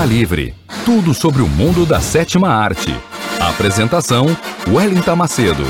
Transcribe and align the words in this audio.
Cinema 0.00 0.04
Livre. 0.06 0.54
Tudo 0.84 1.12
sobre 1.12 1.42
o 1.42 1.48
mundo 1.48 1.84
da 1.84 2.00
sétima 2.00 2.48
arte. 2.48 2.90
Apresentação: 3.38 4.26
Wellington 4.66 5.16
Macedo. 5.16 5.62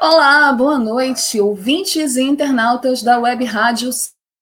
Olá, 0.00 0.52
boa 0.52 0.78
noite, 0.78 1.40
ouvintes 1.40 2.16
e 2.16 2.22
internautas 2.22 3.02
da 3.02 3.18
Web 3.18 3.44
Rádio 3.44 3.90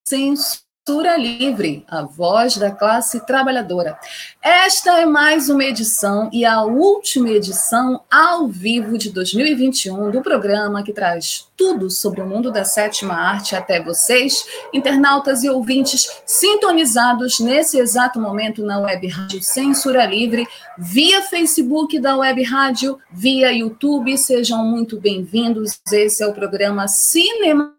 Senso 0.06 0.65
Censura 0.88 1.16
Livre, 1.16 1.84
a 1.88 2.02
voz 2.02 2.56
da 2.58 2.70
classe 2.70 3.18
trabalhadora. 3.26 3.98
Esta 4.40 5.00
é 5.00 5.04
mais 5.04 5.48
uma 5.48 5.64
edição 5.64 6.30
e 6.32 6.44
a 6.44 6.62
última 6.62 7.28
edição 7.30 8.04
ao 8.08 8.46
vivo 8.46 8.96
de 8.96 9.10
2021 9.10 10.12
do 10.12 10.22
programa 10.22 10.84
que 10.84 10.92
traz 10.92 11.48
tudo 11.56 11.90
sobre 11.90 12.20
o 12.20 12.26
mundo 12.26 12.52
da 12.52 12.64
sétima 12.64 13.14
arte 13.14 13.56
até 13.56 13.82
vocês, 13.82 14.46
internautas 14.72 15.42
e 15.42 15.50
ouvintes 15.50 16.06
sintonizados 16.24 17.40
nesse 17.40 17.78
exato 17.78 18.20
momento 18.20 18.64
na 18.64 18.78
Web 18.78 19.08
Rádio 19.08 19.42
Censura 19.42 20.06
Livre, 20.06 20.46
via 20.78 21.20
Facebook 21.20 21.98
da 21.98 22.16
Web 22.16 22.44
Rádio, 22.44 22.96
via 23.10 23.50
YouTube. 23.50 24.16
Sejam 24.16 24.64
muito 24.64 25.00
bem-vindos. 25.00 25.80
Esse 25.90 26.22
é 26.22 26.26
o 26.28 26.32
programa 26.32 26.86
Cinema 26.86 27.74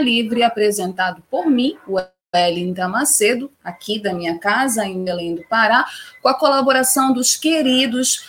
Livre 0.00 0.44
apresentado 0.44 1.24
por 1.28 1.50
mim, 1.50 1.76
o 1.88 1.98
Wellington 2.34 2.88
Macedo, 2.88 3.52
aqui 3.62 3.98
da 4.00 4.14
minha 4.14 4.38
casa, 4.38 4.86
em 4.86 5.04
Belém 5.04 5.34
do 5.34 5.42
Pará, 5.48 5.86
com 6.22 6.28
a 6.28 6.34
colaboração 6.34 7.12
dos 7.12 7.36
queridos 7.36 8.24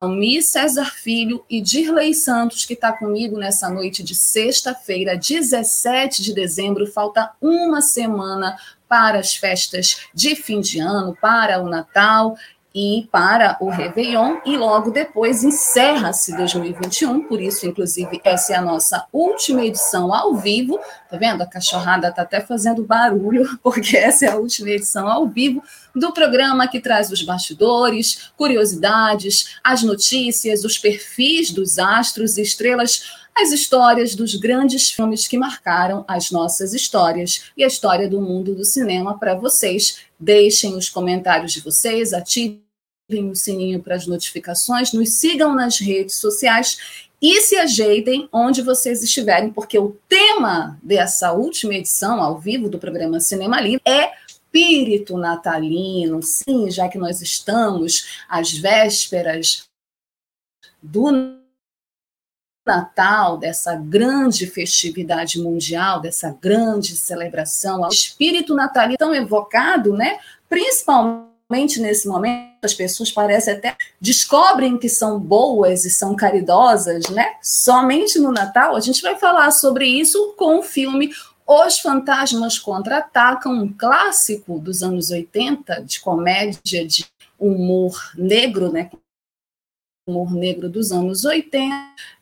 Almir 0.00 0.42
César 0.44 0.84
Filho 0.84 1.44
e 1.50 1.60
Dirley 1.60 2.14
Santos, 2.14 2.64
que 2.64 2.74
está 2.74 2.92
comigo 2.92 3.36
nessa 3.36 3.68
noite 3.68 4.02
de 4.02 4.14
sexta-feira, 4.14 5.16
17 5.16 6.22
de 6.22 6.32
dezembro. 6.32 6.86
Falta 6.86 7.32
uma 7.40 7.80
semana 7.80 8.56
para 8.88 9.18
as 9.18 9.34
festas 9.34 10.06
de 10.14 10.36
fim 10.36 10.60
de 10.60 10.78
ano, 10.78 11.16
para 11.20 11.60
o 11.60 11.68
Natal 11.68 12.36
e 12.74 13.08
para 13.12 13.56
o 13.60 13.68
Réveillon, 13.68 14.38
e 14.46 14.56
logo 14.56 14.90
depois 14.90 15.44
encerra-se 15.44 16.36
2021, 16.36 17.24
por 17.24 17.40
isso, 17.40 17.66
inclusive, 17.66 18.20
essa 18.24 18.54
é 18.54 18.56
a 18.56 18.62
nossa 18.62 19.06
última 19.12 19.64
edição 19.64 20.14
ao 20.14 20.34
vivo, 20.34 20.80
tá 21.10 21.16
vendo? 21.16 21.42
A 21.42 21.46
cachorrada 21.46 22.10
tá 22.10 22.22
até 22.22 22.40
fazendo 22.40 22.82
barulho, 22.82 23.46
porque 23.62 23.96
essa 23.96 24.26
é 24.26 24.30
a 24.30 24.36
última 24.36 24.70
edição 24.70 25.08
ao 25.08 25.28
vivo 25.28 25.62
do 25.94 26.12
programa 26.12 26.66
que 26.66 26.80
traz 26.80 27.10
os 27.10 27.22
bastidores, 27.22 28.32
curiosidades, 28.36 29.58
as 29.62 29.82
notícias, 29.82 30.64
os 30.64 30.78
perfis 30.78 31.50
dos 31.50 31.78
astros 31.78 32.38
e 32.38 32.42
estrelas, 32.42 33.21
as 33.36 33.50
histórias 33.50 34.14
dos 34.14 34.34
grandes 34.34 34.90
filmes 34.90 35.26
que 35.26 35.38
marcaram 35.38 36.04
as 36.06 36.30
nossas 36.30 36.74
histórias 36.74 37.50
e 37.56 37.64
a 37.64 37.66
história 37.66 38.08
do 38.08 38.20
mundo 38.20 38.54
do 38.54 38.64
cinema 38.64 39.18
para 39.18 39.34
vocês. 39.34 40.00
Deixem 40.18 40.76
os 40.76 40.88
comentários 40.88 41.52
de 41.52 41.60
vocês, 41.60 42.12
ativem 42.12 42.60
o 43.10 43.34
sininho 43.34 43.82
para 43.82 43.96
as 43.96 44.06
notificações, 44.06 44.92
nos 44.92 45.14
sigam 45.14 45.54
nas 45.54 45.78
redes 45.78 46.16
sociais 46.16 47.02
e 47.20 47.40
se 47.40 47.56
ajeitem 47.56 48.28
onde 48.32 48.62
vocês 48.62 49.02
estiverem, 49.02 49.50
porque 49.50 49.78
o 49.78 49.96
tema 50.08 50.78
dessa 50.82 51.32
última 51.32 51.74
edição 51.74 52.20
ao 52.20 52.38
vivo 52.38 52.68
do 52.68 52.78
programa 52.78 53.20
Cinema 53.20 53.60
Livre 53.60 53.82
é 53.84 54.12
espírito 54.52 55.16
natalino. 55.16 56.22
Sim, 56.22 56.70
já 56.70 56.88
que 56.88 56.98
nós 56.98 57.22
estamos 57.22 58.22
às 58.28 58.52
vésperas 58.52 59.68
do 60.82 61.41
Natal, 62.64 63.36
dessa 63.38 63.74
grande 63.74 64.46
festividade 64.46 65.40
mundial, 65.40 66.00
dessa 66.00 66.36
grande 66.40 66.96
celebração, 66.96 67.80
o 67.80 67.88
espírito 67.88 68.54
natalino 68.54 68.96
tão 68.96 69.12
evocado, 69.14 69.92
né? 69.94 70.18
Principalmente 70.48 71.80
nesse 71.80 72.06
momento, 72.06 72.52
as 72.62 72.72
pessoas 72.72 73.10
parecem 73.10 73.54
até 73.54 73.76
descobrem 74.00 74.78
que 74.78 74.88
são 74.88 75.18
boas 75.18 75.84
e 75.84 75.90
são 75.90 76.14
caridosas, 76.14 77.08
né? 77.10 77.34
Somente 77.42 78.18
no 78.20 78.30
Natal. 78.30 78.76
A 78.76 78.80
gente 78.80 79.02
vai 79.02 79.18
falar 79.18 79.50
sobre 79.50 79.86
isso 79.86 80.34
com 80.38 80.60
o 80.60 80.62
filme 80.62 81.12
Os 81.44 81.80
Fantasmas 81.80 82.60
Contra-Atacam, 82.60 83.52
um 83.52 83.72
clássico 83.72 84.60
dos 84.60 84.84
anos 84.84 85.10
80 85.10 85.82
de 85.82 86.00
comédia 86.00 86.86
de 86.86 87.04
humor 87.38 88.12
negro, 88.16 88.70
né? 88.70 88.88
Humor 90.06 90.32
negro 90.32 90.68
dos 90.68 90.92
anos 90.92 91.24
80, 91.24 91.74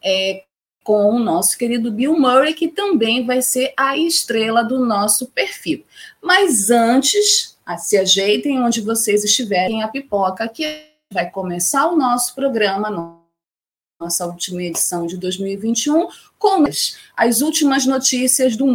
é, 0.04 0.44
com 0.84 1.10
o 1.14 1.18
nosso 1.18 1.56
querido 1.56 1.92
Bill 1.92 2.18
Murray, 2.18 2.54
que 2.54 2.68
também 2.68 3.24
vai 3.24 3.42
ser 3.42 3.72
a 3.76 3.96
estrela 3.96 4.62
do 4.62 4.84
nosso 4.84 5.26
perfil. 5.26 5.84
Mas 6.22 6.70
antes, 6.70 7.56
se 7.78 7.96
ajeitem 7.96 8.62
onde 8.62 8.80
vocês 8.80 9.24
estiverem 9.24 9.82
a 9.82 9.88
pipoca, 9.88 10.48
que 10.48 10.91
vai 11.12 11.30
começar 11.30 11.86
o 11.88 11.96
nosso 11.96 12.34
programa, 12.34 13.20
nossa 14.00 14.26
última 14.26 14.62
edição 14.62 15.06
de 15.06 15.16
2021, 15.16 16.08
com 16.38 16.64
as 17.16 17.41
últimas 17.41 17.86
notícias 17.86 18.56
do 18.56 18.66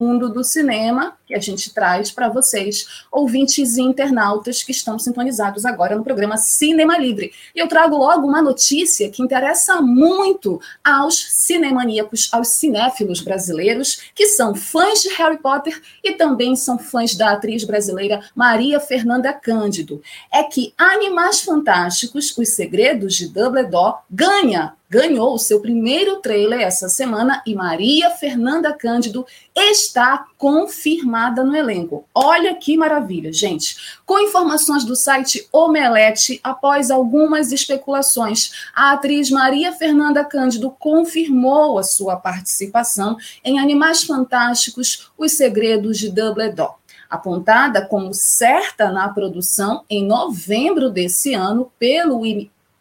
mundo 0.00 0.28
do 0.28 0.44
cinema 0.44 1.17
que 1.28 1.34
a 1.34 1.40
gente 1.40 1.74
traz 1.74 2.10
para 2.10 2.30
vocês, 2.30 3.04
ouvintes 3.12 3.76
e 3.76 3.82
internautas 3.82 4.62
que 4.62 4.72
estão 4.72 4.98
sintonizados 4.98 5.66
agora 5.66 5.94
no 5.94 6.02
programa 6.02 6.38
Cinema 6.38 6.96
Livre. 6.96 7.32
E 7.54 7.58
eu 7.58 7.68
trago 7.68 7.98
logo 7.98 8.26
uma 8.26 8.40
notícia 8.40 9.10
que 9.10 9.22
interessa 9.22 9.82
muito 9.82 10.58
aos 10.82 11.18
cinemaníacos, 11.34 12.30
aos 12.32 12.48
cinéfilos 12.48 13.20
brasileiros, 13.20 14.10
que 14.14 14.28
são 14.28 14.54
fãs 14.54 15.02
de 15.02 15.10
Harry 15.10 15.38
Potter 15.38 15.78
e 16.02 16.12
também 16.12 16.56
são 16.56 16.78
fãs 16.78 17.14
da 17.14 17.32
atriz 17.32 17.62
brasileira 17.62 18.24
Maria 18.34 18.80
Fernanda 18.80 19.30
Cândido. 19.34 20.00
É 20.32 20.42
que 20.42 20.72
Animais 20.78 21.42
Fantásticos, 21.42 22.36
Os 22.38 22.48
Segredos 22.54 23.14
de 23.14 23.28
Dumbledore 23.28 23.98
ganha 24.10 24.72
ganhou 24.90 25.34
o 25.34 25.38
seu 25.38 25.60
primeiro 25.60 26.16
trailer 26.16 26.60
essa 26.60 26.88
semana 26.88 27.42
e 27.46 27.54
Maria 27.54 28.10
Fernanda 28.10 28.72
Cândido 28.72 29.26
está 29.54 30.26
confirmada 30.38 31.17
no 31.44 31.54
elenco. 31.54 32.04
Olha 32.14 32.54
que 32.54 32.76
maravilha, 32.76 33.32
gente. 33.32 33.98
Com 34.06 34.18
informações 34.20 34.84
do 34.84 34.94
site 34.94 35.48
Omelete, 35.52 36.40
após 36.42 36.90
algumas 36.90 37.52
especulações, 37.52 38.52
a 38.74 38.92
atriz 38.92 39.30
Maria 39.30 39.72
Fernanda 39.72 40.24
Cândido 40.24 40.70
confirmou 40.78 41.78
a 41.78 41.82
sua 41.82 42.16
participação 42.16 43.16
em 43.44 43.58
Animais 43.58 44.04
Fantásticos: 44.04 45.10
Os 45.18 45.32
Segredos 45.32 45.98
de 45.98 46.10
Dumbledore 46.10 46.78
apontada 47.08 47.86
como 47.86 48.12
certa 48.12 48.90
na 48.90 49.08
produção 49.08 49.82
em 49.88 50.06
novembro 50.06 50.90
desse 50.90 51.32
ano 51.32 51.72
pelo 51.78 52.26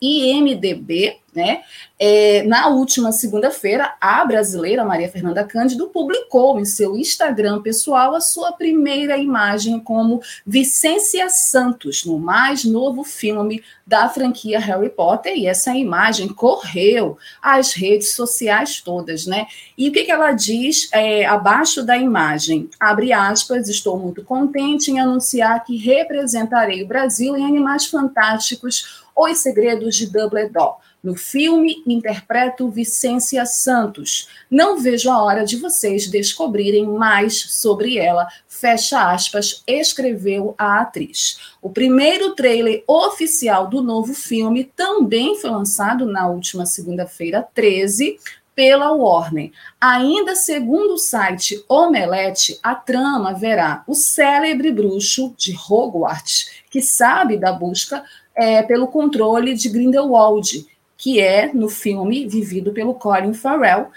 IMDB, 0.02 1.18
né? 1.38 1.62
É, 2.00 2.44
na 2.44 2.68
última 2.68 3.12
segunda-feira, 3.12 3.96
a 4.02 4.26
brasileira 4.26 4.84
Maria 4.84 5.10
Fernanda 5.10 5.44
Cândido 5.44 5.88
publicou 5.88 6.60
em 6.60 6.66
seu 6.66 6.96
Instagram 6.98 7.62
pessoal 7.62 8.16
a 8.16 8.22
sua 8.22 8.52
primeira 8.52 9.18
imagem 9.18 9.80
como 9.80 10.22
Vicência 10.46 11.30
Santos, 11.30 12.06
no 12.06 12.20
mais 12.20 12.64
novo 12.64 13.04
filme 13.04 13.64
da 13.86 14.10
franquia 14.10 14.60
Harry 14.60 14.90
Potter, 14.90 15.36
e 15.36 15.48
essa 15.48 15.76
imagem 15.76 16.28
correu 16.28 17.18
às 17.42 17.74
redes 17.74 18.14
sociais 18.14 18.82
todas, 18.82 19.26
né? 19.26 19.48
E 19.78 19.90
o 19.90 19.92
que, 19.92 20.04
que 20.04 20.12
ela 20.12 20.32
diz 20.32 20.90
é, 20.92 21.26
abaixo 21.26 21.84
da 21.84 21.98
imagem? 21.98 22.70
Abre 22.80 23.14
aspas, 23.14 23.70
estou 23.70 23.98
muito 23.98 24.24
contente 24.24 24.92
em 24.92 25.00
anunciar 25.00 25.64
que 25.64 25.78
representarei 25.78 26.84
o 26.84 26.88
Brasil 26.88 27.38
em 27.38 27.46
Animais 27.46 27.86
Fantásticos, 27.86 29.07
Os 29.18 29.40
Segredos 29.40 29.96
de 29.96 30.06
Dumbledore. 30.06 30.76
No 31.04 31.16
filme, 31.16 31.82
interpreto 31.88 32.70
Vicência 32.70 33.46
Santos. 33.48 34.28
Não 34.50 34.78
vejo 34.78 35.10
a 35.10 35.24
hora 35.24 35.44
de 35.44 35.56
vocês 35.56 36.08
descobrirem 36.08 36.86
mais 36.86 37.40
sobre 37.54 37.98
ela. 37.98 38.28
Fecha 38.48 39.12
aspas, 39.12 39.64
escreveu 39.66 40.54
a 40.56 40.82
atriz. 40.82 41.40
O 41.62 41.70
primeiro 41.72 42.36
trailer 42.36 42.84
oficial 42.86 43.68
do 43.68 43.82
novo 43.82 44.14
filme 44.14 44.66
também 44.76 45.36
foi 45.40 45.50
lançado 45.50 46.06
na 46.06 46.28
última 46.28 46.68
segunda-feira, 46.68 47.48
13, 47.56 48.20
pela 48.58 48.92
Warner. 48.92 49.52
Ainda 49.80 50.36
segundo 50.36 50.96
o 50.96 50.98
site 50.98 51.64
Omelete, 51.70 52.60
a 52.64 52.74
trama 52.74 53.32
verá 53.32 53.84
o 53.88 53.94
célebre 53.94 54.72
bruxo 54.72 55.34
de 55.38 55.56
Hogwarts, 55.56 56.64
que 56.72 56.82
sabe 56.82 57.38
da 57.38 57.54
busca 57.54 58.04
é, 58.38 58.62
pelo 58.62 58.88
controle 58.88 59.54
de 59.54 59.68
Grindelwald 59.68 60.66
que 60.98 61.20
é, 61.20 61.54
no 61.54 61.70
filme, 61.70 62.28
vivido 62.28 62.74
pelo 62.74 62.96
Colin 62.96 63.34
Farrell, 63.34 63.88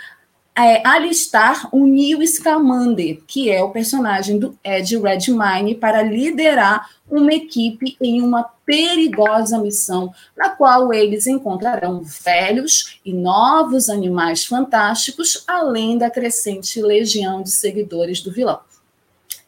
é, 0.54 0.86
alistar 0.86 1.68
o 1.72 1.86
Neil 1.86 2.26
Scamander, 2.26 3.20
que 3.26 3.50
é 3.50 3.62
o 3.62 3.70
personagem 3.70 4.38
do 4.38 4.58
Ed 4.62 4.98
Redmayne, 4.98 5.74
para 5.74 6.02
liderar 6.02 6.90
uma 7.08 7.32
equipe 7.32 7.96
em 8.00 8.20
uma 8.20 8.44
perigosa 8.66 9.58
missão, 9.58 10.12
na 10.36 10.50
qual 10.50 10.92
eles 10.92 11.26
encontrarão 11.26 12.02
velhos 12.02 12.98
e 13.04 13.12
novos 13.12 13.88
animais 13.88 14.44
fantásticos, 14.44 15.42
além 15.46 15.96
da 15.96 16.10
crescente 16.10 16.82
legião 16.82 17.42
de 17.42 17.50
seguidores 17.50 18.20
do 18.20 18.30
vilão. 18.30 18.60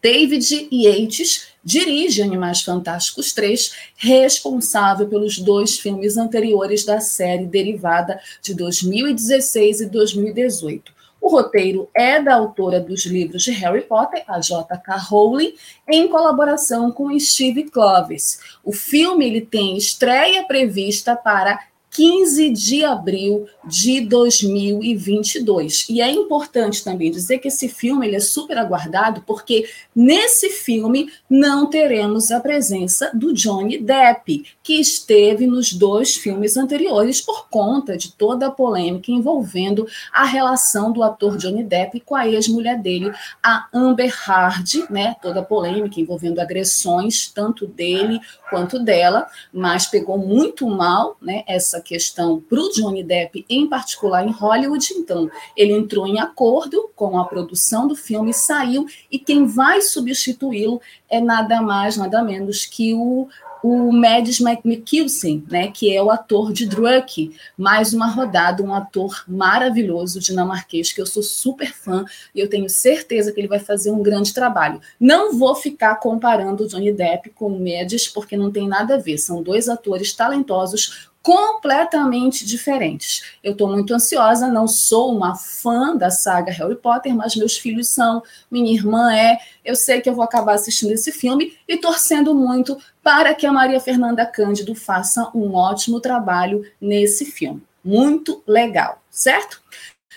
David 0.02 0.68
Yates 0.72 1.51
dirige 1.64 2.22
Animais 2.22 2.62
Fantásticos 2.62 3.32
3, 3.32 3.72
responsável 3.96 5.08
pelos 5.08 5.38
dois 5.38 5.78
filmes 5.78 6.16
anteriores 6.16 6.84
da 6.84 7.00
série 7.00 7.46
derivada 7.46 8.20
de 8.42 8.54
2016 8.54 9.82
e 9.82 9.86
2018. 9.86 10.92
O 11.22 11.28
roteiro 11.28 11.88
é 11.94 12.20
da 12.20 12.34
autora 12.34 12.80
dos 12.80 13.06
livros 13.06 13.44
de 13.44 13.52
Harry 13.52 13.82
Potter, 13.82 14.24
a 14.26 14.40
J.K. 14.40 14.96
Rowling, 14.96 15.54
em 15.88 16.08
colaboração 16.08 16.90
com 16.90 17.16
Steve 17.16 17.70
Kloves. 17.70 18.40
O 18.64 18.72
filme 18.72 19.24
ele 19.24 19.40
tem 19.40 19.76
estreia 19.76 20.44
prevista 20.44 21.14
para 21.14 21.60
15 21.92 22.50
de 22.50 22.84
abril 22.84 23.46
de 23.66 24.00
2022. 24.00 25.86
E 25.90 26.00
é 26.00 26.10
importante 26.10 26.82
também 26.82 27.10
dizer 27.10 27.38
que 27.38 27.48
esse 27.48 27.68
filme 27.68 28.06
ele 28.06 28.16
é 28.16 28.20
super 28.20 28.56
aguardado, 28.56 29.22
porque 29.26 29.68
nesse 29.94 30.48
filme 30.48 31.12
não 31.28 31.68
teremos 31.68 32.30
a 32.30 32.40
presença 32.40 33.10
do 33.12 33.32
Johnny 33.34 33.76
Depp, 33.76 34.42
que 34.62 34.80
esteve 34.80 35.46
nos 35.46 35.72
dois 35.72 36.16
filmes 36.16 36.56
anteriores 36.56 37.20
por 37.20 37.48
conta 37.50 37.96
de 37.96 38.12
toda 38.12 38.46
a 38.46 38.50
polêmica 38.50 39.12
envolvendo 39.12 39.86
a 40.10 40.24
relação 40.24 40.92
do 40.92 41.02
ator 41.02 41.36
Johnny 41.36 41.62
Depp 41.62 42.00
com 42.00 42.16
a 42.16 42.26
ex-mulher 42.26 42.80
dele, 42.80 43.12
a 43.42 43.68
Amber 43.72 44.14
Heard, 44.26 44.86
né? 44.90 45.14
Toda 45.20 45.40
a 45.40 45.44
polêmica 45.44 46.00
envolvendo 46.00 46.40
agressões 46.40 47.30
tanto 47.32 47.66
dele 47.66 48.18
quanto 48.48 48.78
dela, 48.78 49.26
mas 49.52 49.86
pegou 49.86 50.16
muito 50.16 50.66
mal, 50.66 51.16
né? 51.20 51.44
Essa 51.46 51.81
questão 51.82 52.40
para 52.40 52.60
o 52.60 52.70
Johnny 52.70 53.02
Depp, 53.02 53.44
em 53.48 53.66
particular 53.66 54.26
em 54.26 54.30
Hollywood. 54.30 54.94
Então, 54.94 55.30
ele 55.56 55.72
entrou 55.72 56.06
em 56.06 56.20
acordo 56.20 56.90
com 56.96 57.18
a 57.18 57.24
produção 57.24 57.86
do 57.86 57.94
filme, 57.94 58.32
saiu, 58.32 58.86
e 59.10 59.18
quem 59.18 59.44
vai 59.44 59.82
substituí-lo 59.82 60.80
é 61.10 61.20
nada 61.20 61.60
mais, 61.60 61.96
nada 61.96 62.22
menos 62.22 62.64
que 62.64 62.94
o 62.94 63.28
o 63.62 63.92
Mads 63.92 64.40
Mikkelsen, 64.64 65.44
né, 65.48 65.68
que 65.68 65.94
é 65.94 66.02
o 66.02 66.10
ator 66.10 66.52
de 66.52 66.66
Druk, 66.66 67.34
mais 67.56 67.94
uma 67.94 68.06
rodada, 68.06 68.62
um 68.62 68.74
ator 68.74 69.22
maravilhoso 69.28 70.18
dinamarquês 70.18 70.92
que 70.92 71.00
eu 71.00 71.06
sou 71.06 71.22
super 71.22 71.72
fã 71.72 72.04
e 72.34 72.40
eu 72.40 72.50
tenho 72.50 72.68
certeza 72.68 73.30
que 73.30 73.40
ele 73.40 73.46
vai 73.46 73.60
fazer 73.60 73.92
um 73.92 74.02
grande 74.02 74.34
trabalho. 74.34 74.80
Não 74.98 75.38
vou 75.38 75.54
ficar 75.54 75.94
comparando 75.96 76.64
o 76.64 76.66
Johnny 76.66 76.92
Depp 76.92 77.30
com 77.30 77.46
o 77.46 77.58
Mads 77.58 78.08
porque 78.08 78.36
não 78.36 78.50
tem 78.50 78.66
nada 78.66 78.96
a 78.96 78.98
ver, 78.98 79.18
são 79.18 79.42
dois 79.42 79.68
atores 79.68 80.12
talentosos 80.12 81.11
completamente 81.22 82.44
diferentes. 82.44 83.22
Eu 83.42 83.52
estou 83.52 83.68
muito 83.68 83.94
ansiosa, 83.94 84.48
não 84.48 84.66
sou 84.66 85.14
uma 85.14 85.36
fã 85.36 85.96
da 85.96 86.10
saga 86.10 86.50
Harry 86.52 86.74
Potter, 86.74 87.14
mas 87.14 87.36
meus 87.36 87.56
filhos 87.56 87.88
são, 87.88 88.22
minha 88.50 88.74
irmã 88.74 89.14
é. 89.14 89.38
Eu 89.64 89.76
sei 89.76 90.00
que 90.00 90.08
eu 90.08 90.14
vou 90.14 90.24
acabar 90.24 90.54
assistindo 90.54 90.92
esse 90.92 91.12
filme 91.12 91.56
e 91.68 91.76
torcendo 91.76 92.34
muito 92.34 92.76
para 93.02 93.34
que 93.34 93.46
a 93.46 93.52
Maria 93.52 93.80
Fernanda 93.80 94.26
Cândido 94.26 94.74
faça 94.74 95.30
um 95.34 95.54
ótimo 95.54 96.00
trabalho 96.00 96.64
nesse 96.80 97.24
filme. 97.24 97.62
Muito 97.84 98.42
legal, 98.46 99.00
certo? 99.08 99.62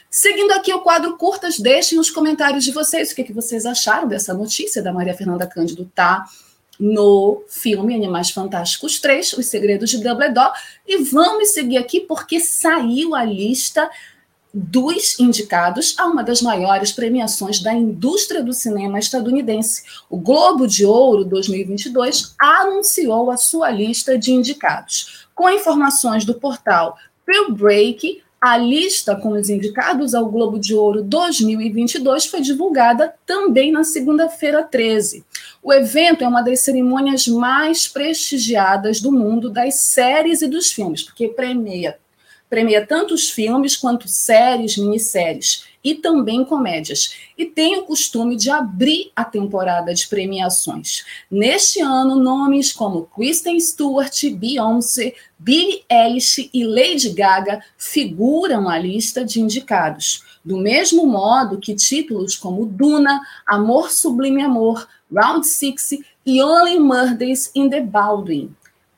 Seguindo 0.09 0.53
aqui 0.53 0.73
o 0.73 0.81
quadro 0.81 1.17
Curtas, 1.17 1.59
deixem 1.59 1.97
nos 1.97 2.09
comentários 2.09 2.63
de 2.63 2.71
vocês 2.71 3.11
o 3.11 3.15
que, 3.15 3.23
que 3.23 3.33
vocês 3.33 3.65
acharam 3.65 4.07
dessa 4.07 4.33
notícia 4.33 4.81
da 4.81 4.93
Maria 4.93 5.13
Fernanda 5.13 5.45
Cândido 5.45 5.91
tá 5.93 6.25
no 6.79 7.43
filme 7.47 7.95
Animais 7.95 8.31
Fantásticos 8.31 8.99
3, 8.99 9.33
Os 9.33 9.45
Segredos 9.47 9.89
de 9.89 10.03
Dumbledore. 10.03 10.51
E 10.87 11.03
vamos 11.03 11.49
seguir 11.49 11.77
aqui 11.77 12.01
porque 12.01 12.39
saiu 12.39 13.15
a 13.15 13.23
lista 13.23 13.89
dos 14.53 15.19
indicados 15.19 15.95
a 15.97 16.05
uma 16.05 16.23
das 16.23 16.41
maiores 16.41 16.93
premiações 16.93 17.59
da 17.59 17.73
indústria 17.73 18.41
do 18.41 18.53
cinema 18.53 18.97
estadunidense. 18.97 19.83
O 20.09 20.17
Globo 20.17 20.65
de 20.65 20.85
Ouro 20.85 21.25
2022 21.25 22.33
anunciou 22.39 23.29
a 23.29 23.35
sua 23.35 23.69
lista 23.69 24.17
de 24.17 24.31
indicados. 24.31 25.27
Com 25.35 25.49
informações 25.49 26.23
do 26.23 26.33
portal 26.35 26.97
Break, 27.49 28.23
a 28.39 28.57
lista 28.57 29.15
com 29.15 29.29
os 29.29 29.49
indicados 29.49 30.13
ao 30.13 30.27
Globo 30.27 30.57
de 30.57 30.73
Ouro 30.73 31.03
2022 31.03 32.27
foi 32.27 32.39
divulgada 32.39 33.13
também 33.25 33.71
na 33.71 33.83
segunda-feira 33.83 34.63
13. 34.63 35.25
O 35.65 35.73
evento 35.73 36.23
é 36.23 36.27
uma 36.27 36.43
das 36.43 36.59
cerimônias 36.59 37.25
mais 37.27 37.87
prestigiadas 37.87 39.01
do 39.01 39.11
mundo 39.11 39.49
das 39.49 39.73
séries 39.73 40.43
e 40.43 40.47
dos 40.47 40.71
filmes, 40.71 41.01
porque 41.01 41.27
premia 41.27 41.97
premia 42.49 42.85
tanto 42.85 43.13
os 43.13 43.29
filmes 43.29 43.75
quanto 43.75 44.07
séries, 44.07 44.77
minisséries 44.77 45.65
e 45.83 45.95
também 45.95 46.45
comédias. 46.45 47.15
E 47.37 47.45
tem 47.45 47.77
o 47.77 47.83
costume 47.83 48.35
de 48.35 48.49
abrir 48.49 49.11
a 49.15 49.23
temporada 49.25 49.93
de 49.93 50.07
premiações. 50.07 51.03
Neste 51.29 51.81
ano, 51.81 52.15
nomes 52.15 52.71
como 52.71 53.07
Kristen 53.07 53.59
Stewart, 53.59 54.23
Beyoncé, 54.35 55.13
Billie 55.37 55.83
Eilish 55.89 56.49
e 56.53 56.63
Lady 56.63 57.09
Gaga 57.09 57.61
figuram 57.77 58.61
na 58.61 58.77
lista 58.77 59.25
de 59.25 59.41
indicados. 59.41 60.23
Do 60.43 60.57
mesmo 60.57 61.05
modo 61.05 61.59
que 61.59 61.75
títulos 61.75 62.35
como 62.35 62.65
Duna, 62.65 63.19
Amor 63.45 63.91
Sublime 63.91 64.43
Amor, 64.43 64.87
Round 65.15 65.45
Six 65.45 65.91
e 66.25 66.41
Only 66.41 66.79
Murders 66.79 67.51
in 67.55 67.69
the 67.69 67.81
Building, 67.81 68.55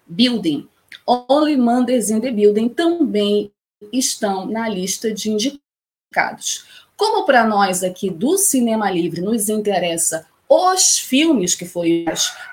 Building 0.08 0.68
Only 1.08 1.56
Mondays 1.56 2.10
in 2.10 2.20
the 2.20 2.32
Building 2.32 2.68
também 2.68 3.50
estão 3.94 4.46
na 4.46 4.68
lista 4.68 5.14
de 5.14 5.30
indicados. 5.30 6.66
Como 6.98 7.26
para 7.26 7.46
nós 7.46 7.82
aqui 7.82 8.10
do 8.10 8.38
Cinema 8.38 8.92
Livre 8.92 9.22
nos 9.22 9.48
interessa 9.48 10.28
os 10.50 10.98
filmes 10.98 11.56
que 11.56 11.66
foram, 11.66 11.90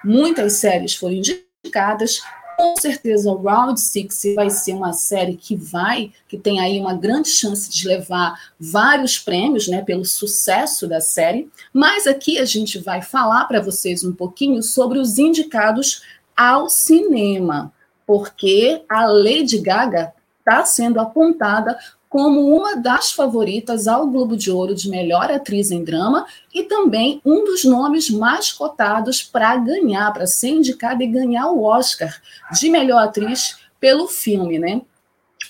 muitas 0.05 0.55
séries 0.55 0.95
foram 0.95 1.15
indicadas, 1.15 2.23
com 2.57 2.75
certeza 2.77 3.31
o 3.31 3.41
Round 3.41 3.81
Six 3.81 4.35
vai 4.35 4.51
ser 4.51 4.73
uma 4.73 4.93
série 4.93 5.37
que 5.37 5.57
vai, 5.57 6.13
que 6.29 6.39
tem 6.39 6.61
aí 6.61 6.81
uma 6.81 6.95
grande 6.95 7.29
chance 7.29 7.71
de 7.71 7.87
levar 7.87 8.53
vários 8.59 9.19
prêmios, 9.19 9.69
né, 9.69 9.83
pelo 9.83 10.05
sucesso 10.05 10.87
da 10.87 11.01
série. 11.01 11.51
Mas 11.73 12.07
aqui 12.07 12.39
a 12.39 12.45
gente 12.45 12.79
vai 12.79 13.03
falar 13.03 13.45
para 13.45 13.61
vocês 13.61 14.05
um 14.05 14.13
pouquinho 14.13 14.63
sobre 14.63 14.99
os 14.99 15.19
indicados 15.19 16.03
ao 16.37 16.69
cinema 16.69 17.73
porque 18.07 18.83
a 18.89 19.07
Lady 19.07 19.59
Gaga 19.59 20.13
está 20.39 20.65
sendo 20.65 21.01
apontada 21.01 21.79
como 22.15 22.57
uma 22.57 22.77
das 22.77 23.11
favoritas 23.11 23.89
ao 23.89 24.07
Globo 24.07 24.37
de 24.37 24.49
Ouro 24.49 24.73
de 24.73 24.89
melhor 24.89 25.33
atriz 25.33 25.73
em 25.73 25.83
drama 25.83 26.25
e 26.55 26.63
também 26.63 27.21
um 27.25 27.45
dos 27.45 27.65
nomes 27.65 28.09
mais 28.09 28.53
cotados 28.53 29.21
para 29.21 29.57
ganhar, 29.57 30.13
para 30.13 30.25
ser 30.25 30.51
indicada 30.51 31.03
e 31.03 31.09
ganhar 31.09 31.49
o 31.49 31.65
Oscar 31.65 32.15
de 32.53 32.71
melhor 32.71 33.03
atriz 33.03 33.57
pelo 33.81 34.07
filme, 34.07 34.61
né? 34.61 34.83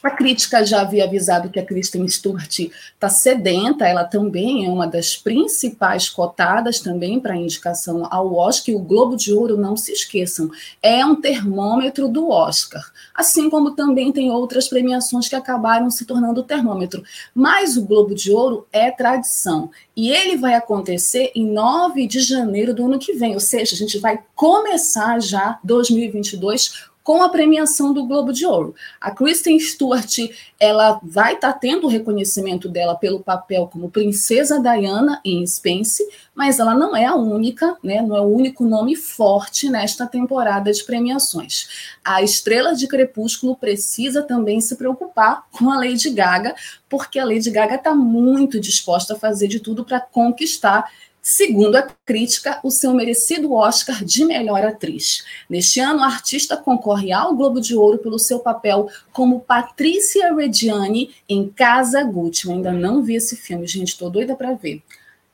A 0.04 0.10
crítica 0.10 0.62
já 0.66 0.82
havia 0.82 1.04
avisado 1.04 1.48
que 1.48 1.58
a 1.58 1.64
Kristen 1.64 2.06
Stewart 2.06 2.58
está 2.58 3.08
sedenta, 3.08 3.86
ela 3.86 4.04
também 4.04 4.66
é 4.66 4.68
uma 4.68 4.86
das 4.86 5.16
principais 5.16 6.10
cotadas 6.10 6.78
também 6.78 7.18
para 7.18 7.34
indicação 7.34 8.06
ao 8.10 8.34
Oscar, 8.34 8.74
e 8.74 8.76
o 8.76 8.82
Globo 8.82 9.16
de 9.16 9.32
Ouro, 9.32 9.56
não 9.56 9.78
se 9.78 9.92
esqueçam, 9.92 10.50
é 10.82 11.06
um 11.06 11.18
termômetro 11.18 12.06
do 12.06 12.28
Oscar, 12.28 12.84
assim 13.14 13.48
como 13.48 13.70
também 13.70 14.12
tem 14.12 14.30
outras 14.30 14.68
premiações 14.68 15.26
que 15.26 15.34
acabaram 15.34 15.90
se 15.90 16.04
tornando 16.04 16.42
termômetro. 16.42 17.02
Mas 17.34 17.78
o 17.78 17.86
Globo 17.86 18.14
de 18.14 18.30
Ouro 18.30 18.66
é 18.70 18.90
tradição, 18.90 19.70
e 19.96 20.10
ele 20.10 20.36
vai 20.36 20.52
acontecer 20.52 21.32
em 21.34 21.46
9 21.46 22.06
de 22.06 22.20
janeiro 22.20 22.74
do 22.74 22.84
ano 22.84 22.98
que 22.98 23.14
vem, 23.14 23.32
ou 23.32 23.40
seja, 23.40 23.74
a 23.74 23.78
gente 23.78 23.98
vai 23.98 24.18
começar 24.34 25.18
já 25.18 25.58
2022 25.64 26.92
com 27.04 27.22
a 27.22 27.28
premiação 27.28 27.92
do 27.92 28.06
Globo 28.06 28.32
de 28.32 28.46
Ouro. 28.46 28.74
A 28.98 29.10
Kristen 29.10 29.60
Stewart, 29.60 30.18
ela 30.58 30.98
vai 31.02 31.34
estar 31.34 31.52
tá 31.52 31.58
tendo 31.58 31.86
o 31.86 31.90
reconhecimento 31.90 32.66
dela 32.66 32.96
pelo 32.96 33.20
papel 33.20 33.68
como 33.70 33.90
Princesa 33.90 34.58
Diana 34.58 35.20
em 35.22 35.46
Spence, 35.46 36.02
mas 36.34 36.58
ela 36.58 36.74
não 36.74 36.96
é 36.96 37.04
a 37.04 37.14
única, 37.14 37.76
né, 37.84 38.00
não 38.00 38.16
é 38.16 38.20
o 38.22 38.24
único 38.24 38.64
nome 38.64 38.96
forte 38.96 39.68
nesta 39.68 40.06
temporada 40.06 40.72
de 40.72 40.82
premiações. 40.82 41.94
A 42.02 42.22
Estrela 42.22 42.74
de 42.74 42.88
Crepúsculo 42.88 43.54
precisa 43.54 44.22
também 44.22 44.58
se 44.62 44.74
preocupar 44.74 45.44
com 45.52 45.70
a 45.70 45.76
Lady 45.76 46.08
Gaga, 46.08 46.54
porque 46.88 47.18
a 47.18 47.24
Lady 47.26 47.50
Gaga 47.50 47.74
está 47.74 47.94
muito 47.94 48.58
disposta 48.58 49.12
a 49.12 49.18
fazer 49.18 49.46
de 49.46 49.60
tudo 49.60 49.84
para 49.84 50.00
conquistar 50.00 50.90
segundo 51.24 51.74
a 51.76 51.82
crítica, 52.04 52.60
o 52.62 52.70
seu 52.70 52.92
merecido 52.92 53.54
Oscar 53.54 54.04
de 54.04 54.26
melhor 54.26 54.62
atriz. 54.62 55.24
Neste 55.48 55.80
ano, 55.80 56.02
a 56.02 56.06
artista 56.06 56.54
concorre 56.54 57.12
ao 57.12 57.34
Globo 57.34 57.62
de 57.62 57.74
Ouro 57.74 57.96
pelo 57.96 58.18
seu 58.18 58.40
papel 58.40 58.90
como 59.10 59.40
Patrícia 59.40 60.34
Reggiani 60.34 61.14
em 61.26 61.48
Casa 61.48 62.04
Gucci. 62.04 62.46
Eu 62.46 62.52
ainda 62.52 62.72
não 62.72 63.02
vi 63.02 63.14
esse 63.14 63.36
filme, 63.36 63.66
gente, 63.66 63.88
estou 63.88 64.10
doida 64.10 64.36
para 64.36 64.52
ver. 64.52 64.82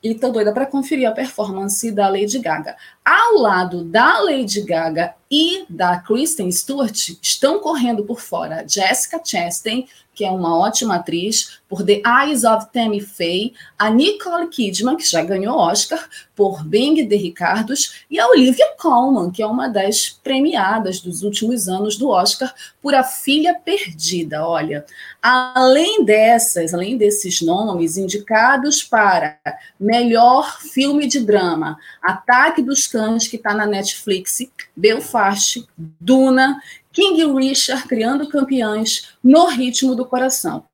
E 0.00 0.12
estou 0.12 0.30
doida 0.30 0.52
para 0.52 0.64
conferir 0.64 1.09
a 1.09 1.12
performance 1.12 1.90
da 1.90 2.09
Lady 2.09 2.38
Gaga. 2.38 2.76
Ao 3.04 3.35
lado 3.38 3.83
da 3.83 4.21
Lady 4.21 4.61
Gaga 4.61 5.14
e 5.30 5.64
da 5.71 5.99
Kristen 5.99 6.50
Stewart, 6.50 7.16
estão 7.23 7.61
correndo 7.61 8.04
por 8.04 8.21
fora 8.21 8.66
Jessica 8.69 9.21
Chastain, 9.25 9.87
que 10.12 10.25
é 10.25 10.30
uma 10.30 10.59
ótima 10.59 10.97
atriz, 10.97 11.61
por 11.66 11.83
The 11.83 12.02
Eyes 12.04 12.45
of 12.45 12.66
Tammy 12.73 13.00
Faye, 13.00 13.54
a 13.78 13.88
Nicole 13.88 14.49
Kidman, 14.49 14.97
que 14.97 15.09
já 15.09 15.23
ganhou 15.23 15.57
Oscar, 15.57 16.11
por 16.35 16.62
Bing 16.62 17.07
de 17.07 17.16
Ricardos, 17.16 18.04
e 18.11 18.19
a 18.19 18.28
Olivia 18.28 18.75
Colman, 18.78 19.30
que 19.30 19.40
é 19.40 19.47
uma 19.47 19.69
das 19.69 20.11
premiadas 20.11 21.00
dos 21.00 21.23
últimos 21.23 21.69
anos 21.69 21.97
do 21.97 22.09
Oscar, 22.09 22.52
por 22.83 22.95
A 22.95 23.02
Filha 23.02 23.54
Perdida. 23.54 24.47
Olha, 24.47 24.85
além 25.23 26.04
dessas, 26.04 26.75
além 26.75 26.99
desses 26.99 27.40
nomes 27.40 27.97
indicados 27.97 28.83
para 28.83 29.38
melhor 29.78 30.61
filme 30.61 31.07
de 31.07 31.21
drama, 31.21 31.78
Ataque 32.02 32.61
dos 32.61 32.87
Cães, 32.90 33.28
que 33.28 33.37
está 33.37 33.54
na 33.54 33.66
Netflix, 33.66 34.38
Belfast, 34.76 35.66
Duna 35.76 36.61
King 36.92 37.25
Richard 37.32 37.87
criando 37.87 38.28
campeões 38.28 39.14
no 39.23 39.47
ritmo 39.47 39.94
do 39.94 40.04
coração. 40.04 40.64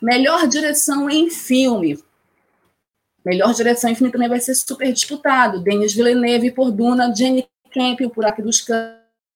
Melhor 0.00 0.46
direção 0.48 1.08
em 1.08 1.30
filme. 1.30 2.02
Melhor 3.24 3.54
direção 3.54 3.90
em 3.90 3.94
filme 3.94 4.12
também 4.12 4.28
vai 4.28 4.40
ser 4.40 4.54
super 4.54 4.92
disputado. 4.92 5.60
Denis 5.60 5.94
Villeneuve 5.94 6.50
por 6.50 6.72
Duna, 6.72 7.14
Jenny 7.14 7.46
Camp 7.72 8.00
por 8.12 8.24
Aqui 8.24 8.42
dos 8.42 8.60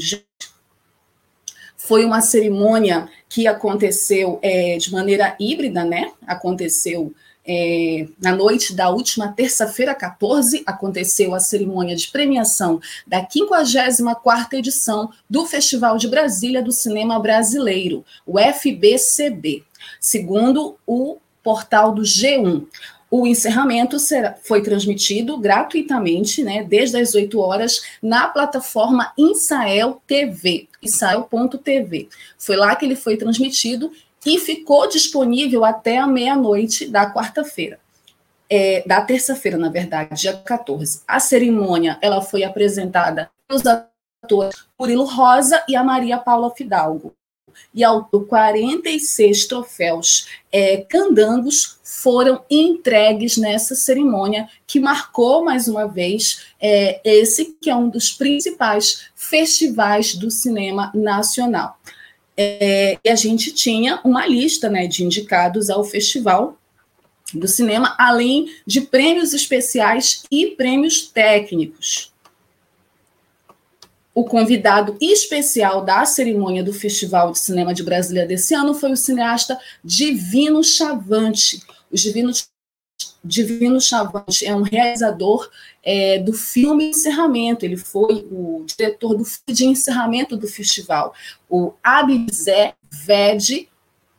Foi 1.78 2.04
uma 2.04 2.20
cerimônia 2.20 3.08
que 3.30 3.48
aconteceu 3.48 4.38
é, 4.42 4.76
de 4.78 4.92
maneira 4.92 5.34
híbrida, 5.40 5.86
né? 5.86 6.12
Aconteceu 6.26 7.14
é, 7.48 8.08
na 8.22 8.36
noite 8.36 8.74
da 8.74 8.90
última 8.90 9.32
terça-feira, 9.32 9.94
14, 9.94 10.64
aconteceu 10.66 11.36
a 11.36 11.40
cerimônia 11.40 11.96
de 11.96 12.08
premiação 12.08 12.80
da 13.06 13.26
54ª 13.26 14.54
edição 14.54 15.12
do 15.30 15.46
Festival 15.46 15.98
de 15.98 16.08
Brasília 16.08 16.64
do 16.64 16.72
Cinema 16.72 17.20
Brasileiro, 17.20 18.04
o 18.26 18.40
FBCB, 18.40 19.64
segundo 20.00 20.78
o 20.88 21.18
portal 21.44 21.94
do 21.94 22.02
G1. 22.02 22.66
O 23.10 23.28
encerramento 23.28 24.00
será, 24.00 24.36
foi 24.42 24.62
transmitido 24.62 25.38
gratuitamente, 25.38 26.44
né, 26.44 26.64
desde 26.64 26.98
as 26.98 27.14
8 27.14 27.40
horas, 27.40 27.82
na 28.02 28.28
plataforma 28.28 29.14
Insael 29.18 30.02
TV, 30.08 30.68
Insael.tv. 30.82 32.10
Foi 32.38 32.56
lá 32.56 32.76
que 32.76 32.84
ele 32.84 32.96
foi 32.96 33.16
transmitido 33.16 33.92
e 34.26 34.40
ficou 34.40 34.88
disponível 34.90 35.64
até 35.64 36.00
a 36.00 36.08
meia-noite 36.08 36.88
da 36.88 37.12
quarta-feira. 37.14 37.80
É, 38.50 38.84
da 38.86 39.02
terça-feira, 39.02 39.58
na 39.58 39.70
verdade, 39.70 40.22
dia 40.22 40.34
14. 40.34 41.02
A 41.08 41.20
cerimônia 41.20 41.98
ela 42.02 42.22
foi 42.22 42.44
apresentada 42.44 43.30
pelos 43.48 43.64
atores 43.66 44.66
Murilo 44.80 45.06
Rosa 45.06 45.64
e 45.68 45.76
a 45.76 45.84
Maria 45.84 46.18
Paula 46.18 46.54
Fidalgo. 46.56 47.14
E 47.74 47.84
ao 47.84 48.06
46 48.06 49.46
troféus 49.46 50.28
é, 50.52 50.78
candangos 50.78 51.80
foram 51.84 52.44
entregues 52.50 53.38
nessa 53.38 53.76
cerimônia, 53.76 54.50
que 54.68 54.80
marcou 54.80 55.44
mais 55.44 55.68
uma 55.68 55.88
vez 55.88 56.48
é, 56.60 57.00
esse 57.04 57.56
que 57.62 57.70
é 57.70 57.76
um 57.76 57.90
dos 57.90 58.12
principais 58.12 59.10
festivais 59.16 60.16
do 60.16 60.30
cinema 60.30 60.92
nacional 60.94 61.78
é, 62.38 62.98
e 63.04 63.10
a 63.10 63.16
gente 63.16 63.52
tinha 63.54 64.00
uma 64.04 64.26
lista 64.28 64.70
né, 64.70 64.88
de 64.88 65.04
indicados 65.04 65.70
ao 65.70 65.84
festival 65.84 66.58
do 67.34 67.48
cinema, 67.48 67.96
além 67.98 68.54
de 68.66 68.82
prêmios 68.82 69.34
especiais 69.34 70.24
e 70.32 70.48
prêmios 70.48 71.08
técnicos. 71.08 72.14
o 74.14 74.24
convidado 74.24 74.96
especial 75.02 75.84
da 75.84 76.06
cerimônia 76.06 76.64
do 76.64 76.72
Festival 76.72 77.34
de 77.34 77.40
Cinema 77.40 77.74
de 77.74 77.84
Brasília 77.84 78.26
desse 78.26 78.54
ano 78.54 78.74
foi 78.74 78.94
o 78.94 78.96
cineasta 78.96 79.60
Divino 79.84 80.64
Chavante. 80.64 81.62
O 81.92 81.96
Divino, 81.98 82.32
Divino 83.26 83.82
Chavante 83.82 84.46
é 84.46 84.56
um 84.56 84.62
realizador 84.62 85.50
é, 85.84 86.20
do 86.20 86.32
filme 86.32 86.92
Encerramento, 86.92 87.66
ele 87.66 87.76
foi 87.76 88.28
o 88.32 88.64
diretor 88.68 89.16
do 89.18 89.26
de 89.48 89.66
encerramento 89.66 90.38
do 90.38 90.48
festival, 90.48 91.14
o 91.50 91.74
Abizé 91.84 92.76
Ved, 92.92 93.68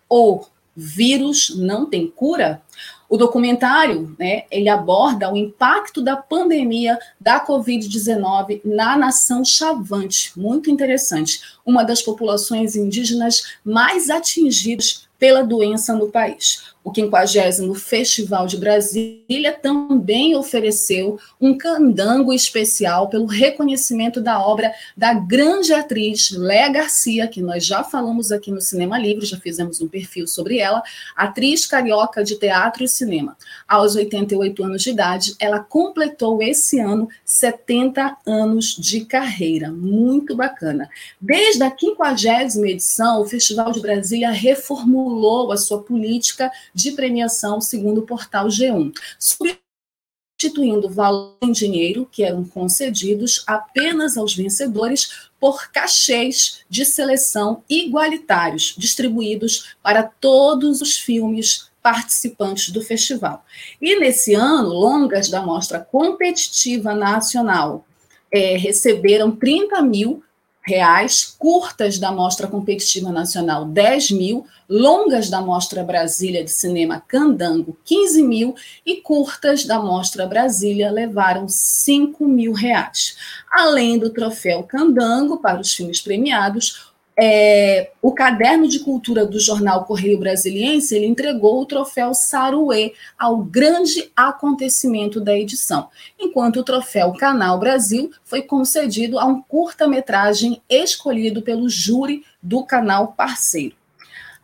O 0.08 0.44
Vírus 0.74 1.54
Não 1.56 1.86
Tem 1.86 2.08
Cura, 2.08 2.60
o 3.08 3.16
documentário, 3.16 4.14
né, 4.18 4.42
ele 4.50 4.68
aborda 4.68 5.32
o 5.32 5.36
impacto 5.36 6.02
da 6.02 6.16
pandemia 6.16 6.98
da 7.20 7.44
Covid-19 7.44 8.60
na 8.64 8.96
nação 8.96 9.44
Chavante, 9.44 10.32
muito 10.36 10.68
interessante, 10.68 11.40
uma 11.64 11.84
das 11.84 12.02
populações 12.02 12.74
indígenas 12.74 13.56
mais 13.64 14.10
atingidas 14.10 15.06
pela 15.18 15.42
doença 15.42 15.94
no 15.94 16.08
país. 16.08 16.74
O 16.86 16.94
50 16.94 17.74
Festival 17.74 18.46
de 18.46 18.56
Brasília 18.56 19.52
também 19.60 20.36
ofereceu 20.36 21.18
um 21.40 21.58
candango 21.58 22.32
especial 22.32 23.08
pelo 23.08 23.26
reconhecimento 23.26 24.20
da 24.20 24.40
obra 24.40 24.72
da 24.96 25.12
grande 25.12 25.72
atriz 25.72 26.30
Léa 26.30 26.68
Garcia, 26.68 27.26
que 27.26 27.42
nós 27.42 27.66
já 27.66 27.82
falamos 27.82 28.30
aqui 28.30 28.52
no 28.52 28.60
Cinema 28.60 28.96
Livre, 29.00 29.26
já 29.26 29.36
fizemos 29.36 29.80
um 29.80 29.88
perfil 29.88 30.28
sobre 30.28 30.58
ela, 30.58 30.80
atriz 31.16 31.66
carioca 31.66 32.22
de 32.22 32.36
teatro 32.36 32.84
e 32.84 32.88
cinema. 32.88 33.36
Aos 33.66 33.96
88 33.96 34.62
anos 34.62 34.82
de 34.82 34.90
idade, 34.90 35.34
ela 35.40 35.58
completou 35.58 36.40
esse 36.40 36.78
ano 36.78 37.08
70 37.24 38.16
anos 38.24 38.76
de 38.78 39.04
carreira. 39.04 39.72
Muito 39.72 40.36
bacana. 40.36 40.88
Desde 41.20 41.64
a 41.64 41.76
50 41.76 42.64
edição, 42.68 43.22
o 43.22 43.26
Festival 43.26 43.72
de 43.72 43.80
Brasília 43.80 44.30
reformulou 44.30 45.50
a 45.50 45.56
sua 45.56 45.82
política 45.82 46.48
de 46.76 46.92
premiação, 46.92 47.58
segundo 47.58 48.02
o 48.02 48.06
portal 48.06 48.48
G1, 48.48 48.92
substituindo 49.18 50.90
valor 50.90 51.38
em 51.42 51.50
dinheiro 51.50 52.06
que 52.12 52.22
eram 52.22 52.44
concedidos 52.44 53.42
apenas 53.46 54.18
aos 54.18 54.36
vencedores 54.36 55.30
por 55.40 55.70
cachês 55.72 56.60
de 56.68 56.84
seleção 56.84 57.64
igualitários, 57.66 58.74
distribuídos 58.76 59.74
para 59.82 60.02
todos 60.02 60.82
os 60.82 60.98
filmes 60.98 61.70
participantes 61.82 62.68
do 62.68 62.82
festival. 62.82 63.42
E 63.80 63.98
nesse 63.98 64.34
ano, 64.34 64.68
longas 64.68 65.30
da 65.30 65.40
Mostra 65.40 65.80
Competitiva 65.80 66.94
Nacional 66.94 67.86
é, 68.30 68.58
receberam 68.58 69.34
30 69.34 69.80
mil 69.80 70.22
reais, 70.66 71.36
curtas 71.38 71.98
da 71.98 72.10
Mostra 72.10 72.48
Competitiva 72.48 73.12
Nacional 73.12 73.64
10 73.64 74.10
mil, 74.10 74.46
longas 74.68 75.30
da 75.30 75.40
Mostra 75.40 75.84
Brasília 75.84 76.42
de 76.42 76.50
Cinema 76.50 77.00
Candango 77.06 77.78
15 77.84 78.22
mil 78.22 78.54
e 78.84 78.96
curtas 78.96 79.64
da 79.64 79.78
Mostra 79.80 80.26
Brasília 80.26 80.90
levaram 80.90 81.48
5 81.48 82.26
mil 82.26 82.52
reais. 82.52 83.16
Além 83.50 83.96
do 83.96 84.10
troféu 84.10 84.64
Candango 84.64 85.38
para 85.38 85.60
os 85.60 85.72
filmes 85.72 86.00
premiados, 86.00 86.95
é, 87.18 87.92
o 88.02 88.12
caderno 88.12 88.68
de 88.68 88.80
cultura 88.80 89.24
do 89.24 89.40
jornal 89.40 89.84
Correio 89.84 90.18
Brasiliense 90.18 90.94
ele 90.94 91.06
entregou 91.06 91.60
o 91.60 91.66
troféu 91.66 92.12
Saruê 92.12 92.92
ao 93.18 93.38
grande 93.38 94.12
acontecimento 94.14 95.18
da 95.20 95.36
edição, 95.36 95.88
enquanto 96.18 96.60
o 96.60 96.64
troféu 96.64 97.14
Canal 97.14 97.58
Brasil 97.58 98.10
foi 98.22 98.42
concedido 98.42 99.18
a 99.18 99.24
um 99.24 99.40
curta-metragem 99.40 100.60
escolhido 100.68 101.40
pelo 101.40 101.68
júri 101.68 102.22
do 102.42 102.64
canal 102.64 103.14
parceiro. 103.16 103.74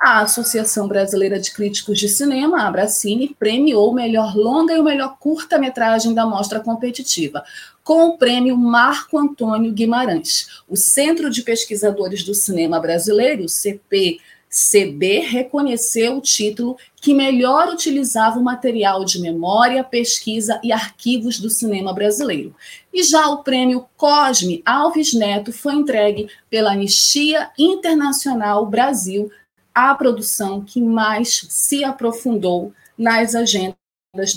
A 0.03 0.23
Associação 0.23 0.89
Brasileira 0.89 1.39
de 1.39 1.53
Críticos 1.53 1.97
de 1.97 2.09
Cinema, 2.09 2.61
a 2.61 2.67
Abracine, 2.67 3.37
premiou 3.39 3.89
o 3.89 3.95
melhor 3.95 4.37
longa 4.37 4.75
e 4.75 4.81
o 4.81 4.83
melhor 4.83 5.17
curta-metragem 5.17 6.13
da 6.13 6.27
mostra 6.27 6.59
competitiva, 6.59 7.45
com 7.85 8.09
o 8.09 8.19
prêmio 8.19 8.57
Marco 8.57 9.17
Antônio 9.17 9.71
Guimarães. 9.71 10.49
O 10.69 10.77
Centro 10.77 11.31
de 11.31 11.43
Pesquisadores 11.43 12.25
do 12.25 12.35
Cinema 12.35 12.81
Brasileiro, 12.81 13.49
CP, 13.49 14.19
CB 14.53 15.21
reconheceu 15.21 16.19
o 16.19 16.21
título 16.21 16.77
que 16.97 17.15
melhor 17.15 17.69
utilizava 17.69 18.41
o 18.41 18.45
material 18.45 19.05
de 19.05 19.21
memória, 19.21 19.85
pesquisa 19.85 20.61
e 20.65 20.73
arquivos 20.73 21.39
do 21.39 21.49
cinema 21.49 21.95
brasileiro. 21.95 22.55
E 22.93 23.03
já 23.03 23.29
o 23.29 23.43
prêmio 23.43 23.87
Cosme 23.97 24.63
Alves 24.67 25.15
Neto 25.15 25.53
foi 25.53 25.75
entregue 25.75 26.29
pela 26.51 26.73
Anistia 26.73 27.51
Internacional 27.59 28.67
Brasil 28.67 29.31
a 29.75 29.95
produção 29.95 30.61
que 30.63 30.81
mais 30.81 31.47
se 31.49 31.85
aprofundou 31.85 32.73
nas 32.97 33.35
agendas 33.35 33.77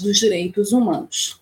dos 0.02 0.18
direitos 0.18 0.72
humanos. 0.72 1.40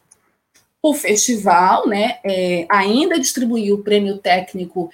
O 0.82 0.94
festival 0.94 1.88
né, 1.88 2.20
é, 2.24 2.68
ainda 2.70 3.20
distribuiu 3.20 3.76
o 3.76 3.84
prêmio 3.84 4.18
técnico 4.18 4.92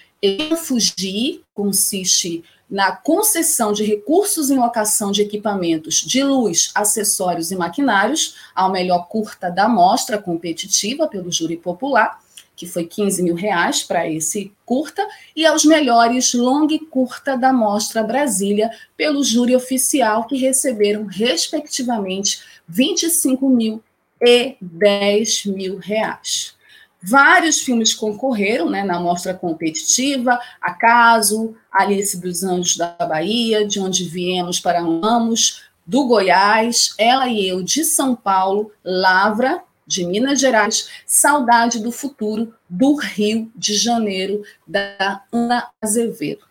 Fugi, 0.57 1.41
consiste 1.53 2.43
na 2.69 2.95
concessão 2.95 3.73
de 3.73 3.83
recursos 3.83 4.51
em 4.51 4.59
locação 4.59 5.11
de 5.11 5.23
equipamentos 5.23 5.95
de 5.95 6.23
luz, 6.23 6.69
acessórios 6.75 7.51
e 7.51 7.55
maquinários 7.55 8.35
ao 8.53 8.71
melhor 8.71 9.07
curta 9.07 9.49
da 9.49 9.67
mostra 9.67 10.19
competitiva 10.19 11.07
pelo 11.07 11.31
júri 11.31 11.57
popular 11.57 12.19
que 12.59 12.67
foi 12.67 12.85
15 12.85 13.23
mil 13.23 13.35
reais 13.35 13.83
para 13.83 14.05
esse 14.05 14.51
curta, 14.65 15.07
e 15.33 15.45
aos 15.45 15.63
melhores 15.63 16.33
longa 16.33 16.73
e 16.73 16.79
curta 16.79 17.37
da 17.37 17.53
Mostra 17.53 18.03
Brasília, 18.03 18.69
pelo 18.97 19.23
júri 19.23 19.55
oficial, 19.55 20.27
que 20.27 20.35
receberam, 20.35 21.05
respectivamente, 21.05 22.41
25 22.67 23.49
mil 23.49 23.81
e 24.21 24.57
10 24.59 25.45
mil 25.45 25.77
reais. 25.77 26.53
Vários 27.01 27.61
filmes 27.61 27.93
concorreram 27.93 28.69
né, 28.69 28.83
na 28.83 28.99
mostra 28.99 29.33
competitiva, 29.33 30.37
Acaso, 30.61 31.55
Alice 31.71 32.19
dos 32.19 32.43
Anjos 32.43 32.75
da 32.75 32.93
Bahia, 33.07 33.65
De 33.65 33.79
Onde 33.79 34.03
Viemos 34.03 34.59
para 34.59 34.79
Amamos, 34.79 35.63
do 35.87 36.05
Goiás, 36.05 36.93
Ela 36.97 37.29
e 37.29 37.47
Eu 37.47 37.63
de 37.63 37.85
São 37.85 38.17
Paulo, 38.17 38.69
Lavra, 38.83 39.63
de 39.89 40.05
Minas 40.05 40.39
Gerais, 40.39 40.87
Saudade 41.03 41.79
do 41.79 41.91
Futuro, 41.91 42.53
do 42.69 42.93
Rio 42.93 43.51
de 43.55 43.73
Janeiro, 43.73 44.43
da 44.67 45.23
Ana 45.33 45.67
Azevedo. 45.81 46.45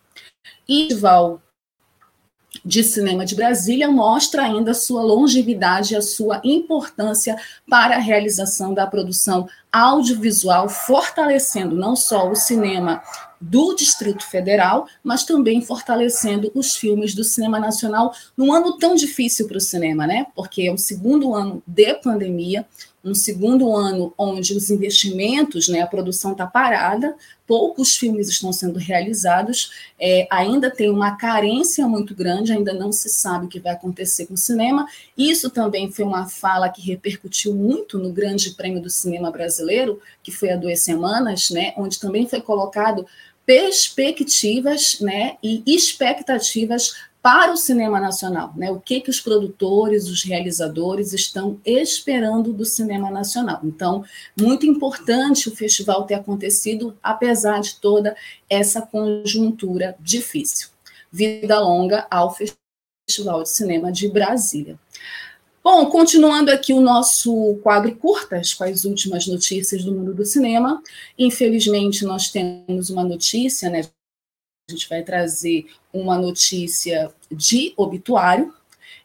E 0.69 0.93
Val 0.95 1.41
de 2.65 2.83
Cinema 2.83 3.25
de 3.25 3.37
Brasília 3.37 3.89
mostra 3.89 4.43
ainda 4.43 4.73
a 4.73 4.75
sua 4.75 5.03
longevidade 5.03 5.95
e 5.95 5.97
a 5.97 6.03
sua 6.03 6.41
importância 6.43 7.37
para 7.71 7.95
a 7.95 8.01
realização 8.01 8.75
da 8.75 8.87
produção 8.87 9.49
audiovisual, 9.73 10.69
fortalecendo 10.69 11.77
não 11.77 11.95
só 11.95 12.29
o 12.29 12.35
cinema 12.35 13.03
do 13.41 13.75
Distrito 13.75 14.27
Federal, 14.27 14.89
mas 15.05 15.25
também 15.25 15.63
fortalecendo 15.63 16.51
os 16.55 16.75
filmes 16.75 17.15
do 17.15 17.23
cinema 17.23 17.61
nacional 17.61 18.13
num 18.37 18.53
ano 18.53 18.77
tão 18.79 18.97
difícil 18.97 19.47
para 19.47 19.59
o 19.59 19.61
cinema, 19.61 20.07
né? 20.07 20.27
Porque 20.35 20.63
é 20.63 20.73
o 20.73 20.79
segundo 20.79 21.35
ano 21.35 21.63
de 21.67 21.95
pandemia, 21.95 22.67
um 23.05 23.15
segundo 23.15 23.75
ano 23.75 24.13
onde 24.19 24.55
os 24.55 24.71
investimentos, 24.71 25.69
né, 25.69 25.81
a 25.81 25.87
produção 25.87 26.33
está 26.33 26.47
parada, 26.47 27.15
poucos 27.47 27.97
filmes 27.97 28.29
estão 28.29 28.53
sendo 28.53 28.79
realizados, 28.79 29.71
é, 29.99 30.27
ainda 30.31 30.71
tem 30.71 30.91
uma 30.91 31.17
carência 31.17 31.87
muito 31.89 32.15
grande, 32.15 32.53
ainda 32.53 32.75
não 32.75 32.93
se 32.93 33.09
sabe 33.09 33.47
o 33.47 33.49
que 33.49 33.61
vai 33.61 33.73
acontecer 33.73 34.27
com 34.27 34.35
o 34.35 34.39
cinema. 34.39 34.87
Isso 35.17 35.49
também 35.49 35.91
foi 35.91 36.05
uma 36.05 36.29
fala 36.29 36.69
que 36.69 36.83
repercutiu 36.83 37.55
muito 37.55 37.99
no 37.99 38.13
Grande 38.13 38.51
Prêmio 38.51 38.83
do 38.83 38.91
Cinema 38.91 39.31
Brasileiro, 39.31 40.01
que 40.23 40.31
foi 40.31 40.51
há 40.51 40.57
duas 40.57 40.81
semanas, 40.81 41.51
né, 41.51 41.73
onde 41.77 41.99
também 41.99 42.29
foi 42.29 42.41
colocado 42.41 43.07
perspectivas 43.47 45.01
né, 45.01 45.39
e 45.43 45.63
expectativas 45.67 46.93
para 47.23 47.53
o 47.53 47.57
cinema 47.57 47.99
nacional, 47.99 48.53
né? 48.57 48.71
O 48.71 48.81
que 48.81 49.01
que 49.01 49.11
os 49.11 49.21
produtores, 49.21 50.09
os 50.09 50.23
realizadores 50.23 51.13
estão 51.13 51.61
esperando 51.65 52.53
do 52.53 52.65
cinema 52.65 53.11
nacional? 53.11 53.61
Então, 53.65 54.05
muito 54.39 54.65
importante 54.65 55.49
o 55.49 55.55
festival 55.55 56.05
ter 56.05 56.15
acontecido 56.15 56.97
apesar 57.03 57.61
de 57.61 57.77
toda 57.77 58.17
essa 58.49 58.81
conjuntura 58.83 59.97
difícil. 60.01 60.69
Vida 61.11 61.59
longa 61.61 62.07
ao 62.11 62.35
Festival 62.35 63.43
de 63.43 63.51
Cinema 63.51 63.91
de 63.91 64.09
Brasília. 64.09 64.79
Bom, 65.63 65.85
continuando 65.87 66.51
aqui 66.51 66.73
o 66.73 66.81
nosso 66.81 67.57
quadro 67.63 67.95
curtas 67.97 68.55
com 68.55 68.65
as 68.65 68.85
últimas 68.85 69.27
notícias 69.27 69.85
do 69.85 69.93
mundo 69.93 70.15
do 70.15 70.25
cinema. 70.25 70.83
Infelizmente, 71.19 72.05
nós 72.05 72.31
temos 72.31 72.89
uma 72.91 73.05
notícia, 73.05 73.69
né? 73.69 73.83
A 74.69 74.73
gente 74.73 74.87
vai 74.87 75.03
trazer 75.03 75.67
uma 75.91 76.19
notícia 76.19 77.11
de 77.31 77.73
obituário. 77.75 78.53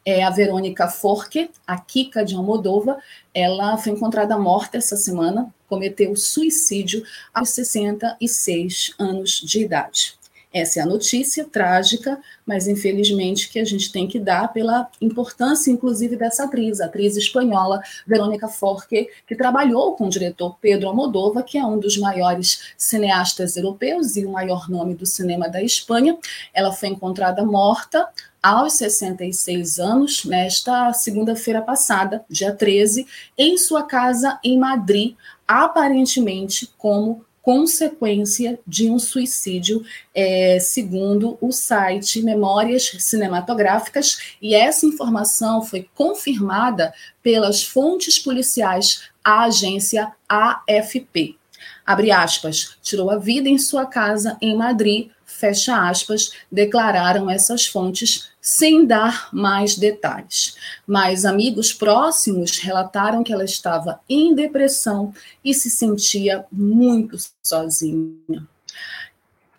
é 0.05 0.21
a 0.21 0.29
Verônica 0.29 0.89
Forque, 0.89 1.49
a 1.65 1.79
Kika 1.79 2.25
de 2.25 2.35
Almodova. 2.35 2.97
Ela 3.33 3.77
foi 3.77 3.93
encontrada 3.93 4.37
morta 4.37 4.77
essa 4.77 4.97
semana, 4.97 5.55
cometeu 5.65 6.13
suicídio 6.17 7.05
aos 7.33 7.51
66 7.51 8.93
anos 8.99 9.39
de 9.39 9.61
idade. 9.61 10.17
Essa 10.53 10.79
é 10.79 10.83
a 10.83 10.85
notícia 10.85 11.45
trágica, 11.45 12.21
mas 12.45 12.67
infelizmente 12.67 13.49
que 13.49 13.59
a 13.59 13.65
gente 13.65 13.91
tem 13.91 14.07
que 14.07 14.19
dar 14.19 14.53
pela 14.53 14.87
importância, 15.01 15.71
inclusive, 15.71 16.15
dessa 16.15 16.43
atriz, 16.43 16.79
a 16.79 16.85
atriz 16.85 17.17
espanhola 17.17 17.81
Verônica 18.05 18.47
Forque, 18.47 19.09
que 19.25 19.35
trabalhou 19.35 19.95
com 19.95 20.05
o 20.05 20.09
diretor 20.09 20.55
Pedro 20.61 20.89
Almodova, 20.89 21.41
que 21.41 21.57
é 21.57 21.65
um 21.65 21.79
dos 21.79 21.97
maiores 21.97 22.73
cineastas 22.77 23.57
europeus 23.57 24.15
e 24.15 24.25
o 24.25 24.31
maior 24.31 24.69
nome 24.69 24.93
do 24.93 25.07
cinema 25.07 25.49
da 25.49 25.61
Espanha. 25.61 26.17
Ela 26.53 26.71
foi 26.71 26.89
encontrada 26.89 27.43
morta 27.43 28.07
aos 28.41 28.73
66 28.73 29.79
anos, 29.79 30.25
nesta 30.25 30.93
segunda-feira 30.93 31.61
passada, 31.61 32.23
dia 32.29 32.53
13, 32.53 33.07
em 33.37 33.57
sua 33.57 33.83
casa 33.83 34.37
em 34.43 34.59
Madrid, 34.59 35.15
aparentemente 35.47 36.69
como 36.77 37.25
consequência 37.43 38.57
de 38.65 38.89
um 38.89 38.97
suicídio, 38.97 39.85
é, 40.15 40.57
segundo 40.59 41.37
o 41.41 41.51
site 41.51 42.23
Memórias 42.23 42.95
Cinematográficas, 42.99 44.35
e 44.41 44.55
essa 44.55 44.85
informação 44.85 45.61
foi 45.61 45.87
confirmada 45.93 46.93
pelas 47.21 47.61
fontes 47.61 48.17
policiais 48.17 49.03
à 49.21 49.43
agência 49.43 50.13
AFP. 50.27 51.37
Abre 51.85 52.11
aspas, 52.11 52.77
tirou 52.81 53.11
a 53.11 53.17
vida 53.17 53.49
em 53.49 53.57
sua 53.57 53.85
casa 53.85 54.37
em 54.41 54.55
Madrid, 54.55 55.09
fecha 55.25 55.89
aspas, 55.89 56.31
declararam 56.49 57.29
essas 57.29 57.65
fontes 57.65 58.32
sem 58.43 58.85
dar 58.85 59.29
mais 59.31 59.77
detalhes. 59.77 60.57
Mas 60.85 61.23
amigos 61.23 61.71
próximos 61.71 62.59
relataram 62.59 63.23
que 63.23 63.31
ela 63.31 63.45
estava 63.45 64.01
em 64.09 64.35
depressão 64.35 65.13
e 65.43 65.53
se 65.53 65.69
sentia 65.69 66.43
muito 66.51 67.15
sozinha. 67.41 68.45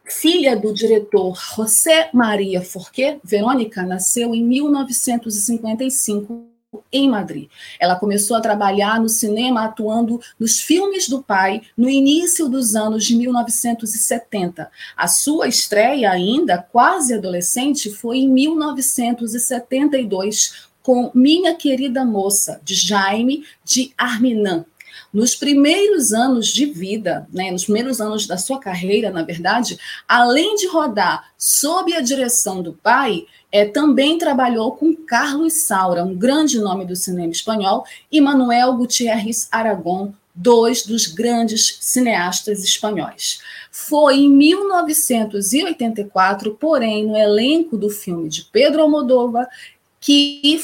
Filha 0.05 0.55
do 0.55 0.75
diretor 0.75 1.41
José 1.57 2.11
Maria 2.13 2.61
Forqué, 2.61 3.19
Verônica 3.25 3.83
nasceu 3.83 4.35
em 4.35 4.45
1955 4.45 6.54
em 6.93 7.09
Madrid. 7.09 7.49
Ela 7.79 7.95
começou 7.97 8.37
a 8.37 8.41
trabalhar 8.41 9.01
no 9.01 9.09
cinema 9.09 9.65
atuando 9.65 10.21
nos 10.39 10.61
filmes 10.61 11.09
do 11.09 11.23
pai 11.23 11.63
no 11.77 11.89
início 11.89 12.49
dos 12.49 12.75
anos 12.75 13.05
de 13.05 13.15
1970. 13.17 14.71
A 14.97 15.09
sua 15.09 15.49
estreia, 15.49 16.11
ainda 16.11 16.59
quase 16.59 17.15
adolescente, 17.15 17.91
foi 17.91 18.19
em 18.19 18.29
1972 18.29 20.69
com 20.83 21.11
Minha 21.15 21.55
Querida 21.55 22.05
Moça, 22.05 22.61
de 22.63 22.75
Jaime 22.75 23.45
de 23.65 23.95
Arminan. 23.97 24.67
Nos 25.15 25.35
primeiros 25.37 26.13
anos 26.13 26.49
de 26.49 26.67
vida, 26.67 27.29
né, 27.33 27.53
nos 27.53 27.67
primeiros 27.67 28.01
anos 28.01 28.27
da 28.27 28.37
sua 28.37 28.59
carreira, 28.59 29.13
na 29.13 29.23
verdade, 29.23 29.79
além 30.09 30.57
de 30.57 30.67
rodar 30.67 31.33
sob 31.39 31.95
a 31.95 32.01
direção 32.01 32.61
do 32.61 32.73
pai, 32.73 33.25
é, 33.53 33.65
também 33.65 34.19
trabalhou 34.19 34.73
com 34.73 34.93
Carlos 34.97 35.61
Saura, 35.61 36.03
um 36.03 36.17
grande 36.17 36.59
nome 36.59 36.85
do 36.85 36.97
cinema 36.97 37.31
espanhol, 37.31 37.85
e 38.11 38.21
Manuel 38.21 38.75
Gutierrez 38.75 39.47
Aragón, 39.53 40.13
dois 40.35 40.85
dos 40.85 41.07
grandes 41.07 41.79
cineastas 41.81 42.65
espanhóis. 42.65 43.39
Foi 43.71 44.17
em 44.17 44.29
1984, 44.29 46.57
porém, 46.57 47.07
no 47.07 47.17
elenco 47.17 47.79
do 47.79 47.89
filme 47.89 48.29
de 48.29 48.43
Pedro 48.47 48.83
Almodóvar, 48.83 49.47
que 50.01 50.61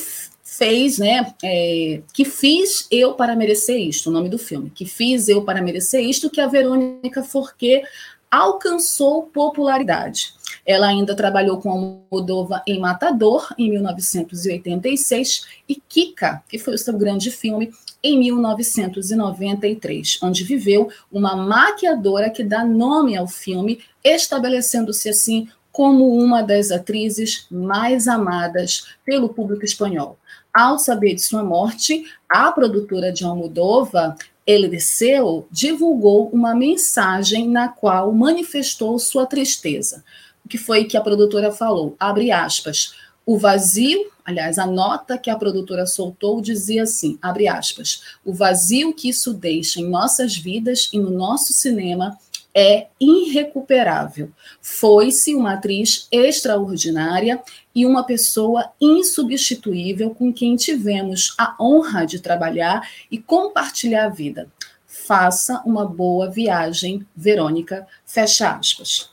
fez, 0.50 0.98
né, 0.98 1.32
é, 1.44 2.02
que 2.12 2.24
fiz 2.24 2.88
eu 2.90 3.14
para 3.14 3.36
merecer 3.36 3.78
isto, 3.78 4.10
o 4.10 4.12
nome 4.12 4.28
do 4.28 4.36
filme, 4.36 4.68
que 4.68 4.84
fiz 4.84 5.28
eu 5.28 5.44
para 5.44 5.62
merecer 5.62 6.04
isto, 6.04 6.28
que 6.28 6.40
a 6.40 6.48
Verônica 6.48 7.22
Forquet 7.22 7.84
alcançou 8.28 9.22
popularidade. 9.22 10.34
Ela 10.66 10.88
ainda 10.88 11.14
trabalhou 11.14 11.60
com 11.60 12.02
Moldova 12.10 12.64
em 12.66 12.80
Matador, 12.80 13.54
em 13.56 13.70
1986, 13.70 15.46
e 15.68 15.76
Kika, 15.76 16.42
que 16.48 16.58
foi 16.58 16.74
o 16.74 16.78
seu 16.78 16.98
grande 16.98 17.30
filme, 17.30 17.70
em 18.02 18.18
1993, 18.18 20.18
onde 20.20 20.42
viveu 20.42 20.90
uma 21.12 21.36
maquiadora 21.36 22.28
que 22.28 22.42
dá 22.42 22.64
nome 22.64 23.16
ao 23.16 23.28
filme, 23.28 23.78
estabelecendo-se 24.02 25.08
assim 25.08 25.48
como 25.70 26.12
uma 26.12 26.42
das 26.42 26.72
atrizes 26.72 27.46
mais 27.50 28.08
amadas 28.08 28.88
pelo 29.04 29.28
público 29.28 29.64
espanhol. 29.64 30.18
Ao 30.52 30.78
saber 30.78 31.14
de 31.14 31.22
sua 31.22 31.44
morte, 31.44 32.04
a 32.28 32.50
produtora 32.50 33.12
de 33.12 33.24
Almodova 33.24 34.16
Eliseu 34.46 35.46
divulgou 35.50 36.28
uma 36.30 36.54
mensagem 36.54 37.48
na 37.48 37.68
qual 37.68 38.12
manifestou 38.12 38.98
sua 38.98 39.26
tristeza. 39.26 40.04
O 40.44 40.48
que 40.48 40.58
foi 40.58 40.84
que 40.84 40.96
a 40.96 41.00
produtora 41.00 41.52
falou? 41.52 41.94
Abre 42.00 42.32
aspas. 42.32 42.94
O 43.24 43.38
vazio, 43.38 44.10
aliás, 44.24 44.58
a 44.58 44.66
nota 44.66 45.16
que 45.16 45.30
a 45.30 45.36
produtora 45.36 45.86
soltou 45.86 46.40
dizia 46.40 46.82
assim, 46.82 47.16
abre 47.22 47.46
aspas, 47.46 48.02
o 48.24 48.32
vazio 48.32 48.92
que 48.92 49.08
isso 49.08 49.32
deixa 49.32 49.80
em 49.80 49.88
nossas 49.88 50.36
vidas 50.36 50.88
e 50.92 50.98
no 50.98 51.10
nosso 51.10 51.52
cinema 51.52 52.18
é 52.52 52.88
irrecuperável. 52.98 54.30
Foi-se 54.60 55.34
uma 55.34 55.52
atriz 55.54 56.08
extraordinária 56.10 57.40
e 57.74 57.87
uma 57.87 58.04
pessoa 58.04 58.70
insubstituível 58.80 60.11
com 60.11 60.33
quem 60.33 60.56
tivemos 60.56 61.35
a 61.38 61.54
honra 61.61 62.04
de 62.04 62.20
trabalhar 62.20 62.88
e 63.11 63.18
compartilhar 63.18 64.06
a 64.06 64.11
vida. 64.11 64.48
Faça 64.87 65.62
uma 65.64 65.85
boa 65.85 66.28
viagem, 66.28 67.06
Verônica. 67.16 67.87
Fecha 68.04 68.50
aspas. 68.50 69.11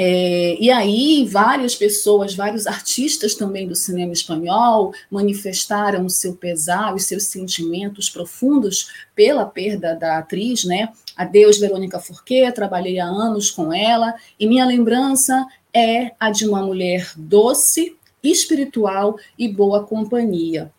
É, 0.00 0.56
e 0.60 0.70
aí, 0.70 1.26
várias 1.28 1.74
pessoas, 1.74 2.32
vários 2.32 2.68
artistas 2.68 3.34
também 3.34 3.66
do 3.66 3.74
cinema 3.74 4.12
espanhol 4.12 4.92
manifestaram 5.10 6.06
o 6.06 6.10
seu 6.10 6.36
pesar, 6.36 6.94
os 6.94 7.02
seus 7.02 7.24
sentimentos 7.24 8.08
profundos 8.08 8.92
pela 9.12 9.44
perda 9.44 9.96
da 9.96 10.18
atriz, 10.18 10.62
né? 10.62 10.90
Adeus, 11.16 11.58
Verônica 11.58 11.98
Forquet, 11.98 12.52
trabalhei 12.52 13.00
há 13.00 13.06
anos 13.06 13.50
com 13.50 13.72
ela, 13.72 14.14
e 14.38 14.46
minha 14.46 14.64
lembrança 14.64 15.44
é 15.74 16.12
a 16.18 16.30
de 16.30 16.46
uma 16.46 16.62
mulher 16.62 17.12
doce, 17.16 17.96
espiritual 18.22 19.18
e 19.38 19.48
boa 19.48 19.84
companhia. 19.84 20.72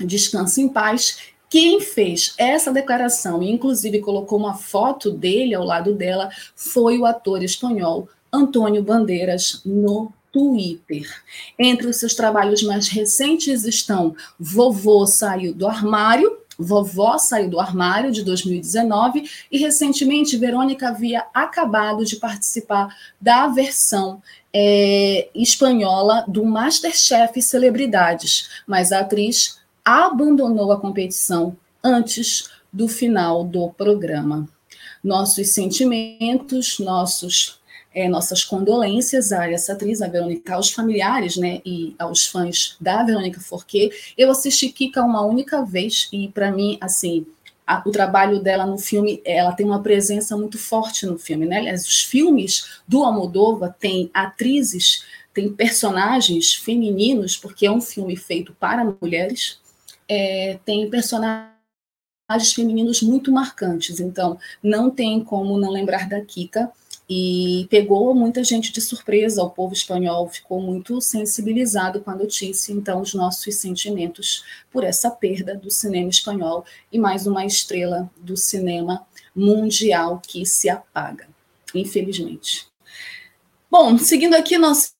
Descanse 0.00 0.60
em 0.60 0.68
paz. 0.68 1.18
Quem 1.50 1.80
fez 1.80 2.34
essa 2.36 2.72
declaração 2.72 3.42
e, 3.42 3.50
inclusive, 3.50 4.00
colocou 4.00 4.38
uma 4.38 4.54
foto 4.54 5.10
dele 5.10 5.54
ao 5.54 5.64
lado 5.64 5.94
dela 5.94 6.30
foi 6.54 6.98
o 6.98 7.06
ator 7.06 7.42
espanhol 7.42 8.08
Antônio 8.32 8.82
Bandeiras 8.82 9.62
no 9.64 10.12
Twitter. 10.30 11.08
Entre 11.58 11.86
os 11.86 11.96
seus 11.96 12.14
trabalhos 12.14 12.62
mais 12.62 12.88
recentes 12.88 13.64
estão 13.64 14.14
Vovô 14.38 15.06
Saiu 15.06 15.54
do 15.54 15.66
Armário, 15.66 16.38
Vovó 16.58 17.18
Saiu 17.18 17.48
do 17.48 17.60
Armário, 17.60 18.10
de 18.10 18.24
2019, 18.24 19.30
e 19.50 19.58
recentemente 19.58 20.36
Verônica 20.36 20.88
havia 20.88 21.24
acabado 21.32 22.04
de 22.04 22.16
participar 22.16 22.94
da 23.20 23.46
versão 23.46 24.20
é, 24.52 25.28
espanhola 25.34 26.24
do 26.26 26.44
Masterchef 26.44 27.40
Celebridades, 27.40 28.48
mas 28.66 28.90
a 28.90 29.00
atriz 29.00 29.60
abandonou 29.84 30.72
a 30.72 30.80
competição 30.80 31.56
antes 31.82 32.50
do 32.72 32.88
final 32.88 33.44
do 33.44 33.70
programa. 33.70 34.48
Nossos 35.02 35.50
sentimentos, 35.50 36.78
nossos 36.80 37.60
é, 37.98 38.08
nossas 38.08 38.44
condolências 38.44 39.32
a 39.32 39.50
essa 39.50 39.72
atriz, 39.72 40.00
a 40.00 40.06
Verônica, 40.06 40.54
aos 40.54 40.70
familiares 40.70 41.36
né, 41.36 41.60
e 41.66 41.96
aos 41.98 42.26
fãs 42.26 42.76
da 42.80 43.02
Verônica 43.02 43.40
Forquet. 43.40 43.90
Eu 44.16 44.30
assisti 44.30 44.68
Kika 44.68 45.02
uma 45.02 45.20
única 45.22 45.64
vez 45.64 46.08
e, 46.12 46.28
para 46.28 46.52
mim, 46.52 46.78
assim, 46.80 47.26
a, 47.66 47.82
o 47.84 47.90
trabalho 47.90 48.38
dela 48.38 48.64
no 48.64 48.78
filme, 48.78 49.20
ela 49.24 49.50
tem 49.50 49.66
uma 49.66 49.82
presença 49.82 50.36
muito 50.36 50.56
forte 50.56 51.06
no 51.06 51.18
filme. 51.18 51.44
Né? 51.44 51.58
Aliás, 51.58 51.84
os 51.84 52.04
filmes 52.04 52.80
do 52.86 53.02
Almodova 53.02 53.74
têm 53.80 54.08
atrizes, 54.14 55.04
têm 55.34 55.52
personagens 55.52 56.54
femininos, 56.54 57.36
porque 57.36 57.66
é 57.66 57.70
um 57.70 57.80
filme 57.80 58.14
feito 58.14 58.54
para 58.60 58.94
mulheres, 59.02 59.58
é, 60.08 60.60
tem 60.64 60.88
personagens 60.88 61.52
femininos 62.54 63.02
muito 63.02 63.32
marcantes. 63.32 63.98
Então, 63.98 64.38
não 64.62 64.88
tem 64.88 65.18
como 65.24 65.58
não 65.58 65.72
lembrar 65.72 66.08
da 66.08 66.20
Kika 66.20 66.70
e 67.08 67.66
pegou 67.70 68.14
muita 68.14 68.44
gente 68.44 68.72
de 68.72 68.80
surpresa. 68.80 69.42
O 69.42 69.50
povo 69.50 69.72
espanhol 69.72 70.28
ficou 70.28 70.60
muito 70.60 71.00
sensibilizado 71.00 72.00
com 72.00 72.10
a 72.10 72.14
notícia. 72.14 72.72
Então, 72.72 73.00
os 73.00 73.14
nossos 73.14 73.54
sentimentos 73.56 74.44
por 74.70 74.84
essa 74.84 75.10
perda 75.10 75.54
do 75.54 75.70
cinema 75.70 76.10
espanhol 76.10 76.64
e 76.92 76.98
mais 76.98 77.26
uma 77.26 77.46
estrela 77.46 78.10
do 78.18 78.36
cinema 78.36 79.06
mundial 79.34 80.20
que 80.26 80.44
se 80.44 80.68
apaga, 80.68 81.26
infelizmente. 81.74 82.66
Bom, 83.70 83.96
seguindo 83.98 84.34
aqui 84.34 84.58
nosso 84.58 84.97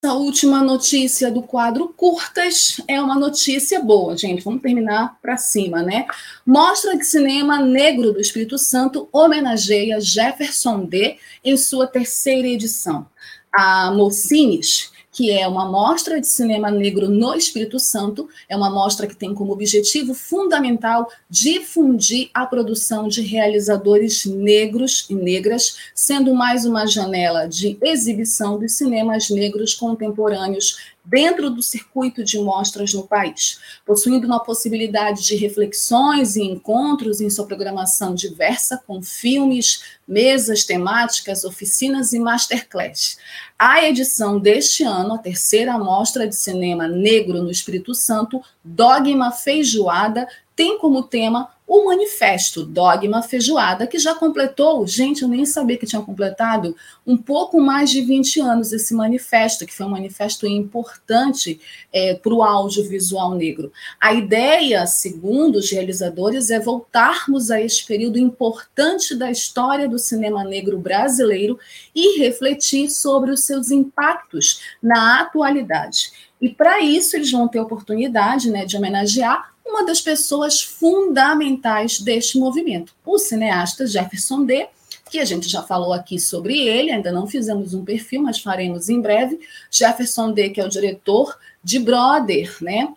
essa 0.00 0.14
última 0.14 0.62
notícia 0.62 1.28
do 1.28 1.42
quadro 1.42 1.88
Curtas 1.88 2.80
é 2.86 3.02
uma 3.02 3.16
notícia 3.16 3.82
boa, 3.82 4.16
gente. 4.16 4.44
Vamos 4.44 4.62
terminar 4.62 5.18
para 5.20 5.36
cima, 5.36 5.82
né? 5.82 6.06
Mostra 6.46 6.96
que 6.96 7.04
Cinema 7.04 7.58
Negro 7.58 8.12
do 8.12 8.20
Espírito 8.20 8.56
Santo 8.56 9.08
homenageia 9.10 10.00
Jefferson 10.00 10.84
D 10.84 11.18
em 11.44 11.56
sua 11.56 11.84
terceira 11.84 12.46
edição. 12.46 13.08
A 13.52 13.90
Mocines 13.90 14.92
que 15.18 15.32
é 15.32 15.48
uma 15.48 15.68
mostra 15.68 16.20
de 16.20 16.28
cinema 16.28 16.70
negro 16.70 17.08
no 17.08 17.34
Espírito 17.34 17.80
Santo. 17.80 18.28
É 18.48 18.56
uma 18.56 18.70
mostra 18.70 19.04
que 19.04 19.16
tem 19.16 19.34
como 19.34 19.52
objetivo 19.52 20.14
fundamental 20.14 21.10
difundir 21.28 22.30
a 22.32 22.46
produção 22.46 23.08
de 23.08 23.20
realizadores 23.20 24.24
negros 24.24 25.06
e 25.10 25.16
negras, 25.16 25.90
sendo 25.92 26.32
mais 26.36 26.64
uma 26.64 26.86
janela 26.86 27.48
de 27.48 27.76
exibição 27.82 28.60
dos 28.60 28.74
cinemas 28.74 29.28
negros 29.28 29.74
contemporâneos 29.74 30.94
dentro 31.08 31.48
do 31.48 31.62
circuito 31.62 32.22
de 32.22 32.38
mostras 32.38 32.92
no 32.92 33.06
país, 33.06 33.58
possuindo 33.86 34.26
uma 34.26 34.40
possibilidade 34.40 35.24
de 35.24 35.36
reflexões 35.36 36.36
e 36.36 36.42
encontros 36.42 37.20
em 37.20 37.30
sua 37.30 37.46
programação 37.46 38.14
diversa, 38.14 38.82
com 38.86 39.02
filmes, 39.02 39.82
mesas 40.06 40.64
temáticas, 40.64 41.44
oficinas 41.44 42.12
e 42.12 42.18
masterclass. 42.18 43.16
A 43.58 43.82
edição 43.84 44.38
deste 44.38 44.84
ano, 44.84 45.14
a 45.14 45.18
terceira 45.18 45.78
mostra 45.78 46.28
de 46.28 46.36
cinema 46.36 46.86
negro 46.86 47.42
no 47.42 47.50
Espírito 47.50 47.94
Santo, 47.94 48.42
Dogma 48.62 49.32
Feijoada, 49.32 50.28
tem 50.58 50.76
como 50.76 51.04
tema 51.04 51.50
o 51.68 51.84
manifesto 51.84 52.64
Dogma 52.64 53.22
Feijoada, 53.22 53.86
que 53.86 53.96
já 53.96 54.12
completou, 54.12 54.84
gente, 54.88 55.22
eu 55.22 55.28
nem 55.28 55.46
sabia 55.46 55.76
que 55.76 55.86
tinha 55.86 56.02
completado, 56.02 56.74
um 57.06 57.16
pouco 57.16 57.60
mais 57.60 57.90
de 57.90 58.00
20 58.00 58.40
anos 58.40 58.72
esse 58.72 58.92
manifesto, 58.92 59.64
que 59.64 59.72
foi 59.72 59.86
um 59.86 59.90
manifesto 59.90 60.48
importante 60.48 61.60
é, 61.92 62.14
para 62.14 62.34
o 62.34 62.42
audiovisual 62.42 63.36
negro. 63.36 63.70
A 64.00 64.12
ideia, 64.12 64.84
segundo 64.84 65.56
os 65.56 65.70
realizadores, 65.70 66.50
é 66.50 66.58
voltarmos 66.58 67.52
a 67.52 67.60
este 67.60 67.86
período 67.86 68.18
importante 68.18 69.14
da 69.14 69.30
história 69.30 69.88
do 69.88 69.98
cinema 69.98 70.42
negro 70.42 70.76
brasileiro 70.76 71.56
e 71.94 72.18
refletir 72.18 72.90
sobre 72.90 73.30
os 73.30 73.44
seus 73.44 73.70
impactos 73.70 74.60
na 74.82 75.20
atualidade. 75.20 76.10
E 76.40 76.48
para 76.48 76.80
isso 76.80 77.16
eles 77.16 77.30
vão 77.30 77.46
ter 77.46 77.60
oportunidade 77.60 78.50
né, 78.50 78.64
de 78.64 78.76
homenagear 78.76 79.52
uma 79.68 79.84
das 79.84 80.00
pessoas 80.00 80.60
fundamentais 80.60 82.00
deste 82.00 82.38
movimento, 82.38 82.94
o 83.04 83.18
cineasta 83.18 83.86
Jefferson 83.86 84.44
D., 84.44 84.66
que 85.10 85.18
a 85.18 85.24
gente 85.24 85.48
já 85.48 85.62
falou 85.62 85.92
aqui 85.92 86.18
sobre 86.18 86.58
ele, 86.58 86.90
ainda 86.90 87.10
não 87.10 87.26
fizemos 87.26 87.72
um 87.72 87.84
perfil, 87.84 88.22
mas 88.22 88.40
faremos 88.40 88.88
em 88.88 89.00
breve. 89.00 89.40
Jefferson 89.70 90.32
D., 90.32 90.50
que 90.50 90.60
é 90.60 90.64
o 90.64 90.68
diretor 90.68 91.38
de 91.64 91.78
Brother, 91.78 92.56
né? 92.60 92.92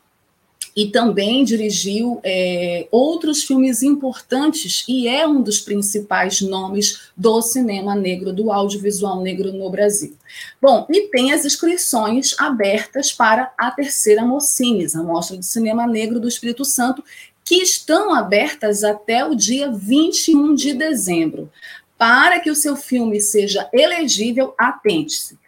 E 0.75 0.87
também 0.87 1.43
dirigiu 1.43 2.19
é, 2.23 2.87
outros 2.91 3.43
filmes 3.43 3.83
importantes 3.83 4.85
e 4.87 5.07
é 5.07 5.27
um 5.27 5.41
dos 5.41 5.59
principais 5.59 6.41
nomes 6.41 7.09
do 7.15 7.41
cinema 7.41 7.93
negro, 7.93 8.31
do 8.31 8.51
audiovisual 8.51 9.21
negro 9.21 9.51
no 9.51 9.69
Brasil. 9.69 10.15
Bom, 10.61 10.85
e 10.89 11.07
tem 11.09 11.33
as 11.33 11.45
inscrições 11.45 12.33
abertas 12.39 13.11
para 13.11 13.51
a 13.57 13.69
terceira 13.71 14.25
Mocines, 14.25 14.95
a 14.95 15.03
Mostra 15.03 15.37
de 15.37 15.45
Cinema 15.45 15.85
Negro 15.85 16.19
do 16.19 16.27
Espírito 16.27 16.63
Santo, 16.63 17.03
que 17.43 17.55
estão 17.55 18.13
abertas 18.13 18.83
até 18.83 19.25
o 19.25 19.35
dia 19.35 19.69
21 19.69 20.55
de 20.55 20.73
dezembro. 20.73 21.51
Para 21.97 22.39
que 22.39 22.49
o 22.49 22.55
seu 22.55 22.75
filme 22.75 23.19
seja 23.21 23.69
elegível, 23.73 24.55
atente-se 24.57 25.40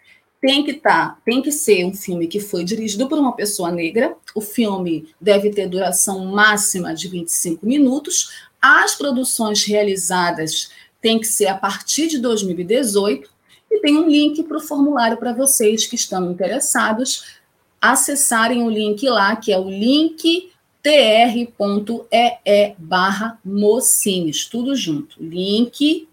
tem 0.43 0.61
que 0.61 0.73
tá, 0.73 1.17
tem 1.23 1.41
que 1.41 1.53
ser 1.53 1.85
um 1.85 1.93
filme 1.93 2.27
que 2.27 2.41
foi 2.41 2.65
dirigido 2.65 3.07
por 3.07 3.17
uma 3.17 3.31
pessoa 3.31 3.71
negra. 3.71 4.13
O 4.35 4.41
filme 4.41 5.07
deve 5.19 5.49
ter 5.51 5.69
duração 5.69 6.25
máxima 6.25 6.93
de 6.93 7.07
25 7.07 7.65
minutos. 7.65 8.29
As 8.61 8.93
produções 8.93 9.63
realizadas 9.63 10.69
têm 11.01 11.17
que 11.17 11.27
ser 11.27 11.47
a 11.47 11.57
partir 11.57 12.09
de 12.09 12.19
2018 12.19 13.29
e 13.71 13.79
tem 13.79 13.95
um 13.95 14.05
link 14.05 14.43
para 14.43 14.57
o 14.57 14.59
formulário 14.59 15.15
para 15.15 15.31
vocês 15.31 15.87
que 15.87 15.95
estão 15.95 16.29
interessados 16.29 17.39
acessarem 17.79 18.63
o 18.63 18.69
link 18.69 19.07
lá, 19.07 19.37
que 19.37 19.49
é 19.49 19.57
o 19.57 19.69
link 19.69 20.51
tr.ee 20.81 22.75
barra 22.77 23.39
mocines, 23.45 24.45
tudo 24.45 24.75
junto. 24.75 25.23
Link 25.23 26.05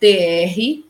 tr.ee 0.00 0.82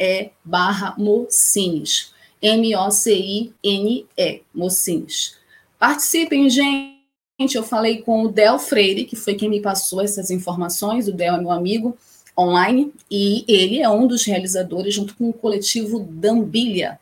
e 0.00 0.30
barra 0.42 0.94
Mocines. 0.96 2.12
M-O-C-I-N-E, 2.40 4.42
Mocines. 4.54 5.36
Participem, 5.78 6.48
gente. 6.48 7.54
Eu 7.54 7.62
falei 7.62 8.00
com 8.00 8.24
o 8.24 8.28
Del 8.28 8.58
Freire, 8.58 9.04
que 9.04 9.14
foi 9.14 9.34
quem 9.34 9.50
me 9.50 9.60
passou 9.60 10.00
essas 10.00 10.30
informações. 10.30 11.06
O 11.06 11.12
Del 11.12 11.34
é 11.34 11.38
meu 11.38 11.50
amigo 11.50 11.96
online 12.38 12.92
e 13.10 13.44
ele 13.46 13.82
é 13.82 13.90
um 13.90 14.06
dos 14.06 14.24
realizadores, 14.24 14.94
junto 14.94 15.14
com 15.14 15.28
o 15.28 15.34
coletivo 15.34 16.00
Dambilha, 16.00 16.98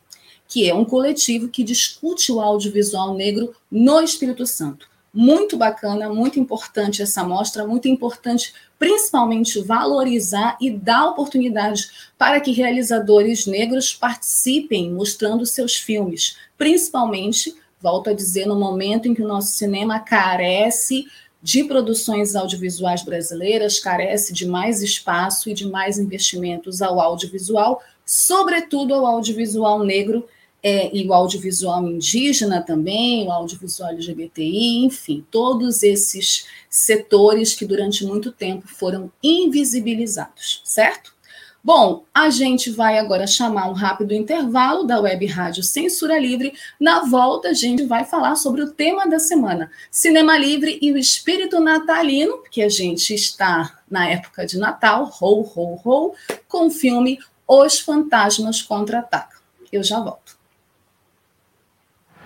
que 0.47 0.69
é 0.69 0.73
um 0.73 0.83
coletivo 0.83 1.47
que 1.47 1.63
discute 1.63 2.31
o 2.31 2.41
audiovisual 2.41 3.15
negro 3.15 3.55
no 3.71 4.01
Espírito 4.01 4.45
Santo. 4.45 4.88
Muito 5.13 5.57
bacana, 5.57 6.07
muito 6.07 6.39
importante 6.39 7.01
essa 7.01 7.23
mostra, 7.23 7.65
muito 7.65 7.87
importante 7.87 8.53
principalmente 8.77 9.59
valorizar 9.59 10.55
e 10.61 10.69
dar 10.69 11.07
oportunidade 11.07 11.89
para 12.17 12.39
que 12.39 12.51
realizadores 12.51 13.47
negros 13.47 13.93
participem 13.93 14.91
mostrando 14.91 15.45
seus 15.45 15.75
filmes, 15.75 16.37
principalmente, 16.57 17.55
volto 17.81 18.09
a 18.11 18.13
dizer, 18.13 18.45
no 18.45 18.57
momento 18.57 19.07
em 19.07 19.13
que 19.13 19.23
o 19.23 19.27
nosso 19.27 19.49
cinema 19.49 19.99
carece 19.99 21.07
de 21.41 21.63
produções 21.63 22.35
audiovisuais 22.35 23.03
brasileiras, 23.03 23.79
carece 23.79 24.33
de 24.33 24.45
mais 24.45 24.81
espaço 24.83 25.49
e 25.49 25.53
de 25.53 25.67
mais 25.67 25.97
investimentos 25.97 26.81
ao 26.81 26.99
audiovisual, 26.99 27.81
sobretudo 28.05 28.93
ao 28.93 29.05
audiovisual 29.05 29.83
negro 29.83 30.27
é, 30.61 30.95
e 30.95 31.07
o 31.07 31.13
audiovisual 31.13 31.87
indígena 31.87 32.61
também, 32.61 33.27
o 33.27 33.31
audiovisual 33.31 33.91
LGBTI, 33.91 34.85
enfim, 34.85 35.25
todos 35.31 35.83
esses 35.83 36.45
setores 36.69 37.55
que 37.55 37.65
durante 37.65 38.05
muito 38.05 38.31
tempo 38.31 38.67
foram 38.67 39.11
invisibilizados, 39.23 40.61
certo? 40.65 41.17
Bom, 41.61 42.05
a 42.13 42.29
gente 42.29 42.71
vai 42.71 42.97
agora 42.97 43.27
chamar 43.27 43.69
um 43.69 43.73
rápido 43.73 44.13
intervalo 44.13 44.85
da 44.85 44.99
Web 45.01 45.25
Rádio 45.25 45.61
Censura 45.61 46.17
Livre. 46.17 46.53
Na 46.79 47.03
volta, 47.03 47.49
a 47.49 47.53
gente 47.53 47.83
vai 47.83 48.05
falar 48.05 48.35
sobre 48.37 48.61
o 48.61 48.71
tema 48.71 49.05
da 49.05 49.19
semana: 49.19 49.69
Cinema 49.91 50.37
Livre 50.37 50.79
e 50.81 50.91
o 50.93 50.97
espírito 50.97 51.59
natalino, 51.59 52.41
que 52.49 52.61
a 52.61 52.69
gente 52.69 53.13
está 53.13 53.81
na 53.91 54.07
época 54.07 54.45
de 54.45 54.57
Natal, 54.57 55.11
ho, 55.21 55.41
ho, 55.41 55.81
ho, 55.83 56.13
com 56.47 56.67
o 56.67 56.71
filme 56.71 57.19
Os 57.45 57.79
Fantasmas 57.79 58.61
Contra-Atacam. 58.61 59.39
Eu 59.69 59.83
já 59.83 59.99
volto. 59.99 60.38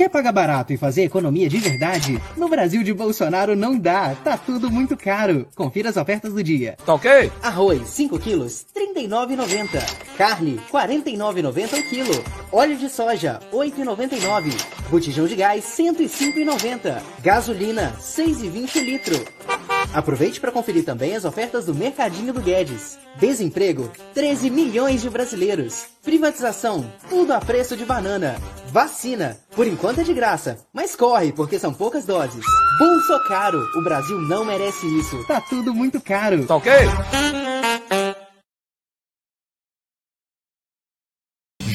Quer 0.00 0.08
pagar 0.08 0.32
barato 0.32 0.72
e 0.72 0.78
fazer 0.78 1.02
economia 1.02 1.46
de 1.46 1.58
verdade? 1.58 2.18
No 2.34 2.48
Brasil 2.48 2.82
de 2.82 2.90
Bolsonaro 2.90 3.54
não 3.54 3.78
dá, 3.78 4.16
tá 4.24 4.34
tudo 4.34 4.70
muito 4.70 4.96
caro. 4.96 5.46
Confira 5.54 5.90
as 5.90 5.98
ofertas 5.98 6.32
do 6.32 6.42
dia. 6.42 6.74
Tá 6.86 6.94
ok? 6.94 7.30
Arroz, 7.42 7.86
5 7.86 8.18
quilos, 8.18 8.64
R$ 8.74 8.94
39,90. 8.94 10.16
Carne, 10.16 10.52
R$ 10.52 10.62
49,90 10.72 11.78
o 11.78 11.82
quilo. 11.82 12.24
Óleo 12.50 12.78
de 12.78 12.88
soja, 12.88 13.40
R$ 13.52 13.58
8,99. 13.58 14.54
Botijão 14.88 15.26
de 15.26 15.36
gás, 15.36 15.78
R$ 15.78 15.92
105,90. 15.92 17.02
Gasolina, 17.22 17.88
R$ 17.88 18.24
6,20 18.24 18.82
litro. 18.82 19.22
Aproveite 19.92 20.40
para 20.40 20.52
conferir 20.52 20.84
também 20.84 21.16
as 21.16 21.24
ofertas 21.24 21.66
do 21.66 21.74
Mercadinho 21.74 22.32
do 22.32 22.40
Guedes. 22.40 22.98
Desemprego, 23.18 23.90
13 24.14 24.48
milhões 24.48 25.02
de 25.02 25.10
brasileiros. 25.10 25.86
Privatização, 26.02 26.90
tudo 27.08 27.32
a 27.32 27.40
preço 27.40 27.76
de 27.76 27.84
banana. 27.84 28.36
Vacina, 28.68 29.36
por 29.54 29.66
enquanto 29.66 30.00
é 30.00 30.04
de 30.04 30.14
graça, 30.14 30.58
mas 30.72 30.96
corre 30.96 31.32
porque 31.32 31.58
são 31.58 31.72
poucas 31.72 32.04
doses. 32.04 32.44
Bolso 32.78 33.28
caro, 33.28 33.60
o 33.76 33.82
Brasil 33.82 34.18
não 34.20 34.44
merece 34.44 34.86
isso. 34.98 35.24
Tá 35.26 35.40
tudo 35.40 35.74
muito 35.74 36.00
caro. 36.00 36.46
Tá 36.46 36.56
ok? 36.56 36.72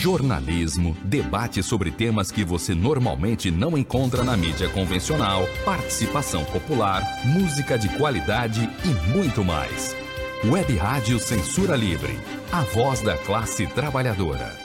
jornalismo, 0.06 0.96
debate 1.04 1.64
sobre 1.64 1.90
temas 1.90 2.30
que 2.30 2.44
você 2.44 2.76
normalmente 2.76 3.50
não 3.50 3.76
encontra 3.76 4.24
na 4.24 4.38
mídia 4.38 4.70
convencional, 4.70 5.48
participação 5.66 6.46
popular, 6.46 7.02
música 7.26 7.76
de 7.76 7.90
qualidade 7.98 8.70
e 8.84 9.18
muito 9.18 9.44
mais. 9.44 9.96
Web 10.44 10.76
Rádio 10.76 11.18
Censura 11.18 11.76
Livre, 11.76 12.20
a 12.52 12.62
voz 12.62 13.02
da 13.02 13.18
classe 13.18 13.66
trabalhadora. 13.66 14.65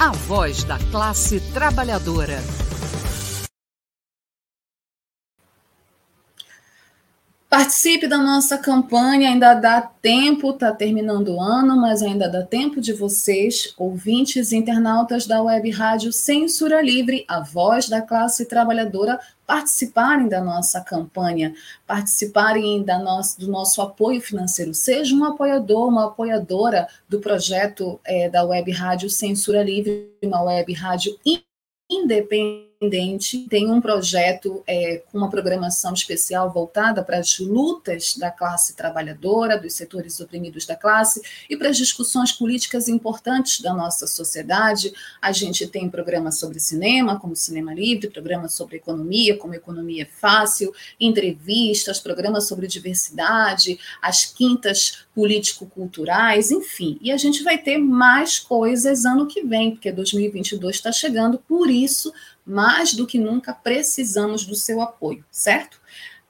A 0.00 0.12
voz 0.12 0.62
da 0.62 0.78
classe 0.92 1.40
trabalhadora. 1.52 2.38
Participe 7.48 8.06
da 8.06 8.18
nossa 8.18 8.58
campanha, 8.58 9.30
ainda 9.30 9.54
dá 9.54 9.80
tempo, 9.80 10.50
está 10.50 10.70
terminando 10.70 11.28
o 11.28 11.40
ano, 11.40 11.80
mas 11.80 12.02
ainda 12.02 12.28
dá 12.28 12.42
tempo 12.42 12.78
de 12.78 12.92
vocês, 12.92 13.72
ouvintes 13.78 14.52
e 14.52 14.56
internautas 14.56 15.26
da 15.26 15.42
Web 15.42 15.70
Rádio 15.70 16.12
Censura 16.12 16.82
Livre, 16.82 17.24
a 17.26 17.40
voz 17.40 17.88
da 17.88 18.02
classe 18.02 18.44
trabalhadora, 18.44 19.18
participarem 19.46 20.28
da 20.28 20.42
nossa 20.42 20.82
campanha, 20.82 21.54
participarem 21.86 22.82
da 22.82 22.98
nossa, 22.98 23.40
do 23.40 23.50
nosso 23.50 23.80
apoio 23.80 24.20
financeiro. 24.20 24.74
Seja 24.74 25.14
um 25.14 25.24
apoiador, 25.24 25.88
uma 25.88 26.08
apoiadora 26.08 26.86
do 27.08 27.18
projeto 27.18 27.98
é, 28.04 28.28
da 28.28 28.44
Web 28.44 28.70
Rádio 28.72 29.08
Censura 29.08 29.62
Livre, 29.62 30.12
uma 30.22 30.42
web 30.42 30.70
rádio 30.74 31.18
independente 31.90 32.67
independente, 32.80 33.46
tem 33.48 33.70
um 33.70 33.80
projeto 33.80 34.62
é, 34.66 35.02
com 35.10 35.18
uma 35.18 35.28
programação 35.28 35.92
especial 35.92 36.52
voltada 36.52 37.02
para 37.02 37.18
as 37.18 37.38
lutas 37.38 38.16
da 38.16 38.30
classe 38.30 38.76
trabalhadora, 38.76 39.58
dos 39.58 39.74
setores 39.74 40.20
oprimidos 40.20 40.64
da 40.64 40.76
classe 40.76 41.20
e 41.50 41.56
para 41.56 41.70
as 41.70 41.76
discussões 41.76 42.30
políticas 42.32 42.88
importantes 42.88 43.60
da 43.60 43.74
nossa 43.74 44.06
sociedade. 44.06 44.92
A 45.20 45.32
gente 45.32 45.66
tem 45.66 45.90
programas 45.90 46.38
sobre 46.38 46.60
cinema, 46.60 47.18
como 47.18 47.34
Cinema 47.34 47.74
Livre, 47.74 48.10
programas 48.10 48.54
sobre 48.54 48.76
economia, 48.76 49.36
como 49.36 49.54
Economia 49.54 50.08
Fácil, 50.20 50.72
entrevistas, 51.00 51.98
programas 51.98 52.46
sobre 52.46 52.68
diversidade, 52.68 53.78
as 54.00 54.24
quintas 54.24 55.04
político-culturais, 55.14 56.52
enfim. 56.52 56.96
E 57.00 57.10
a 57.10 57.16
gente 57.16 57.42
vai 57.42 57.58
ter 57.58 57.76
mais 57.76 58.38
coisas 58.38 59.04
ano 59.04 59.26
que 59.26 59.42
vem, 59.42 59.72
porque 59.72 59.90
2022 59.90 60.76
está 60.76 60.92
chegando, 60.92 61.38
por 61.38 61.68
isso 61.68 62.12
mais 62.48 62.94
do 62.94 63.06
que 63.06 63.18
nunca 63.18 63.52
precisamos 63.52 64.46
do 64.46 64.54
seu 64.54 64.80
apoio, 64.80 65.22
certo? 65.30 65.78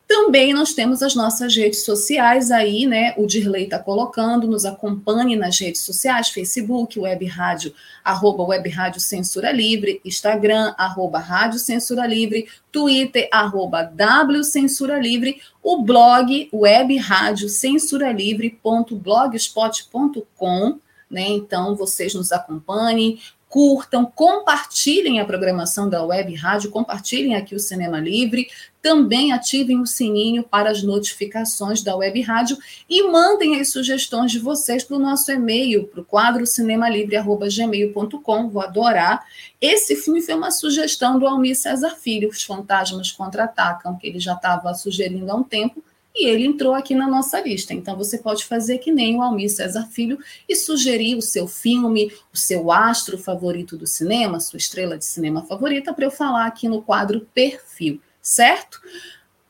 Também 0.09 0.53
nós 0.55 0.73
temos 0.73 1.03
as 1.03 1.15
nossas 1.15 1.55
redes 1.55 1.85
sociais 1.85 2.51
aí, 2.51 2.87
né? 2.87 3.13
O 3.19 3.27
Dirley 3.27 3.65
está 3.65 3.79
colocando, 3.79 4.49
nos 4.49 4.65
acompanhe 4.65 5.37
nas 5.37 5.59
redes 5.59 5.83
sociais, 5.83 6.31
Facebook, 6.31 6.99
Web 6.99 7.27
Rádio, 7.27 7.75
arroba 8.03 8.43
Web 8.43 8.71
Rádio 8.71 9.03
Censura 9.03 9.53
Livre, 9.53 10.01
Instagram, 10.03 10.75
arroba 10.79 11.19
Rádio 11.19 11.59
Censura 11.59 12.07
Livre, 12.07 12.49
Twitter, 12.73 13.29
arroba 13.31 13.83
W 13.83 14.43
Censura 14.45 14.99
Livre, 14.99 15.43
o 15.63 15.83
blog 15.83 16.49
Web 16.55 16.97
Rádio 16.97 17.51
Censura 17.51 18.11
Livre.blogspot.com, 18.11 20.79
né? 21.11 21.29
Então, 21.29 21.77
vocês 21.77 22.15
nos 22.15 22.33
acompanhem, 22.33 23.21
curtam, 23.49 24.05
compartilhem 24.05 25.21
a 25.21 25.25
programação 25.25 25.89
da 25.89 26.05
Web 26.05 26.35
Rádio, 26.35 26.71
compartilhem 26.71 27.35
aqui 27.35 27.55
o 27.55 27.59
Cinema 27.59 27.99
Livre, 27.99 28.49
também 28.81 29.33
ativem 29.33 29.81
o 29.81 29.87
sininho 29.87 30.43
para 30.43 30.71
as 30.71 30.83
notificações 30.83 31.83
da 31.83 31.97
Web 31.97 32.21
Rádio 32.21 32.57
e 32.89 33.03
mandem 33.03 33.61
as 33.61 33.71
sugestões 33.71 34.31
de 34.31 34.39
vocês 34.39 34.85
para 34.85 34.97
o 34.97 35.01
nosso 35.01 35.31
e-mail, 35.33 35.89
para 35.89 36.01
o 36.01 36.05
quadro 36.05 36.47
cinemalivre.gmail.com. 36.47 38.49
Vou 38.49 38.63
adorar. 38.63 39.25
Esse 39.61 39.97
filme 39.97 40.23
foi 40.23 40.35
uma 40.35 40.51
sugestão 40.51 41.19
do 41.19 41.27
Almir 41.27 41.57
César 41.57 41.97
Filho, 41.97 42.29
Os 42.29 42.45
Fantasmas 42.45 43.11
Contra-Atacam, 43.11 43.97
que 43.97 44.07
ele 44.07 44.21
já 44.21 44.35
estava 44.35 44.73
sugerindo 44.75 45.31
há 45.31 45.35
um 45.35 45.43
tempo, 45.43 45.83
e 46.19 46.27
ele 46.27 46.45
entrou 46.45 46.75
aqui 46.75 46.95
na 46.95 47.07
nossa 47.07 47.41
lista. 47.41 47.73
Então 47.73 47.97
você 47.97 48.19
pode 48.19 48.45
fazer 48.45 48.79
que 48.79 48.91
nem 48.91 49.17
o 49.17 49.23
Almir 49.23 49.51
César 49.51 49.87
Filho 49.91 50.19
e 50.49 50.57
sugerir 50.57 51.17
o 51.17 51.23
seu 51.23 51.47
filme, 51.47 52.13
o 52.33 52.37
seu 52.37 52.73
astro 52.73 53.17
favorito 53.17 53.77
do 53.77 53.87
cinema, 53.87 54.41
sua 54.41 54.57
estrela 54.57 54.99
de 54.99 55.05
cinema 55.05 55.45
favorita, 55.45 55.95
para 55.95 56.05
eu 56.05 56.11
falar 56.11 56.47
aqui 56.47 56.69
no 56.69 56.83
quadro 56.83 57.27
Perfil, 57.33 58.01
certo? 58.21 58.81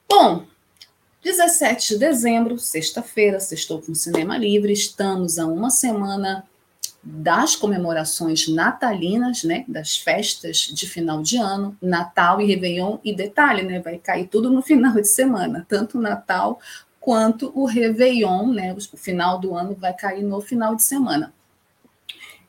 Bom, 0.09 0.47
17 1.23 1.95
de 1.95 1.99
dezembro, 1.99 2.59
sexta-feira, 2.59 3.41
sextou 3.41 3.83
com 3.83 3.95
Cinema 3.95 4.39
Livre, 4.39 4.73
estamos 4.73 5.39
a 5.39 5.47
uma 5.47 5.71
semana 5.71 6.45
das 7.03 7.55
comemorações 7.55 8.49
natalinas, 8.49 9.45
né, 9.45 9.65
das 9.69 9.97
festas 9.97 10.59
de 10.59 10.89
final 10.89 11.23
de 11.23 11.37
ano, 11.37 11.77
Natal 11.81 12.41
e 12.41 12.47
Réveillon, 12.47 12.99
e 13.05 13.15
detalhe, 13.15 13.63
né, 13.63 13.81
vai 13.81 13.99
cair 13.99 14.27
tudo 14.27 14.51
no 14.51 14.61
final 14.63 14.95
de 14.95 15.09
semana, 15.09 15.65
tanto 15.69 15.99
o 15.99 16.01
Natal 16.03 16.61
quanto 17.01 17.53
o 17.55 17.65
Réveillon, 17.65 18.53
né, 18.53 18.75
o 18.75 18.97
final 18.97 19.39
do 19.39 19.55
ano 19.55 19.75
vai 19.75 19.95
cair 19.95 20.23
no 20.23 20.41
final 20.41 20.75
de 20.75 20.83
semana. 20.83 21.33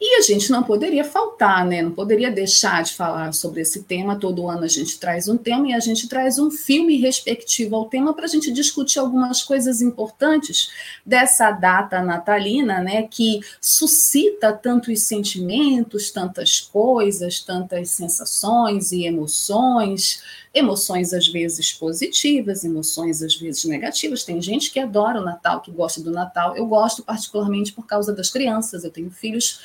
E 0.02 0.16
a 0.16 0.22
gente 0.22 0.50
não 0.50 0.64
poderia 0.64 1.04
faltar, 1.04 1.66
né? 1.66 1.82
Não 1.82 1.92
poderia 1.92 2.32
deixar 2.32 2.82
de 2.84 2.94
falar 2.94 3.34
sobre 3.34 3.60
esse 3.60 3.84
tema. 3.84 4.18
Todo 4.18 4.48
ano 4.48 4.64
a 4.64 4.68
gente 4.68 4.98
traz 4.98 5.28
um 5.28 5.36
tema 5.36 5.68
e 5.68 5.74
a 5.74 5.80
gente 5.82 6.08
traz 6.08 6.40
um 6.40 6.50
filme 6.50 6.96
respectivo 6.96 7.76
ao 7.76 7.90
tema 7.90 8.14
para 8.14 8.24
a 8.24 8.28
gente 8.30 8.50
discutir 8.50 8.98
algumas 8.98 9.44
coisas 9.44 9.82
importantes 9.82 10.70
dessa 11.06 11.52
data 11.52 12.02
natalina, 12.02 12.80
né? 12.80 13.04
Que 13.04 13.42
suscita 13.60 14.54
tantos 14.54 15.02
sentimentos, 15.02 16.12
tantas 16.12 16.62
coisas, 16.62 17.42
tantas 17.42 17.90
sensações 17.90 18.94
e 18.94 19.06
emoções. 19.06 20.24
Emoções 20.54 21.14
às 21.14 21.28
vezes 21.28 21.74
positivas, 21.74 22.64
emoções 22.64 23.22
às 23.22 23.36
vezes 23.36 23.66
negativas. 23.66 24.24
Tem 24.24 24.42
gente 24.42 24.72
que 24.72 24.80
adora 24.80 25.20
o 25.20 25.26
Natal, 25.26 25.60
que 25.60 25.72
gosta 25.72 26.02
do 26.02 26.10
Natal. 26.10 26.56
Eu 26.56 26.66
gosto 26.66 27.04
particularmente 27.04 27.74
por 27.74 27.86
causa 27.86 28.13
das 28.13 28.30
crianças. 28.30 28.86
Eu 28.86 28.90
tenho 28.90 29.12
filhos 29.12 29.60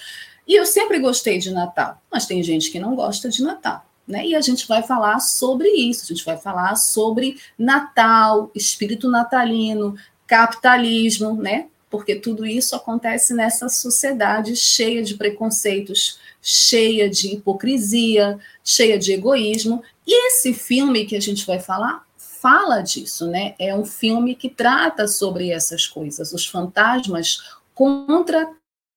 e 0.47 0.55
eu 0.55 0.67
sempre 0.67 0.99
gostei 0.99 1.39
de 1.39 1.51
Natal, 1.51 2.01
mas 2.11 2.27
tem 2.27 2.43
gente 2.43 2.71
que 2.71 2.79
não 2.79 2.95
gosta 2.95 3.29
de 3.29 3.43
Natal. 3.43 3.85
Né? 4.07 4.27
E 4.27 4.35
a 4.35 4.41
gente 4.41 4.69
vai 4.69 4.83
falar 4.83 5.19
sobre 5.21 5.69
isso, 5.69 6.05
a 6.05 6.07
gente 6.15 6.25
vai 6.25 6.37
falar 6.37 6.77
sobre 6.77 7.39
Natal, 7.59 8.51
espírito 8.55 9.09
natalino, 9.09 9.97
capitalismo, 10.27 11.35
né? 11.35 11.69
Porque 11.89 12.17
tudo 12.17 12.45
isso 12.45 12.75
acontece 12.77 13.33
nessa 13.33 13.69
sociedade 13.69 14.57
cheia 14.57 15.03
de 15.03 15.15
preconceitos, 15.15 16.19
cheia 16.43 17.09
de 17.09 17.35
hipocrisia, 17.35 18.39
cheia 18.63 18.99
de 18.99 19.13
egoísmo. 19.13 19.83
E 20.07 20.29
esse 20.29 20.53
filme 20.53 21.07
que 21.07 21.17
a 21.17 21.21
gente 21.21 21.47
vai 21.47 21.61
falar 21.61 22.05
fala 22.19 22.83
disso, 22.83 23.27
né? 23.27 23.55
É 23.59 23.75
um 23.75 23.87
filme 23.87 24.35
que 24.35 24.51
trata 24.51 25.09
sobre 25.09 25.51
essas 25.51 25.87
coisas. 25.87 26.33
Os 26.33 26.47
fantasmas 26.47 27.39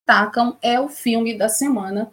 contra-atacam 0.08 0.58
é 0.62 0.80
o 0.80 0.88
filme 0.88 1.38
da 1.38 1.50
semana. 1.50 2.10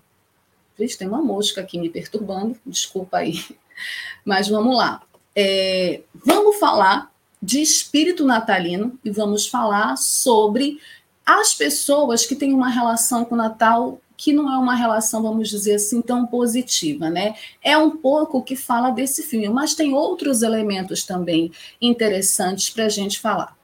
Vixe, 0.76 0.98
tem 0.98 1.06
uma 1.06 1.22
mosca 1.22 1.60
aqui 1.60 1.78
me 1.78 1.88
perturbando, 1.88 2.58
desculpa 2.66 3.18
aí. 3.18 3.44
Mas 4.24 4.48
vamos 4.48 4.76
lá. 4.76 5.02
É, 5.34 6.02
vamos 6.12 6.58
falar 6.58 7.10
de 7.40 7.60
espírito 7.60 8.24
natalino 8.24 8.98
e 9.04 9.10
vamos 9.10 9.46
falar 9.46 9.96
sobre 9.96 10.80
as 11.24 11.54
pessoas 11.54 12.26
que 12.26 12.34
têm 12.34 12.52
uma 12.52 12.68
relação 12.68 13.24
com 13.24 13.34
o 13.34 13.38
Natal 13.38 14.00
que 14.16 14.32
não 14.32 14.52
é 14.52 14.58
uma 14.58 14.74
relação, 14.74 15.22
vamos 15.22 15.48
dizer 15.48 15.74
assim, 15.74 16.00
tão 16.00 16.26
positiva, 16.26 17.10
né? 17.10 17.34
É 17.62 17.76
um 17.76 17.96
pouco 17.96 18.42
que 18.42 18.56
fala 18.56 18.90
desse 18.90 19.22
filme, 19.22 19.48
mas 19.48 19.74
tem 19.74 19.94
outros 19.94 20.42
elementos 20.42 21.04
também 21.04 21.50
interessantes 21.80 22.70
para 22.70 22.86
a 22.86 22.88
gente 22.88 23.18
falar. 23.18 23.56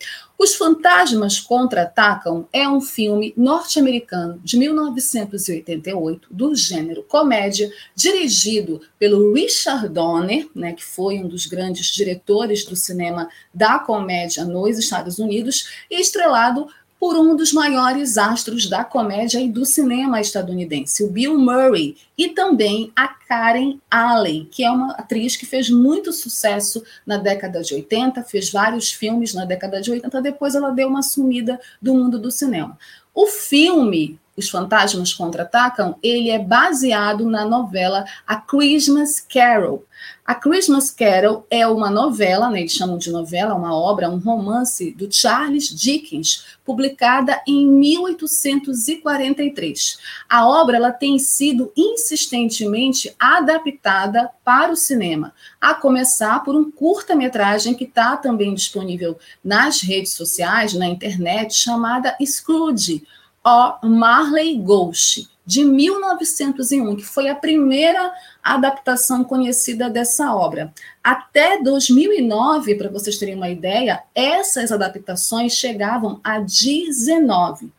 Os 0.43 0.55
Fantasmas 0.55 1.39
Contra-Atacam 1.39 2.49
é 2.51 2.67
um 2.67 2.81
filme 2.81 3.35
norte-americano 3.37 4.41
de 4.43 4.57
1988, 4.57 6.29
do 6.31 6.55
gênero 6.55 7.03
comédia, 7.03 7.71
dirigido 7.95 8.81
pelo 8.99 9.35
Richard 9.35 9.87
Donner, 9.91 10.49
né, 10.55 10.73
que 10.73 10.83
foi 10.83 11.19
um 11.19 11.29
dos 11.29 11.45
grandes 11.45 11.89
diretores 11.89 12.65
do 12.65 12.75
cinema 12.75 13.29
da 13.53 13.81
comédia 13.81 14.43
nos 14.47 14.79
Estados 14.79 15.19
Unidos, 15.19 15.69
e 15.91 16.01
estrelado 16.01 16.69
por 17.01 17.17
um 17.17 17.35
dos 17.35 17.51
maiores 17.55 18.19
astros 18.19 18.69
da 18.69 18.85
comédia 18.85 19.41
e 19.41 19.49
do 19.49 19.65
cinema 19.65 20.21
estadunidense, 20.21 21.03
o 21.03 21.11
Bill 21.11 21.39
Murray, 21.39 21.97
e 22.17 22.29
também 22.29 22.93
a 22.95 23.09
Karen 23.09 23.79
Allen, 23.91 24.47
que 24.51 24.63
é 24.63 24.71
uma 24.71 24.93
atriz 24.93 25.35
que 25.35 25.47
fez 25.47 25.71
muito 25.71 26.13
sucesso 26.13 26.85
na 27.07 27.17
década 27.17 27.63
de 27.63 27.73
80, 27.73 28.23
fez 28.25 28.51
vários 28.51 28.93
filmes 28.93 29.33
na 29.33 29.47
década 29.47 29.81
de 29.81 29.91
80, 29.91 30.21
depois 30.21 30.55
ela 30.55 30.71
deu 30.71 30.89
uma 30.89 31.03
sumida 31.03 31.59
do 31.81 31.95
mundo 31.95 32.19
do 32.19 32.31
cinema. 32.31 32.79
O 33.15 33.27
filme 33.27 34.21
os 34.41 34.49
Fantasmas 34.49 35.13
Contra-Atacam, 35.13 35.97
ele 36.03 36.31
é 36.31 36.39
baseado 36.39 37.29
na 37.29 37.45
novela 37.45 38.05
A 38.27 38.37
Christmas 38.37 39.21
Carol. 39.21 39.85
A 40.31 40.35
Christmas 40.37 40.93
Carol 40.93 41.45
é 41.51 41.67
uma 41.67 41.91
novela, 41.91 42.49
né, 42.49 42.61
eles 42.61 42.71
chamam 42.71 42.97
de 42.97 43.11
novela, 43.11 43.53
uma 43.53 43.75
obra, 43.75 44.09
um 44.09 44.19
romance 44.19 44.93
do 44.93 45.13
Charles 45.13 45.69
Dickens, 45.69 46.45
publicada 46.65 47.43
em 47.49 47.67
1843. 47.67 49.99
A 50.29 50.49
obra 50.49 50.77
ela 50.77 50.93
tem 50.93 51.19
sido 51.19 51.73
insistentemente 51.77 53.13
adaptada 53.19 54.31
para 54.45 54.71
o 54.71 54.77
cinema, 54.77 55.35
a 55.61 55.75
começar 55.75 56.45
por 56.45 56.55
um 56.55 56.71
curta-metragem 56.71 57.75
que 57.75 57.83
está 57.83 58.17
também 58.17 58.55
disponível 58.55 59.19
nas 59.43 59.81
redes 59.81 60.13
sociais, 60.13 60.75
na 60.75 60.87
internet, 60.87 61.57
chamada 61.57 62.17
Scrooge, 62.25 63.03
o 63.45 63.89
Marley 63.89 64.57
Ghost, 64.59 65.29
de 65.51 65.65
1901, 65.65 66.95
que 66.95 67.03
foi 67.03 67.29
a 67.29 67.35
primeira 67.35 68.15
adaptação 68.41 69.25
conhecida 69.25 69.91
dessa 69.91 70.33
obra. 70.33 70.73
Até 71.03 71.61
2009, 71.61 72.77
para 72.77 72.89
vocês 72.89 73.19
terem 73.19 73.35
uma 73.35 73.51
ideia, 73.51 74.01
essas 74.15 74.71
adaptações 74.71 75.55
chegavam 75.55 76.21
a 76.23 76.39
19. 76.39 77.73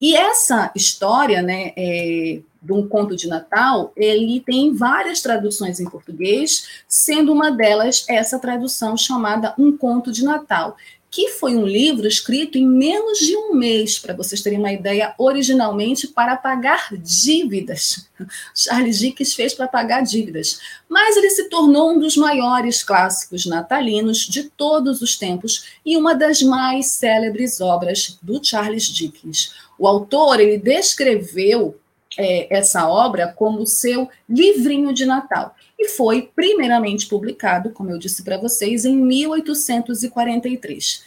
E 0.00 0.16
essa 0.16 0.72
história, 0.74 1.40
né, 1.40 1.72
é, 1.76 2.40
de 2.60 2.72
um 2.72 2.88
conto 2.88 3.14
de 3.14 3.28
Natal, 3.28 3.92
ele 3.94 4.40
tem 4.40 4.74
várias 4.74 5.20
traduções 5.22 5.78
em 5.78 5.88
português, 5.88 6.82
sendo 6.88 7.32
uma 7.32 7.52
delas 7.52 8.04
essa 8.08 8.36
tradução 8.40 8.96
chamada 8.96 9.54
Um 9.56 9.76
Conto 9.76 10.10
de 10.10 10.24
Natal, 10.24 10.76
que 11.10 11.28
foi 11.30 11.56
um 11.56 11.66
livro 11.66 12.06
escrito 12.06 12.56
em 12.56 12.64
menos 12.64 13.18
de 13.18 13.36
um 13.36 13.52
mês, 13.52 13.98
para 13.98 14.14
vocês 14.14 14.40
terem 14.40 14.60
uma 14.60 14.72
ideia, 14.72 15.12
originalmente 15.18 16.06
para 16.06 16.36
pagar 16.36 16.88
dívidas. 16.96 18.08
Charles 18.54 19.00
Dickens 19.00 19.34
fez 19.34 19.52
para 19.52 19.66
pagar 19.66 20.02
dívidas, 20.02 20.60
mas 20.88 21.16
ele 21.16 21.30
se 21.30 21.48
tornou 21.48 21.92
um 21.92 21.98
dos 21.98 22.16
maiores 22.16 22.84
clássicos 22.84 23.44
natalinos 23.44 24.18
de 24.18 24.44
todos 24.44 25.02
os 25.02 25.18
tempos 25.18 25.64
e 25.84 25.96
uma 25.96 26.14
das 26.14 26.42
mais 26.42 26.86
célebres 26.86 27.60
obras 27.60 28.16
do 28.22 28.42
Charles 28.42 28.84
Dickens. 28.84 29.52
O 29.76 29.88
autor 29.88 30.38
ele 30.38 30.58
descreveu 30.58 31.76
é, 32.16 32.56
essa 32.56 32.88
obra 32.88 33.32
como 33.36 33.66
seu 33.66 34.08
livrinho 34.28 34.92
de 34.92 35.04
Natal 35.04 35.56
e 35.80 35.88
foi 35.88 36.30
primeiramente 36.36 37.06
publicado, 37.06 37.70
como 37.70 37.90
eu 37.90 37.98
disse 37.98 38.22
para 38.22 38.36
vocês, 38.36 38.84
em 38.84 38.94
1843. 38.94 41.02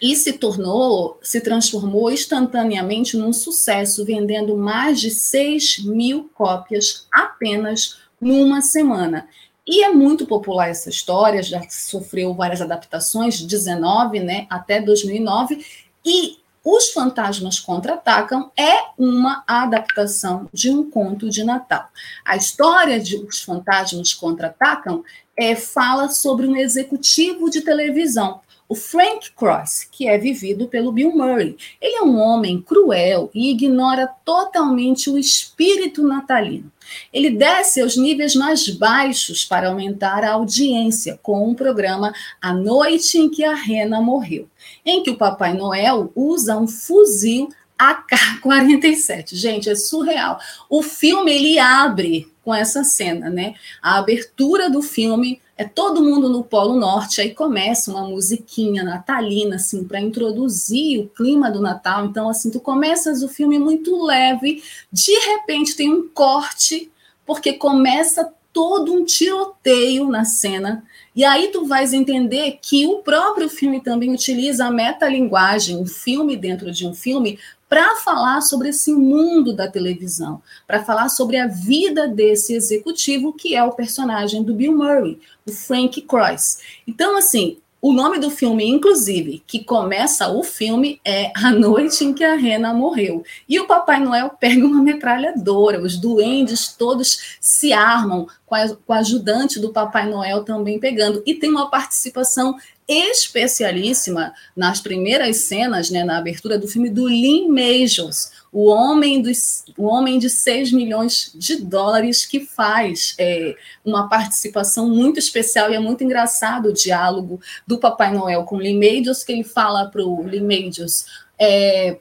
E 0.00 0.16
se 0.16 0.32
tornou, 0.32 1.18
se 1.22 1.42
transformou 1.42 2.10
instantaneamente 2.10 3.18
num 3.18 3.34
sucesso, 3.34 4.04
vendendo 4.04 4.56
mais 4.56 4.98
de 4.98 5.10
6 5.10 5.84
mil 5.84 6.30
cópias 6.34 7.06
apenas 7.12 7.98
numa 8.18 8.62
semana. 8.62 9.28
E 9.66 9.84
é 9.84 9.90
muito 9.90 10.26
popular 10.26 10.70
essa 10.70 10.88
história, 10.88 11.42
já 11.42 11.62
sofreu 11.68 12.32
várias 12.32 12.62
adaptações, 12.62 13.42
19, 13.42 14.20
né, 14.20 14.46
até 14.48 14.80
2009, 14.80 15.62
e 16.04 16.38
os 16.68 16.88
Fantasmas 16.90 17.60
Contra-Atacam 17.60 18.50
é 18.56 18.86
uma 18.98 19.44
adaptação 19.46 20.48
de 20.52 20.68
um 20.68 20.90
conto 20.90 21.30
de 21.30 21.44
Natal. 21.44 21.88
A 22.24 22.36
história 22.36 22.98
de 22.98 23.14
Os 23.18 23.40
Fantasmas 23.40 24.12
Contra-Atacam 24.12 25.04
é, 25.36 25.54
fala 25.54 26.08
sobre 26.08 26.44
um 26.44 26.56
executivo 26.56 27.48
de 27.48 27.60
televisão, 27.60 28.40
o 28.68 28.74
Frank 28.74 29.30
Cross, 29.32 29.86
que 29.90 30.08
é 30.08 30.18
vivido 30.18 30.66
pelo 30.66 30.92
Bill 30.92 31.12
Murray. 31.12 31.56
Ele 31.80 31.96
é 31.96 32.02
um 32.02 32.18
homem 32.18 32.60
cruel 32.60 33.30
e 33.34 33.50
ignora 33.50 34.08
totalmente 34.24 35.08
o 35.08 35.18
espírito 35.18 36.02
natalino. 36.02 36.70
Ele 37.12 37.30
desce 37.30 37.80
aos 37.80 37.96
níveis 37.96 38.34
mais 38.34 38.68
baixos 38.68 39.44
para 39.44 39.68
aumentar 39.68 40.24
a 40.24 40.32
audiência 40.32 41.18
com 41.22 41.50
o 41.50 41.54
programa 41.54 42.12
A 42.40 42.52
Noite 42.52 43.18
em 43.18 43.28
que 43.28 43.44
a 43.44 43.54
Rena 43.54 44.00
Morreu, 44.00 44.48
em 44.84 45.02
que 45.02 45.10
o 45.10 45.16
Papai 45.16 45.54
Noel 45.54 46.12
usa 46.14 46.56
um 46.56 46.66
fuzil 46.66 47.48
AK-47. 47.78 49.34
Gente, 49.34 49.68
é 49.68 49.74
surreal. 49.74 50.38
O 50.70 50.82
filme 50.82 51.32
ele 51.32 51.58
abre 51.58 52.30
com 52.42 52.54
essa 52.54 52.84
cena, 52.84 53.28
né? 53.28 53.54
A 53.82 53.98
abertura 53.98 54.70
do 54.70 54.80
filme 54.80 55.40
é 55.56 55.64
todo 55.64 56.02
mundo 56.02 56.28
no 56.28 56.44
Polo 56.44 56.78
Norte, 56.78 57.20
aí 57.20 57.34
começa 57.34 57.90
uma 57.90 58.06
musiquinha 58.06 58.84
natalina, 58.84 59.56
assim, 59.56 59.84
para 59.84 60.00
introduzir 60.00 61.00
o 61.00 61.08
clima 61.08 61.50
do 61.50 61.62
Natal. 61.62 62.04
Então, 62.04 62.28
assim, 62.28 62.50
tu 62.50 62.60
começas 62.60 63.22
o 63.22 63.28
filme 63.28 63.58
muito 63.58 64.04
leve, 64.04 64.62
de 64.92 65.12
repente 65.12 65.74
tem 65.74 65.92
um 65.92 66.08
corte, 66.08 66.90
porque 67.24 67.54
começa 67.54 68.32
todo 68.52 68.92
um 68.92 69.04
tiroteio 69.04 70.08
na 70.08 70.24
cena, 70.24 70.82
e 71.14 71.24
aí 71.24 71.48
tu 71.48 71.66
vais 71.66 71.92
entender 71.92 72.58
que 72.60 72.86
o 72.86 72.98
próprio 72.98 73.48
filme 73.48 73.80
também 73.80 74.12
utiliza 74.12 74.66
a 74.66 74.70
metalinguagem, 74.70 75.76
um 75.76 75.86
filme 75.86 76.36
dentro 76.36 76.70
de 76.70 76.86
um 76.86 76.94
filme, 76.94 77.38
para 77.68 77.96
falar 77.96 78.40
sobre 78.40 78.68
esse 78.68 78.92
mundo 78.92 79.54
da 79.54 79.68
televisão, 79.68 80.40
para 80.66 80.84
falar 80.84 81.08
sobre 81.08 81.36
a 81.36 81.46
vida 81.46 82.06
desse 82.06 82.54
executivo 82.54 83.32
que 83.32 83.54
é 83.54 83.64
o 83.64 83.72
personagem 83.72 84.42
do 84.42 84.54
Bill 84.54 84.76
Murray, 84.76 85.18
o 85.46 85.52
Frank 85.52 86.00
Cross. 86.02 86.58
Então, 86.86 87.16
assim, 87.16 87.58
o 87.80 87.92
nome 87.92 88.18
do 88.18 88.30
filme, 88.30 88.66
inclusive, 88.66 89.42
que 89.46 89.62
começa 89.62 90.28
o 90.28 90.42
filme 90.42 91.00
é 91.04 91.30
A 91.36 91.50
Noite 91.52 92.04
em 92.04 92.12
que 92.12 92.24
a 92.24 92.34
Rena 92.34 92.72
Morreu. 92.72 93.22
E 93.48 93.60
o 93.60 93.66
Papai 93.66 94.00
Noel 94.00 94.30
pega 94.30 94.66
uma 94.66 94.82
metralhadora, 94.82 95.80
os 95.80 95.96
duendes 95.96 96.68
todos 96.68 97.36
se 97.40 97.72
armam 97.72 98.26
com 98.44 98.54
a, 98.54 98.64
a 98.64 98.94
ajudante 98.96 99.60
do 99.60 99.72
Papai 99.72 100.08
Noel 100.08 100.42
também 100.42 100.80
pegando. 100.80 101.22
E 101.26 101.34
tem 101.34 101.50
uma 101.50 101.70
participação 101.70 102.56
especialíssima 102.88 104.32
nas 104.54 104.80
primeiras 104.80 105.38
cenas, 105.38 105.90
né, 105.90 106.04
na 106.04 106.18
abertura 106.18 106.58
do 106.58 106.68
filme, 106.68 106.88
do 106.88 107.08
Lynn 107.08 107.48
Majors, 107.48 108.30
o 108.52 108.66
homem, 108.66 109.20
dos, 109.20 109.64
o 109.76 109.84
homem 109.86 110.18
de 110.18 110.30
6 110.30 110.72
milhões 110.72 111.32
de 111.34 111.56
dólares 111.56 112.24
que 112.24 112.40
faz 112.40 113.14
é, 113.18 113.54
uma 113.84 114.08
participação 114.08 114.88
muito 114.88 115.18
especial 115.18 115.70
e 115.70 115.74
é 115.74 115.80
muito 115.80 116.04
engraçado 116.04 116.68
o 116.68 116.72
diálogo 116.72 117.40
do 117.66 117.78
Papai 117.78 118.14
Noel 118.14 118.44
com 118.44 118.56
Lee 118.56 118.74
Majors, 118.78 119.24
que 119.24 119.32
ele 119.32 119.44
fala 119.44 119.86
para 119.86 120.02
o 120.02 120.22
Lee 120.24 120.40
Majors, 120.40 121.06
é, 121.38 121.98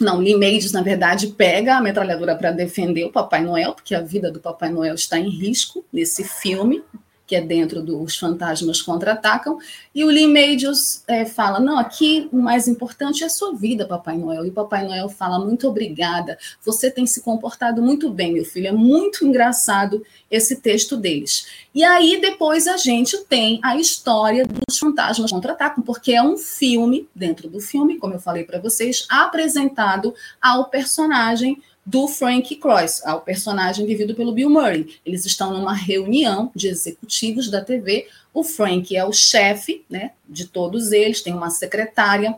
não, 0.00 0.18
Lee 0.18 0.36
Majors, 0.36 0.72
na 0.72 0.82
verdade, 0.82 1.28
pega 1.28 1.76
a 1.76 1.80
metralhadora 1.80 2.36
para 2.36 2.52
defender 2.52 3.04
o 3.04 3.12
Papai 3.12 3.42
Noel, 3.42 3.74
porque 3.74 3.94
a 3.94 4.00
vida 4.00 4.30
do 4.30 4.38
Papai 4.38 4.70
Noel 4.70 4.94
está 4.94 5.18
em 5.18 5.28
risco 5.28 5.84
nesse 5.92 6.22
filme, 6.22 6.82
que 7.28 7.36
é 7.36 7.42
dentro 7.42 7.82
dos 7.82 8.16
Fantasmas 8.16 8.80
Contra-Atacam, 8.80 9.58
e 9.94 10.02
o 10.02 10.08
Lee 10.08 10.26
Majors 10.26 11.04
é, 11.06 11.26
fala, 11.26 11.60
não, 11.60 11.78
aqui 11.78 12.26
o 12.32 12.40
mais 12.40 12.66
importante 12.66 13.22
é 13.22 13.26
a 13.26 13.30
sua 13.30 13.54
vida, 13.54 13.86
Papai 13.86 14.16
Noel, 14.16 14.46
e 14.46 14.50
Papai 14.50 14.86
Noel 14.86 15.10
fala, 15.10 15.38
muito 15.38 15.68
obrigada, 15.68 16.38
você 16.64 16.90
tem 16.90 17.06
se 17.06 17.20
comportado 17.20 17.82
muito 17.82 18.08
bem, 18.08 18.32
meu 18.32 18.46
filho, 18.46 18.68
é 18.68 18.72
muito 18.72 19.26
engraçado 19.26 20.02
esse 20.30 20.56
texto 20.56 20.96
deles. 20.96 21.46
E 21.74 21.84
aí 21.84 22.18
depois 22.18 22.66
a 22.66 22.78
gente 22.78 23.18
tem 23.24 23.60
a 23.62 23.76
história 23.76 24.46
dos 24.46 24.78
Fantasmas 24.78 25.30
Contra-Atacam, 25.30 25.84
porque 25.84 26.12
é 26.12 26.22
um 26.22 26.38
filme, 26.38 27.06
dentro 27.14 27.46
do 27.50 27.60
filme, 27.60 27.98
como 27.98 28.14
eu 28.14 28.20
falei 28.20 28.44
para 28.44 28.58
vocês, 28.58 29.06
apresentado 29.10 30.14
ao 30.40 30.70
personagem 30.70 31.62
do 31.88 32.06
Frank 32.06 32.54
Cross, 32.56 33.02
ao 33.06 33.22
personagem 33.22 33.86
vivido 33.86 34.14
pelo 34.14 34.32
Bill 34.32 34.50
Murray. 34.50 35.00
Eles 35.06 35.24
estão 35.24 35.54
numa 35.54 35.72
reunião 35.72 36.52
de 36.54 36.68
executivos 36.68 37.50
da 37.50 37.64
TV. 37.64 38.06
O 38.34 38.44
Frank 38.44 38.94
é 38.94 39.02
o 39.06 39.12
chefe 39.12 39.86
né, 39.88 40.10
de 40.28 40.44
todos 40.44 40.92
eles, 40.92 41.22
tem 41.22 41.32
uma 41.32 41.48
secretária, 41.48 42.36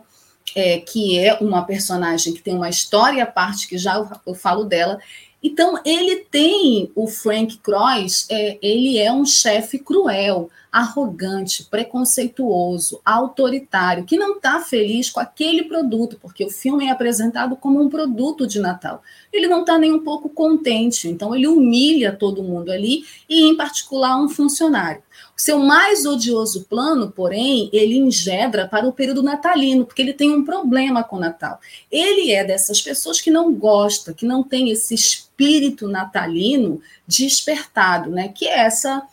é, 0.55 0.79
que 0.79 1.19
é 1.19 1.33
uma 1.41 1.65
personagem 1.65 2.33
que 2.33 2.41
tem 2.41 2.55
uma 2.55 2.69
história 2.69 3.23
à 3.23 3.25
parte, 3.25 3.67
que 3.67 3.77
já 3.77 3.95
eu, 4.25 4.33
falo 4.33 4.63
dela. 4.63 4.97
Então, 5.43 5.77
ele 5.83 6.23
tem, 6.31 6.89
o 6.95 7.05
Frank 7.07 7.57
Cross, 7.57 8.27
é, 8.29 8.57
ele 8.61 8.99
é 8.99 9.11
um 9.11 9.25
chefe 9.25 9.79
cruel, 9.79 10.49
arrogante, 10.71 11.65
preconceituoso, 11.65 13.01
autoritário, 13.03 14.05
que 14.05 14.17
não 14.17 14.37
está 14.37 14.61
feliz 14.61 15.09
com 15.09 15.19
aquele 15.19 15.63
produto, 15.63 16.17
porque 16.21 16.45
o 16.45 16.49
filme 16.49 16.85
é 16.85 16.91
apresentado 16.91 17.57
como 17.57 17.81
um 17.81 17.89
produto 17.89 18.47
de 18.47 18.59
Natal. 18.59 19.03
Ele 19.33 19.47
não 19.47 19.61
está 19.61 19.77
nem 19.77 19.91
um 19.91 20.03
pouco 20.03 20.29
contente, 20.29 21.09
então 21.09 21.35
ele 21.35 21.47
humilha 21.47 22.15
todo 22.15 22.43
mundo 22.43 22.71
ali, 22.71 23.03
e 23.27 23.43
em 23.43 23.57
particular 23.57 24.17
um 24.17 24.29
funcionário. 24.29 25.03
O 25.37 25.41
seu 25.41 25.59
mais 25.59 26.05
odioso 26.05 26.63
plano, 26.69 27.11
porém, 27.11 27.69
ele 27.73 27.97
engendra 27.97 28.65
para 28.65 28.87
o 28.87 28.93
período 28.93 29.21
natalino, 29.21 29.85
porque 29.85 30.01
ele 30.01 30.13
tem 30.13 30.31
um 30.31 30.45
problema 30.45 31.03
com 31.03 31.17
o 31.17 31.19
Natal. 31.19 31.59
Ele 31.91 32.31
é 32.31 32.45
dessas 32.45 32.79
pessoas 32.79 33.19
que 33.19 33.31
não 33.31 33.53
gosta, 33.53 34.13
que 34.13 34.25
não 34.25 34.41
tem 34.41 34.69
esse 34.69 34.93
espírito 34.93 35.87
natalino 35.87 36.79
despertado, 37.07 38.09
né? 38.09 38.29
Que 38.29 38.47
é 38.47 38.59
essa 38.59 39.03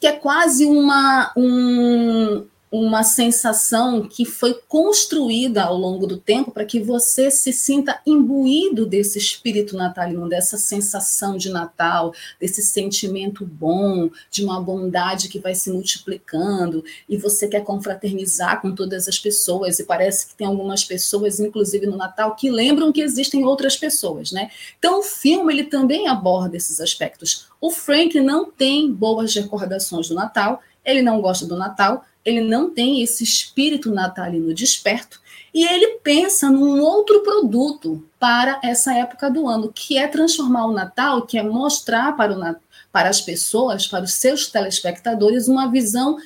que 0.00 0.06
é 0.06 0.12
quase 0.12 0.64
uma, 0.64 1.30
um, 1.36 2.46
uma 2.70 3.02
sensação 3.02 4.06
que 4.06 4.24
foi 4.24 4.54
construída 4.68 5.64
ao 5.64 5.76
longo 5.76 6.06
do 6.06 6.16
tempo 6.16 6.52
para 6.52 6.64
que 6.64 6.78
você 6.78 7.28
se 7.28 7.52
sinta 7.52 8.00
imbuído 8.06 8.86
desse 8.86 9.18
espírito 9.18 9.76
natalino, 9.76 10.28
dessa 10.28 10.56
sensação 10.56 11.36
de 11.36 11.50
Natal, 11.50 12.14
desse 12.38 12.62
sentimento 12.62 13.44
bom, 13.44 14.08
de 14.30 14.44
uma 14.44 14.60
bondade 14.60 15.28
que 15.28 15.40
vai 15.40 15.54
se 15.54 15.70
multiplicando 15.70 16.84
e 17.08 17.16
você 17.16 17.48
quer 17.48 17.64
confraternizar 17.64 18.60
com 18.62 18.72
todas 18.72 19.08
as 19.08 19.18
pessoas 19.18 19.80
e 19.80 19.84
parece 19.84 20.28
que 20.28 20.36
tem 20.36 20.46
algumas 20.46 20.84
pessoas, 20.84 21.40
inclusive 21.40 21.86
no 21.86 21.96
Natal, 21.96 22.36
que 22.36 22.50
lembram 22.50 22.92
que 22.92 23.00
existem 23.00 23.44
outras 23.44 23.76
pessoas, 23.76 24.30
né? 24.30 24.48
Então 24.78 25.00
o 25.00 25.02
filme 25.02 25.52
ele 25.52 25.64
também 25.64 26.06
aborda 26.06 26.56
esses 26.56 26.80
aspectos. 26.80 27.48
O 27.60 27.70
Frank 27.70 28.18
não 28.20 28.48
tem 28.48 28.92
boas 28.92 29.34
recordações 29.34 30.08
do 30.08 30.14
Natal, 30.14 30.62
ele 30.84 31.02
não 31.02 31.20
gosta 31.20 31.46
do 31.46 31.56
Natal, 31.56 32.04
ele 32.24 32.40
não 32.40 32.70
tem 32.70 33.02
esse 33.02 33.24
espírito 33.24 33.90
natalino 33.90 34.54
desperto 34.54 35.20
e 35.52 35.66
ele 35.66 35.98
pensa 36.02 36.50
num 36.50 36.80
outro 36.80 37.20
produto 37.22 38.04
para 38.18 38.60
essa 38.62 38.94
época 38.94 39.30
do 39.30 39.48
ano, 39.48 39.72
que 39.72 39.98
é 39.98 40.06
transformar 40.06 40.66
o 40.66 40.72
Natal, 40.72 41.22
que 41.22 41.38
é 41.38 41.42
mostrar 41.42 42.16
para, 42.16 42.32
o, 42.32 42.56
para 42.92 43.08
as 43.08 43.20
pessoas, 43.20 43.86
para 43.86 44.04
os 44.04 44.14
seus 44.14 44.46
telespectadores, 44.46 45.48
uma 45.48 45.68
visão 45.68 46.18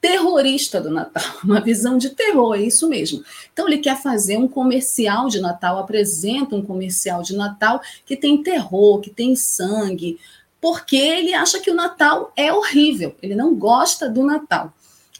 terrorista 0.00 0.80
do 0.80 0.90
Natal, 0.90 1.24
uma 1.42 1.60
visão 1.60 1.98
de 1.98 2.10
terror, 2.10 2.54
é 2.54 2.62
isso 2.62 2.88
mesmo. 2.88 3.24
Então 3.52 3.66
ele 3.66 3.78
quer 3.78 4.00
fazer 4.00 4.36
um 4.36 4.46
comercial 4.46 5.28
de 5.28 5.40
Natal, 5.40 5.78
apresenta 5.78 6.54
um 6.54 6.62
comercial 6.62 7.22
de 7.22 7.36
Natal 7.36 7.80
que 8.06 8.16
tem 8.16 8.42
terror, 8.42 9.00
que 9.00 9.10
tem 9.10 9.34
sangue, 9.34 10.18
porque 10.60 10.96
ele 10.96 11.34
acha 11.34 11.58
que 11.58 11.70
o 11.70 11.74
Natal 11.74 12.32
é 12.36 12.52
horrível, 12.52 13.14
ele 13.20 13.34
não 13.34 13.54
gosta 13.54 14.08
do 14.08 14.24
Natal. 14.24 14.72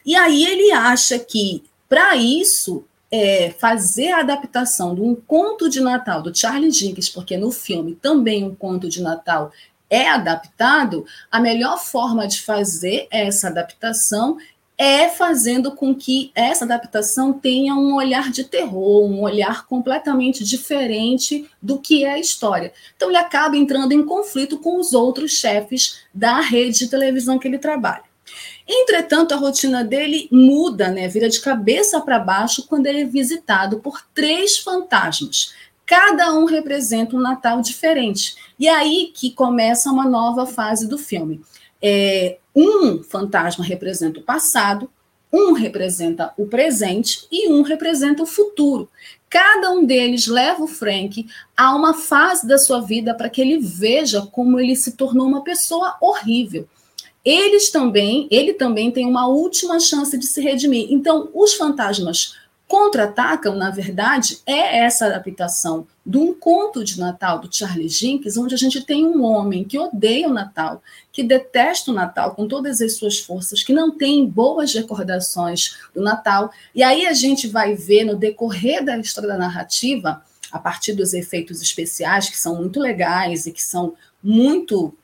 E 0.09 0.16
aí 0.16 0.42
ele 0.42 0.72
acha 0.72 1.18
que, 1.18 1.62
para 1.86 2.16
isso, 2.16 2.82
é, 3.12 3.54
fazer 3.59 4.11
a 4.11 4.20
adaptação 4.20 4.94
de 4.94 5.02
um 5.02 5.14
conto 5.14 5.68
de 5.68 5.82
Natal 5.82 6.22
do 6.22 6.34
Charlie 6.34 6.70
Dickens, 6.70 7.11
porque 7.11 7.36
no 7.36 7.50
filme 7.50 7.94
também 7.94 8.42
um 8.42 8.54
conto 8.54 8.88
de 8.88 9.02
Natal 9.02 9.52
é 9.90 10.09
adaptado, 10.09 11.04
a 11.30 11.38
melhor 11.38 11.78
forma 11.78 12.26
de 12.26 12.40
fazer 12.40 13.06
essa 13.11 13.48
adaptação 13.48 14.38
é 14.78 15.11
fazendo 15.11 15.72
com 15.72 15.94
que 15.94 16.32
essa 16.34 16.64
adaptação 16.64 17.30
tenha 17.30 17.74
um 17.74 17.94
olhar 17.94 18.30
de 18.30 18.44
terror, 18.44 19.04
um 19.04 19.20
olhar 19.20 19.66
completamente 19.66 20.42
diferente 20.42 21.50
do 21.61 21.78
que 21.78 22.06
é 22.06 22.12
a 22.12 22.18
história. 22.18 22.72
Então, 22.96 23.11
ele 23.11 23.18
acaba 23.18 23.59
entrando 23.59 23.92
em 23.92 24.02
conflito 24.02 24.56
com 24.56 24.80
os 24.80 24.94
outros 24.94 25.32
chefes 25.32 25.98
da 26.14 26.40
rede 26.40 26.78
de 26.78 26.88
televisão 26.88 27.38
que 27.38 27.46
ele 27.46 27.59
trabalha. 27.59 28.07
Entretanto, 28.69 29.33
a 29.33 29.39
rotina 29.39 29.83
dele 29.83 30.29
muda, 30.31 30.91
né? 30.91 31.09
Vira 31.09 31.31
de 31.31 31.41
cabeça 31.41 31.99
para 32.03 32.19
baixo 32.19 32.66
quando 32.69 32.85
ele 32.85 33.01
é 33.01 33.05
visitado 33.07 33.79
por 33.79 34.05
três 34.14 34.59
fantasmas. 34.59 35.55
Cada 35.87 36.35
um 36.35 36.45
representa 36.45 37.16
um 37.16 37.21
Natal 37.21 37.62
diferente. 37.62 38.37
E 38.59 38.69
é 38.69 38.75
aí 38.75 39.11
que 39.14 39.31
começa 39.31 39.91
uma 39.91 40.05
nova 40.05 40.45
fase 40.45 40.87
do 40.87 40.99
filme. 40.99 41.41
É, 41.81 42.37
um 42.55 43.03
fantasma 43.03 43.64
representa 43.64 44.21
o 44.21 44.23
passado, 44.23 44.91
um 45.33 45.53
representa 45.53 46.35
o 46.37 46.47
presente 46.47 47.27
e 47.33 47.51
um 47.51 47.62
representa 47.62 48.23
o 48.23 48.27
futuro. 48.27 48.87
Cada 49.31 49.71
um 49.71 49.87
deles 49.87 50.27
leva 50.27 50.62
o 50.62 50.69
Frank 50.69 51.27
a 51.57 51.75
uma 51.75 51.95
fase 51.95 52.47
da 52.47 52.59
sua 52.59 52.81
vida 52.81 53.14
para 53.14 53.31
que 53.31 53.41
ele 53.41 53.59
veja 53.59 54.27
como 54.27 54.61
ele 54.61 54.77
se 54.77 54.93
tornou 54.93 55.27
uma 55.27 55.43
pessoa 55.43 55.97
horrível 56.03 56.69
eles 57.25 57.71
também, 57.71 58.29
ele 58.31 58.55
também 58.55 58.91
tem 58.91 59.07
uma 59.07 59.27
última 59.27 59.79
chance 59.81 60.16
de 60.16 60.27
se 60.27 60.41
redimir. 60.41 60.89
Então, 60.91 61.29
os 61.35 61.55
fantasmas 61.55 62.35
contra-atacam, 62.69 63.57
na 63.57 63.71
verdade, 63.71 64.41
é 64.45 64.81
essa 64.81 65.07
adaptação 65.07 65.87
de 66.05 66.19
um 66.19 66.35
conto 66.35 66.85
de 66.85 67.01
Natal 67.01 67.39
do 67.39 67.49
Charles 67.51 67.99
Jenkins, 67.99 68.37
onde 68.37 68.55
a 68.55 68.59
gente 68.59 68.83
tem 68.83 69.07
um 69.07 69.25
homem 69.25 69.64
que 69.64 69.79
odeia 69.79 70.29
o 70.29 70.35
Natal, 70.35 70.83
que 71.11 71.23
detesta 71.23 71.91
o 71.91 71.95
Natal 71.95 72.35
com 72.35 72.47
todas 72.47 72.83
as 72.83 72.97
suas 72.97 73.19
forças, 73.19 73.62
que 73.62 73.73
não 73.73 73.91
tem 73.91 74.27
boas 74.27 74.75
recordações 74.75 75.79
do 75.95 76.03
Natal. 76.03 76.51
E 76.75 76.83
aí 76.83 77.07
a 77.07 77.14
gente 77.14 77.49
vai 77.49 77.75
ver 77.75 78.05
no 78.05 78.16
decorrer 78.16 78.85
da 78.85 78.99
história 78.99 79.29
da 79.29 79.39
narrativa, 79.39 80.23
a 80.53 80.59
partir 80.59 80.93
dos 80.93 81.14
efeitos 81.14 81.62
especiais, 81.62 82.29
que 82.29 82.37
são 82.37 82.57
muito 82.57 82.79
legais 82.79 83.47
e 83.47 83.53
que 83.53 83.62
são 83.62 83.95
muito 84.23 84.95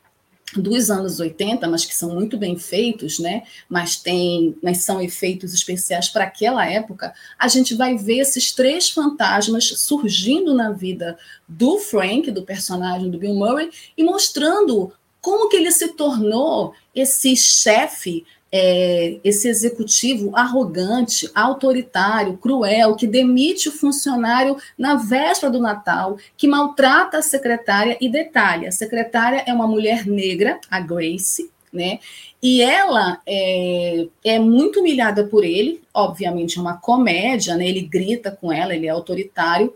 dos 0.61 0.91
anos 0.91 1.21
80, 1.21 1.67
mas 1.69 1.85
que 1.85 1.95
são 1.95 2.15
muito 2.15 2.37
bem 2.37 2.59
feitos, 2.59 3.19
né? 3.19 3.43
Mas 3.69 3.97
tem, 3.97 4.57
mas 4.63 4.85
são 4.85 5.01
efeitos 5.01 5.55
especiais 5.55 6.09
para 6.09 6.25
aquela 6.25 6.67
época. 6.67 7.13
A 7.39 7.49
gente 7.49 7.75
vai 7.75 7.97
ver 7.97 8.19
esses 8.19 8.53
três 8.53 8.91
fantasmas 8.91 9.65
surgindo 9.65 10.55
na 10.55 10.71
vida 10.71 11.19
do 11.49 11.79
Frank, 11.79 12.31
do 12.31 12.43
personagem 12.43 13.11
do 13.11 13.19
Bill 13.19 13.35
Murray, 13.35 13.71
e 13.97 14.05
mostrando 14.05 14.93
como 15.21 15.49
que 15.49 15.57
ele 15.57 15.73
se 15.73 15.89
tornou 15.89 16.75
esse 16.95 17.35
chefe 17.37 18.25
é, 18.57 19.19
esse 19.25 19.49
executivo 19.49 20.31
arrogante, 20.37 21.29
autoritário, 21.35 22.37
cruel, 22.37 22.95
que 22.95 23.05
demite 23.05 23.69
o 23.69 23.73
funcionário 23.73 24.57
na 24.79 24.95
véspera 24.95 25.51
do 25.51 25.61
Natal, 25.61 26.17
que 26.37 26.47
maltrata 26.47 27.19
a 27.19 27.23
secretária 27.23 27.99
e 28.01 28.09
detalha: 28.09 28.69
a 28.69 28.73
secretária 28.73 29.43
é 29.45 29.53
uma 29.53 29.67
mulher 29.67 30.07
negra, 30.07 30.61
a 30.71 30.79
Grace, 30.79 31.51
né? 31.73 31.99
E 32.41 32.63
ela 32.63 33.21
é, 33.27 34.07
é 34.23 34.39
muito 34.39 34.79
humilhada 34.79 35.25
por 35.25 35.45
ele, 35.45 35.83
obviamente 35.93 36.57
é 36.57 36.61
uma 36.61 36.77
comédia, 36.77 37.57
né? 37.57 37.67
Ele 37.67 37.81
grita 37.81 38.31
com 38.31 38.53
ela, 38.53 38.73
ele 38.73 38.87
é 38.87 38.91
autoritário, 38.91 39.75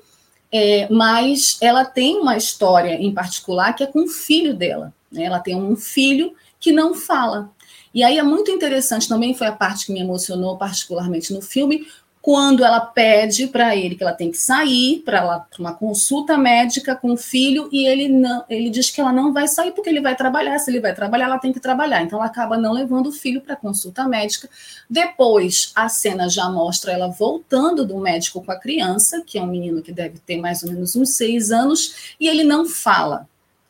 é, 0.52 0.86
mas 0.88 1.58
ela 1.60 1.84
tem 1.84 2.16
uma 2.18 2.36
história 2.36 2.94
em 2.94 3.12
particular 3.12 3.72
que 3.72 3.82
é 3.82 3.88
com 3.88 4.04
o 4.04 4.08
filho 4.08 4.54
dela. 4.54 4.94
Né? 5.10 5.24
Ela 5.24 5.40
tem 5.40 5.56
um 5.56 5.74
filho 5.74 6.32
que 6.60 6.70
não 6.70 6.94
fala, 6.94 7.50
e 7.94 8.02
aí 8.04 8.18
é 8.18 8.22
muito 8.22 8.50
interessante 8.50 9.08
também, 9.08 9.34
foi 9.34 9.46
a 9.46 9.52
parte 9.52 9.86
que 9.86 9.92
me 9.92 10.00
emocionou 10.00 10.56
particularmente 10.56 11.32
no 11.32 11.42
filme, 11.42 11.86
quando 12.20 12.64
ela 12.64 12.80
pede 12.80 13.46
para 13.46 13.74
ele 13.74 13.94
que 13.94 14.02
ela 14.02 14.12
tem 14.12 14.30
que 14.30 14.36
sair 14.36 15.02
para 15.04 15.46
uma 15.58 15.72
consulta 15.72 16.36
médica 16.36 16.94
com 16.94 17.12
o 17.12 17.16
filho 17.16 17.70
e 17.72 17.86
ele 17.86 18.08
não, 18.08 18.44
ele 18.50 18.68
diz 18.68 18.90
que 18.90 19.00
ela 19.00 19.12
não 19.12 19.32
vai 19.32 19.48
sair 19.48 19.72
porque 19.72 19.88
ele 19.88 20.00
vai 20.00 20.14
trabalhar, 20.14 20.58
se 20.58 20.70
ele 20.70 20.78
vai 20.78 20.94
trabalhar, 20.94 21.24
ela 21.24 21.38
tem 21.38 21.52
que 21.52 21.60
trabalhar. 21.60 22.02
Então 22.02 22.18
ela 22.18 22.26
acaba 22.26 22.58
não 22.58 22.72
levando 22.72 23.06
o 23.06 23.12
filho 23.12 23.40
para 23.40 23.56
consulta 23.56 24.06
médica. 24.06 24.46
Depois 24.90 25.72
a 25.74 25.88
cena 25.88 26.28
já 26.28 26.50
mostra 26.50 26.92
ela 26.92 27.08
voltando 27.08 27.86
do 27.86 27.96
médico 27.98 28.44
com 28.44 28.52
a 28.52 28.60
criança, 28.60 29.22
que 29.24 29.38
é 29.38 29.42
um 29.42 29.46
menino 29.46 29.80
que 29.80 29.90
deve 29.90 30.18
ter 30.18 30.36
mais 30.36 30.62
ou 30.62 30.70
menos 30.70 30.96
uns 30.96 31.10
seis 31.10 31.50
anos, 31.50 32.14
e 32.20 32.28
ele 32.28 32.44
não 32.44 32.66
fala. 32.66 33.26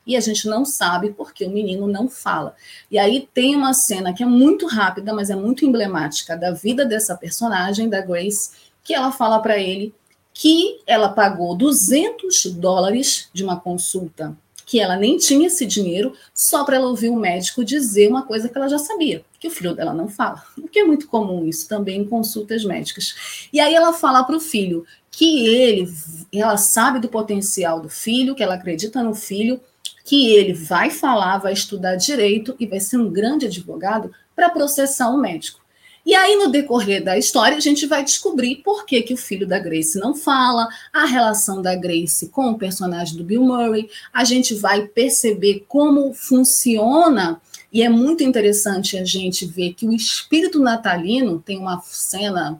E 0.08 0.16
a 0.16 0.20
gente 0.20 0.48
não 0.48 0.64
sabe 0.64 1.12
porque 1.12 1.44
o 1.44 1.50
menino 1.50 1.86
não 1.86 2.08
fala. 2.08 2.56
E 2.90 2.98
aí 2.98 3.28
tem 3.34 3.54
uma 3.54 3.74
cena 3.74 4.14
que 4.14 4.22
é 4.22 4.26
muito 4.26 4.66
rápida, 4.66 5.12
mas 5.12 5.28
é 5.28 5.36
muito 5.36 5.66
emblemática 5.66 6.34
da 6.34 6.50
vida 6.50 6.86
dessa 6.86 7.14
personagem, 7.14 7.90
da 7.90 8.00
Grace, 8.00 8.50
que 8.82 8.94
ela 8.94 9.12
fala 9.12 9.38
para 9.40 9.58
ele 9.58 9.94
que 10.32 10.80
ela 10.86 11.10
pagou 11.10 11.54
200 11.54 12.46
dólares 12.54 13.28
de 13.34 13.44
uma 13.44 13.60
consulta 13.60 14.34
que 14.64 14.78
ela 14.78 14.96
nem 14.96 15.16
tinha 15.16 15.46
esse 15.46 15.64
dinheiro, 15.64 16.12
só 16.34 16.62
para 16.62 16.76
ela 16.76 16.88
ouvir 16.88 17.08
o 17.08 17.16
médico 17.16 17.64
dizer 17.64 18.06
uma 18.06 18.26
coisa 18.26 18.50
que 18.50 18.58
ela 18.58 18.68
já 18.68 18.78
sabia, 18.78 19.24
que 19.40 19.48
o 19.48 19.50
filho 19.50 19.74
dela 19.74 19.94
não 19.94 20.08
fala. 20.08 20.42
O 20.58 20.68
que 20.68 20.80
é 20.80 20.84
muito 20.84 21.08
comum 21.08 21.46
isso 21.46 21.66
também 21.66 22.02
em 22.02 22.04
consultas 22.06 22.64
médicas. 22.66 23.48
E 23.50 23.60
aí 23.60 23.74
ela 23.74 23.94
fala 23.94 24.22
para 24.24 24.36
o 24.36 24.40
filho 24.40 24.84
que 25.10 25.46
ele, 25.46 25.92
ela 26.32 26.56
sabe 26.56 27.00
do 27.00 27.08
potencial 27.08 27.80
do 27.80 27.88
filho, 27.88 28.34
que 28.34 28.42
ela 28.42 28.54
acredita 28.54 29.02
no 29.02 29.14
filho, 29.14 29.60
que 30.04 30.32
ele 30.34 30.54
vai 30.54 30.90
falar, 30.90 31.38
vai 31.38 31.52
estudar 31.52 31.96
direito 31.96 32.56
e 32.58 32.66
vai 32.66 32.80
ser 32.80 32.96
um 32.96 33.10
grande 33.10 33.46
advogado 33.46 34.10
para 34.34 34.48
processar 34.48 35.10
o 35.10 35.18
médico. 35.18 35.60
E 36.06 36.14
aí, 36.14 36.36
no 36.36 36.50
decorrer 36.50 37.04
da 37.04 37.18
história, 37.18 37.58
a 37.58 37.60
gente 37.60 37.84
vai 37.84 38.02
descobrir 38.02 38.56
por 38.64 38.86
que, 38.86 39.02
que 39.02 39.12
o 39.12 39.18
filho 39.18 39.46
da 39.46 39.58
Grace 39.58 39.98
não 39.98 40.14
fala, 40.14 40.66
a 40.90 41.04
relação 41.04 41.60
da 41.60 41.74
Grace 41.74 42.28
com 42.30 42.48
o 42.48 42.58
personagem 42.58 43.18
do 43.18 43.24
Bill 43.24 43.44
Murray, 43.44 43.90
a 44.10 44.24
gente 44.24 44.54
vai 44.54 44.86
perceber 44.86 45.66
como 45.68 46.14
funciona, 46.14 47.38
e 47.70 47.82
é 47.82 47.90
muito 47.90 48.24
interessante 48.24 48.96
a 48.96 49.04
gente 49.04 49.44
ver 49.44 49.74
que 49.74 49.86
o 49.86 49.92
espírito 49.92 50.58
natalino 50.58 51.42
tem 51.44 51.58
uma 51.58 51.82
cena 51.82 52.58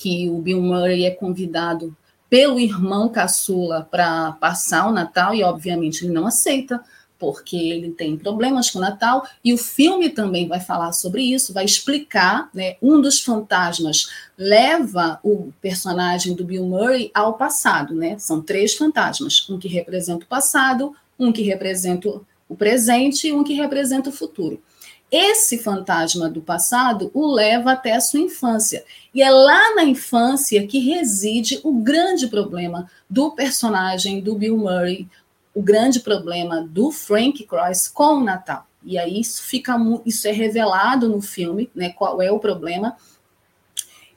que 0.00 0.30
o 0.30 0.38
Bill 0.38 0.62
Murray 0.62 1.04
é 1.04 1.10
convidado 1.10 1.94
pelo 2.30 2.58
irmão 2.58 3.10
caçula 3.10 3.86
para 3.90 4.32
passar 4.32 4.88
o 4.88 4.92
Natal, 4.92 5.34
e 5.34 5.42
obviamente 5.42 6.06
ele 6.06 6.14
não 6.14 6.26
aceita 6.26 6.82
porque 7.18 7.54
ele 7.54 7.90
tem 7.90 8.16
problemas 8.16 8.70
com 8.70 8.78
o 8.78 8.80
Natal, 8.80 9.26
e 9.44 9.52
o 9.52 9.58
filme 9.58 10.08
também 10.08 10.48
vai 10.48 10.58
falar 10.58 10.92
sobre 10.92 11.22
isso, 11.22 11.52
vai 11.52 11.66
explicar, 11.66 12.48
né, 12.54 12.76
um 12.80 12.98
dos 12.98 13.20
fantasmas 13.20 14.08
leva 14.38 15.20
o 15.22 15.52
personagem 15.60 16.34
do 16.34 16.46
Bill 16.46 16.64
Murray 16.64 17.10
ao 17.12 17.34
passado, 17.34 17.94
né? 17.94 18.18
São 18.18 18.40
três 18.40 18.74
fantasmas, 18.74 19.46
um 19.50 19.58
que 19.58 19.68
representa 19.68 20.24
o 20.24 20.28
passado, 20.28 20.96
um 21.18 21.30
que 21.30 21.42
representa 21.42 22.08
o 22.48 22.56
presente 22.56 23.28
e 23.28 23.32
um 23.34 23.44
que 23.44 23.52
representa 23.52 24.08
o 24.08 24.12
futuro. 24.14 24.62
Esse 25.10 25.58
fantasma 25.58 26.28
do 26.28 26.40
passado 26.40 27.10
o 27.12 27.26
leva 27.32 27.72
até 27.72 27.94
a 27.94 28.00
sua 28.00 28.20
infância. 28.20 28.84
E 29.12 29.22
é 29.22 29.30
lá 29.30 29.74
na 29.74 29.84
infância 29.84 30.64
que 30.66 30.78
reside 30.78 31.60
o 31.64 31.72
grande 31.72 32.28
problema 32.28 32.88
do 33.08 33.32
personagem 33.32 34.20
do 34.20 34.36
Bill 34.36 34.56
Murray, 34.56 35.08
o 35.52 35.60
grande 35.60 35.98
problema 35.98 36.62
do 36.62 36.92
Frank 36.92 37.44
Cross 37.44 37.88
com 37.88 38.18
o 38.18 38.24
Natal. 38.24 38.66
E 38.84 38.96
aí 38.96 39.20
isso 39.20 39.42
fica 39.42 39.76
isso 40.06 40.28
é 40.28 40.32
revelado 40.32 41.08
no 41.08 41.20
filme, 41.20 41.68
né? 41.74 41.90
Qual 41.90 42.22
é 42.22 42.30
o 42.30 42.38
problema? 42.38 42.96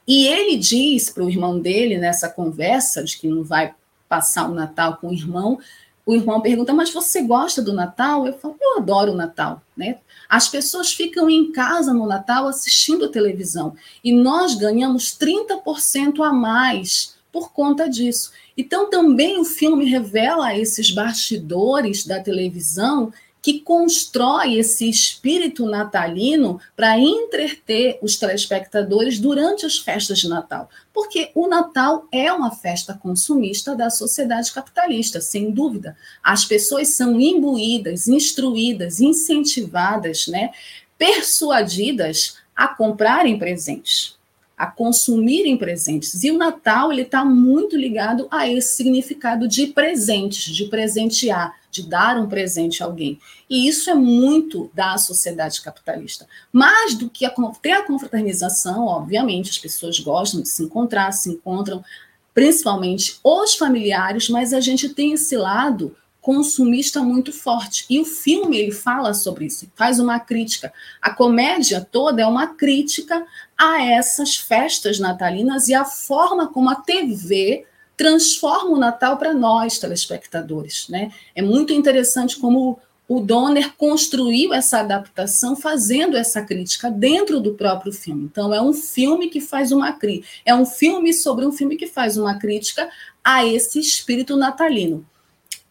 E 0.06 0.26
ele 0.26 0.56
diz 0.56 1.10
para 1.10 1.24
o 1.24 1.30
irmão 1.30 1.58
dele 1.58 1.98
nessa 1.98 2.28
conversa 2.28 3.02
de 3.02 3.18
que 3.18 3.26
não 3.26 3.42
vai 3.42 3.74
passar 4.08 4.48
o 4.48 4.54
Natal 4.54 4.96
com 4.98 5.08
o 5.08 5.12
irmão. 5.12 5.58
O 6.06 6.14
irmão 6.14 6.40
pergunta: 6.40 6.72
"Mas 6.72 6.92
você 6.92 7.22
gosta 7.22 7.62
do 7.62 7.72
Natal?" 7.72 8.26
Eu 8.26 8.34
falo: 8.34 8.56
"Eu 8.60 8.78
adoro 8.78 9.12
o 9.12 9.16
Natal", 9.16 9.62
né? 9.76 9.98
As 10.28 10.48
pessoas 10.48 10.92
ficam 10.92 11.30
em 11.30 11.52
casa 11.52 11.92
no 11.92 12.06
Natal 12.06 12.46
assistindo 12.46 13.10
televisão 13.10 13.74
e 14.02 14.12
nós 14.12 14.54
ganhamos 14.54 15.16
30% 15.16 16.22
a 16.22 16.32
mais 16.32 17.14
por 17.32 17.52
conta 17.52 17.88
disso. 17.88 18.30
Então, 18.56 18.88
também 18.88 19.40
o 19.40 19.44
filme 19.44 19.84
revela 19.84 20.56
esses 20.56 20.92
bastidores 20.92 22.06
da 22.06 22.20
televisão 22.20 23.12
que 23.44 23.60
constrói 23.60 24.54
esse 24.54 24.88
espírito 24.88 25.66
natalino 25.66 26.58
para 26.74 26.98
entreter 26.98 27.98
os 28.00 28.16
telespectadores 28.16 29.18
durante 29.18 29.66
as 29.66 29.76
festas 29.76 30.20
de 30.20 30.30
Natal. 30.30 30.70
Porque 30.94 31.30
o 31.34 31.46
Natal 31.46 32.08
é 32.10 32.32
uma 32.32 32.52
festa 32.52 32.94
consumista 32.94 33.76
da 33.76 33.90
sociedade 33.90 34.50
capitalista, 34.50 35.20
sem 35.20 35.50
dúvida. 35.50 35.94
As 36.22 36.46
pessoas 36.46 36.94
são 36.94 37.20
imbuídas, 37.20 38.08
instruídas, 38.08 38.98
incentivadas, 38.98 40.26
né, 40.26 40.50
persuadidas 40.96 42.38
a 42.56 42.66
comprarem 42.66 43.38
presentes 43.38 44.16
a 44.56 44.68
consumirem 44.68 45.56
presentes. 45.56 46.22
E 46.22 46.30
o 46.30 46.38
Natal 46.38 46.92
ele 46.92 47.02
está 47.02 47.24
muito 47.24 47.76
ligado 47.76 48.28
a 48.30 48.48
esse 48.48 48.76
significado 48.76 49.48
de 49.48 49.66
presentes, 49.66 50.54
de 50.54 50.66
presentear, 50.66 51.56
de 51.74 51.82
dar 51.82 52.16
um 52.16 52.28
presente 52.28 52.82
a 52.82 52.86
alguém. 52.86 53.18
E 53.50 53.66
isso 53.68 53.90
é 53.90 53.94
muito 53.94 54.70
da 54.72 54.96
sociedade 54.96 55.60
capitalista. 55.60 56.26
Mais 56.52 56.94
do 56.94 57.10
que 57.10 57.26
a, 57.26 57.34
ter 57.60 57.72
a 57.72 57.82
confraternização, 57.82 58.86
obviamente, 58.86 59.50
as 59.50 59.58
pessoas 59.58 59.98
gostam 59.98 60.40
de 60.40 60.48
se 60.48 60.62
encontrar, 60.62 61.10
se 61.10 61.30
encontram, 61.30 61.84
principalmente 62.32 63.18
os 63.24 63.56
familiares, 63.56 64.28
mas 64.28 64.52
a 64.52 64.60
gente 64.60 64.88
tem 64.88 65.12
esse 65.12 65.36
lado 65.36 65.96
consumista 66.20 67.02
muito 67.02 67.32
forte. 67.32 67.84
E 67.90 68.00
o 68.00 68.04
filme 68.04 68.56
ele 68.56 68.72
fala 68.72 69.12
sobre 69.12 69.46
isso, 69.46 69.70
faz 69.74 69.98
uma 69.98 70.20
crítica. 70.20 70.72
A 71.02 71.10
comédia 71.10 71.80
toda 71.80 72.22
é 72.22 72.26
uma 72.26 72.46
crítica 72.54 73.26
a 73.58 73.82
essas 73.82 74.36
festas 74.36 75.00
natalinas 75.00 75.68
e 75.68 75.74
a 75.74 75.84
forma 75.84 76.46
como 76.46 76.70
a 76.70 76.76
TV 76.76 77.66
transforma 77.96 78.70
o 78.70 78.78
Natal 78.78 79.16
para 79.16 79.32
nós 79.32 79.78
telespectadores, 79.78 80.88
né? 80.88 81.12
É 81.34 81.42
muito 81.42 81.72
interessante 81.72 82.36
como 82.38 82.78
o 83.06 83.20
Donner 83.20 83.74
construiu 83.76 84.54
essa 84.54 84.80
adaptação 84.80 85.54
fazendo 85.54 86.16
essa 86.16 86.42
crítica 86.42 86.90
dentro 86.90 87.38
do 87.38 87.54
próprio 87.54 87.92
filme. 87.92 88.24
Então 88.24 88.52
é 88.54 88.60
um 88.60 88.72
filme 88.72 89.28
que 89.28 89.40
faz 89.40 89.72
uma 89.72 89.92
crítica, 89.92 90.26
é 90.44 90.54
um 90.54 90.64
filme 90.64 91.12
sobre 91.12 91.46
um 91.46 91.52
filme 91.52 91.76
que 91.76 91.86
faz 91.86 92.16
uma 92.16 92.38
crítica 92.38 92.88
a 93.22 93.44
esse 93.44 93.78
espírito 93.78 94.36
natalino. 94.36 95.04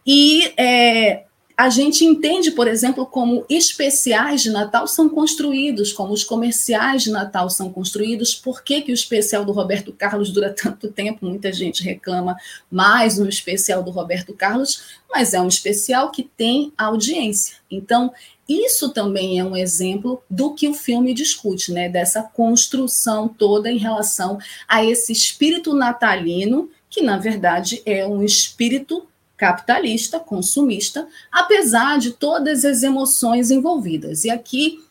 E 0.06 0.52
é, 0.56 1.24
a 1.56 1.70
gente 1.70 2.04
entende, 2.04 2.50
por 2.50 2.66
exemplo, 2.66 3.06
como 3.06 3.46
especiais 3.48 4.42
de 4.42 4.50
Natal 4.50 4.88
são 4.88 5.08
construídos, 5.08 5.92
como 5.92 6.12
os 6.12 6.24
comerciais 6.24 7.04
de 7.04 7.12
Natal 7.12 7.48
são 7.48 7.72
construídos, 7.72 8.34
por 8.34 8.64
que, 8.64 8.82
que 8.82 8.90
o 8.90 8.94
especial 8.94 9.44
do 9.44 9.52
Roberto 9.52 9.92
Carlos 9.92 10.32
dura 10.32 10.50
tanto 10.60 10.90
tempo? 10.90 11.26
Muita 11.26 11.52
gente 11.52 11.84
reclama 11.84 12.36
mais 12.68 13.18
no 13.18 13.28
especial 13.28 13.84
do 13.84 13.92
Roberto 13.92 14.34
Carlos, 14.34 14.82
mas 15.08 15.32
é 15.32 15.40
um 15.40 15.46
especial 15.46 16.10
que 16.10 16.24
tem 16.24 16.72
audiência. 16.76 17.56
Então, 17.70 18.12
isso 18.48 18.90
também 18.90 19.38
é 19.38 19.44
um 19.44 19.56
exemplo 19.56 20.22
do 20.28 20.54
que 20.54 20.68
o 20.68 20.74
filme 20.74 21.14
discute, 21.14 21.72
né? 21.72 21.88
Dessa 21.88 22.22
construção 22.22 23.28
toda 23.28 23.70
em 23.70 23.78
relação 23.78 24.38
a 24.68 24.84
esse 24.84 25.12
espírito 25.12 25.72
natalino, 25.72 26.68
que 26.90 27.00
na 27.00 27.16
verdade 27.16 27.80
é 27.86 28.06
um 28.06 28.22
espírito 28.22 29.06
capitalista, 29.36 30.20
consumista, 30.20 31.06
apesar 31.30 31.98
de 31.98 32.12
todas 32.12 32.64
as 32.64 32.82
emoções 32.82 33.50
envolvidas. 33.50 34.24
E 34.24 34.30
aqui 34.30 34.84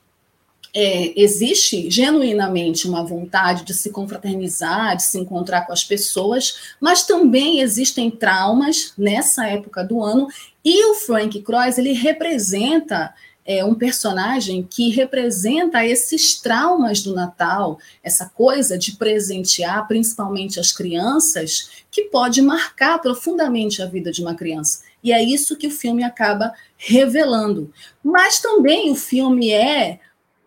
é, 0.74 1.14
existe 1.22 1.90
genuinamente 1.90 2.88
uma 2.88 3.04
vontade 3.04 3.64
de 3.64 3.74
se 3.74 3.92
confraternizar, 3.92 4.96
de 4.96 5.04
se 5.04 5.20
encontrar 5.20 5.68
com 5.68 5.72
as 5.72 5.84
pessoas, 5.84 6.74
mas 6.80 7.06
também 7.06 7.60
existem 7.60 8.10
traumas 8.10 8.94
nessa 8.98 9.48
época 9.48 9.84
do 9.84 10.02
ano, 10.02 10.28
e 10.66 10.86
o 10.86 10.96
Frank 10.96 11.40
Cross 11.42 11.78
ele 11.78 11.94
representa 11.94 13.14
é 13.46 13.64
um 13.64 13.76
personagem 13.76 14.64
que 14.64 14.90
representa 14.90 15.86
esses 15.86 16.40
traumas 16.40 17.02
do 17.02 17.14
Natal, 17.14 17.78
essa 18.04 18.30
coisa 18.30 18.78
de 18.78 18.94
presentear, 18.94 19.88
principalmente 19.88 20.60
as 20.60 20.72
crianças, 20.72 21.70
que 21.92 22.04
pode 22.06 22.42
marcar 22.42 23.00
profundamente 23.00 23.82
a 23.82 23.86
vida 23.86 24.12
de 24.12 24.22
uma 24.22 24.36
criança. 24.36 24.84
E 25.04 25.12
é 25.12 25.22
isso 25.22 25.58
que 25.58 25.68
o 25.68 25.72
filme 25.72 26.04
acaba 26.04 26.54
revelando. 26.78 27.72
Mas 28.04 28.40
também 28.40 28.90
o 28.92 28.96
filme 28.96 29.52
é 29.52 30.00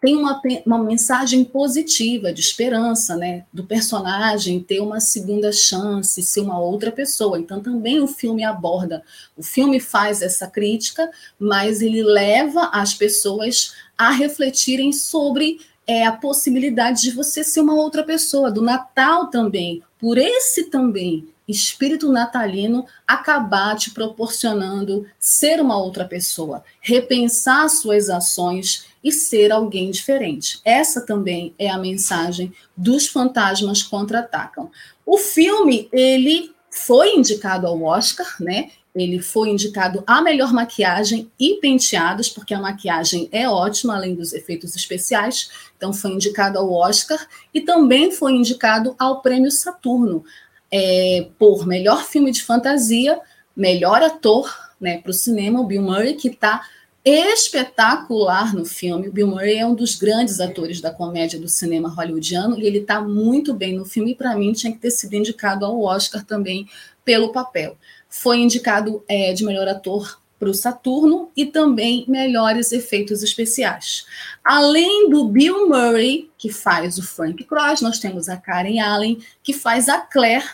tem 0.06 0.14
uma, 0.14 0.40
uma 0.64 0.78
mensagem 0.78 1.42
positiva 1.42 2.32
de 2.32 2.40
esperança, 2.40 3.16
né, 3.16 3.44
do 3.52 3.64
personagem 3.64 4.62
ter 4.62 4.78
uma 4.78 5.00
segunda 5.00 5.50
chance, 5.50 6.22
ser 6.22 6.42
uma 6.42 6.60
outra 6.60 6.92
pessoa. 6.92 7.40
Então 7.40 7.60
também 7.60 8.00
o 8.00 8.06
filme 8.06 8.44
aborda, 8.44 9.02
o 9.36 9.42
filme 9.42 9.80
faz 9.80 10.22
essa 10.22 10.46
crítica, 10.46 11.10
mas 11.36 11.82
ele 11.82 12.04
leva 12.04 12.70
as 12.72 12.94
pessoas 12.94 13.74
a 13.98 14.12
refletirem 14.12 14.92
sobre 14.92 15.58
é, 15.84 16.06
a 16.06 16.12
possibilidade 16.12 17.02
de 17.02 17.10
você 17.10 17.42
ser 17.42 17.58
uma 17.58 17.74
outra 17.74 18.04
pessoa, 18.04 18.48
do 18.48 18.62
Natal 18.62 19.26
também, 19.26 19.82
por 19.98 20.18
esse 20.18 20.70
também 20.70 21.26
espírito 21.48 22.10
natalino 22.10 22.86
acabar 23.06 23.76
te 23.76 23.90
proporcionando 23.90 25.06
ser 25.18 25.60
uma 25.60 25.78
outra 25.78 26.04
pessoa, 26.04 26.64
repensar 26.80 27.68
suas 27.68 28.08
ações 28.08 28.86
e 29.06 29.12
ser 29.12 29.52
alguém 29.52 29.88
diferente. 29.92 30.58
Essa 30.64 31.00
também 31.00 31.54
é 31.56 31.70
a 31.70 31.78
mensagem 31.78 32.52
dos 32.76 33.06
fantasmas 33.06 33.80
contra-atacam. 33.80 34.68
O 35.06 35.16
filme, 35.16 35.88
ele 35.92 36.50
foi 36.68 37.14
indicado 37.14 37.68
ao 37.68 37.80
Oscar, 37.84 38.26
né? 38.40 38.72
ele 38.96 39.22
foi 39.22 39.50
indicado 39.50 40.02
a 40.08 40.20
melhor 40.20 40.52
maquiagem 40.52 41.30
e 41.38 41.60
penteados, 41.60 42.28
porque 42.28 42.52
a 42.52 42.60
maquiagem 42.60 43.28
é 43.30 43.48
ótima, 43.48 43.94
além 43.94 44.16
dos 44.16 44.32
efeitos 44.32 44.74
especiais. 44.74 45.50
Então, 45.76 45.92
foi 45.92 46.10
indicado 46.10 46.58
ao 46.58 46.72
Oscar 46.72 47.24
e 47.54 47.60
também 47.60 48.10
foi 48.10 48.32
indicado 48.32 48.96
ao 48.98 49.20
Prêmio 49.20 49.52
Saturno 49.52 50.24
é, 50.72 51.28
por 51.38 51.64
melhor 51.64 52.04
filme 52.04 52.32
de 52.32 52.42
fantasia, 52.42 53.20
melhor 53.54 54.02
ator 54.02 54.52
né, 54.80 54.98
para 54.98 55.10
o 55.10 55.14
cinema, 55.14 55.60
o 55.60 55.64
Bill 55.64 55.82
Murray, 55.82 56.14
que 56.14 56.28
está 56.28 56.66
espetacular 57.08 58.54
no 58.54 58.64
filme. 58.64 59.08
O 59.08 59.12
Bill 59.12 59.28
Murray 59.28 59.58
é 59.58 59.66
um 59.66 59.74
dos 59.74 59.94
grandes 59.94 60.40
atores 60.40 60.80
da 60.80 60.90
comédia 60.90 61.38
do 61.38 61.48
cinema 61.48 61.88
hollywoodiano 61.88 62.58
e 62.58 62.66
ele 62.66 62.78
está 62.78 63.00
muito 63.00 63.54
bem 63.54 63.74
no 63.74 63.84
filme. 63.84 64.12
E 64.12 64.14
para 64.14 64.36
mim 64.36 64.52
tinha 64.52 64.72
que 64.72 64.78
ter 64.78 64.90
sido 64.90 65.14
indicado 65.14 65.64
ao 65.64 65.80
Oscar 65.82 66.24
também 66.24 66.68
pelo 67.04 67.30
papel 67.30 67.76
foi 68.08 68.38
indicado 68.38 69.04
é, 69.08 69.32
de 69.32 69.44
melhor 69.44 69.68
ator 69.68 70.20
para 70.38 70.50
o 70.50 70.54
Saturno 70.54 71.30
e 71.36 71.46
também 71.46 72.04
melhores 72.08 72.72
efeitos 72.72 73.22
especiais. 73.22 74.06
Além 74.44 75.08
do 75.10 75.28
Bill 75.28 75.68
Murray, 75.68 76.30
que 76.36 76.50
faz 76.50 76.98
o 76.98 77.02
Frank 77.02 77.42
Cross, 77.44 77.80
nós 77.80 77.98
temos 77.98 78.28
a 78.28 78.36
Karen 78.36 78.78
Allen, 78.80 79.18
que 79.42 79.52
faz 79.52 79.88
a 79.88 79.98
Claire, 79.98 80.46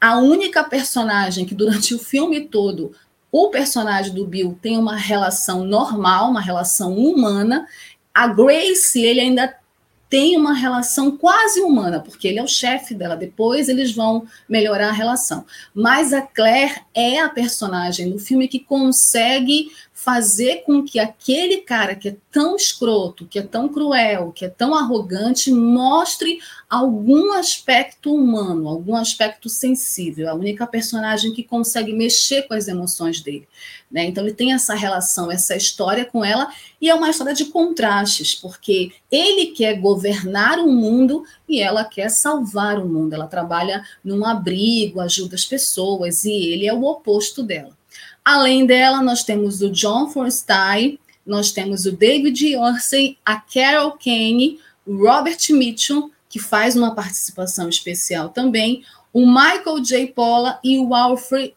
a 0.00 0.18
única 0.18 0.64
personagem 0.64 1.44
que 1.44 1.54
durante 1.54 1.94
o 1.94 1.98
filme 1.98 2.48
todo 2.48 2.92
o 3.32 3.48
personagem 3.48 4.12
do 4.12 4.26
Bill 4.26 4.58
tem 4.60 4.76
uma 4.76 4.96
relação 4.96 5.64
normal, 5.64 6.30
uma 6.30 6.40
relação 6.40 6.96
humana. 6.96 7.66
A 8.12 8.26
Grace, 8.26 9.00
ele 9.00 9.20
ainda 9.20 9.54
tem 10.10 10.36
uma 10.36 10.52
relação 10.52 11.16
quase 11.16 11.60
humana, 11.60 12.00
porque 12.00 12.26
ele 12.26 12.40
é 12.40 12.42
o 12.42 12.48
chefe 12.48 12.94
dela. 12.94 13.16
Depois 13.16 13.68
eles 13.68 13.94
vão 13.94 14.26
melhorar 14.48 14.88
a 14.88 14.92
relação. 14.92 15.46
Mas 15.72 16.12
a 16.12 16.20
Claire 16.20 16.80
é 16.92 17.20
a 17.20 17.28
personagem 17.28 18.10
do 18.10 18.18
filme 18.18 18.48
que 18.48 18.58
consegue 18.58 19.70
fazer 20.02 20.62
com 20.64 20.82
que 20.82 20.98
aquele 20.98 21.58
cara 21.58 21.94
que 21.94 22.08
é 22.08 22.16
tão 22.32 22.56
escroto, 22.56 23.26
que 23.26 23.38
é 23.38 23.42
tão 23.42 23.68
cruel, 23.68 24.32
que 24.32 24.46
é 24.46 24.48
tão 24.48 24.74
arrogante, 24.74 25.52
mostre 25.52 26.38
algum 26.70 27.34
aspecto 27.34 28.14
humano, 28.14 28.66
algum 28.66 28.96
aspecto 28.96 29.50
sensível. 29.50 30.30
A 30.30 30.34
única 30.34 30.66
personagem 30.66 31.34
que 31.34 31.44
consegue 31.44 31.92
mexer 31.92 32.48
com 32.48 32.54
as 32.54 32.66
emoções 32.66 33.20
dele. 33.20 33.46
Né? 33.90 34.06
Então 34.06 34.24
ele 34.24 34.32
tem 34.32 34.54
essa 34.54 34.74
relação, 34.74 35.30
essa 35.30 35.54
história 35.54 36.06
com 36.06 36.24
ela, 36.24 36.50
e 36.80 36.88
é 36.88 36.94
uma 36.94 37.10
história 37.10 37.34
de 37.34 37.44
contrastes, 37.44 38.34
porque 38.34 38.92
ele 39.12 39.48
quer 39.48 39.78
governar 39.78 40.58
o 40.60 40.72
mundo 40.72 41.24
e 41.46 41.60
ela 41.60 41.84
quer 41.84 42.08
salvar 42.08 42.78
o 42.78 42.88
mundo. 42.88 43.12
Ela 43.12 43.26
trabalha 43.26 43.84
num 44.02 44.24
abrigo, 44.24 44.98
ajuda 44.98 45.34
as 45.34 45.44
pessoas, 45.44 46.24
e 46.24 46.32
ele 46.32 46.66
é 46.66 46.72
o 46.72 46.84
oposto 46.84 47.42
dela. 47.42 47.78
Além 48.24 48.66
dela, 48.66 49.02
nós 49.02 49.24
temos 49.24 49.62
o 49.62 49.70
John 49.70 50.08
Forsythe, 50.08 51.00
nós 51.26 51.52
temos 51.52 51.86
o 51.86 51.92
David 51.92 52.56
Orsay, 52.56 53.16
a 53.24 53.40
Carol 53.40 53.92
Kane, 53.92 54.58
o 54.86 55.06
Robert 55.06 55.38
Mitchum, 55.50 56.10
que 56.28 56.38
faz 56.38 56.76
uma 56.76 56.94
participação 56.94 57.68
especial 57.68 58.28
também, 58.28 58.84
o 59.12 59.26
Michael 59.26 59.80
J. 59.80 60.06
Paula 60.08 60.60
e 60.62 60.78
o 60.78 60.94
Alfred 60.94 61.54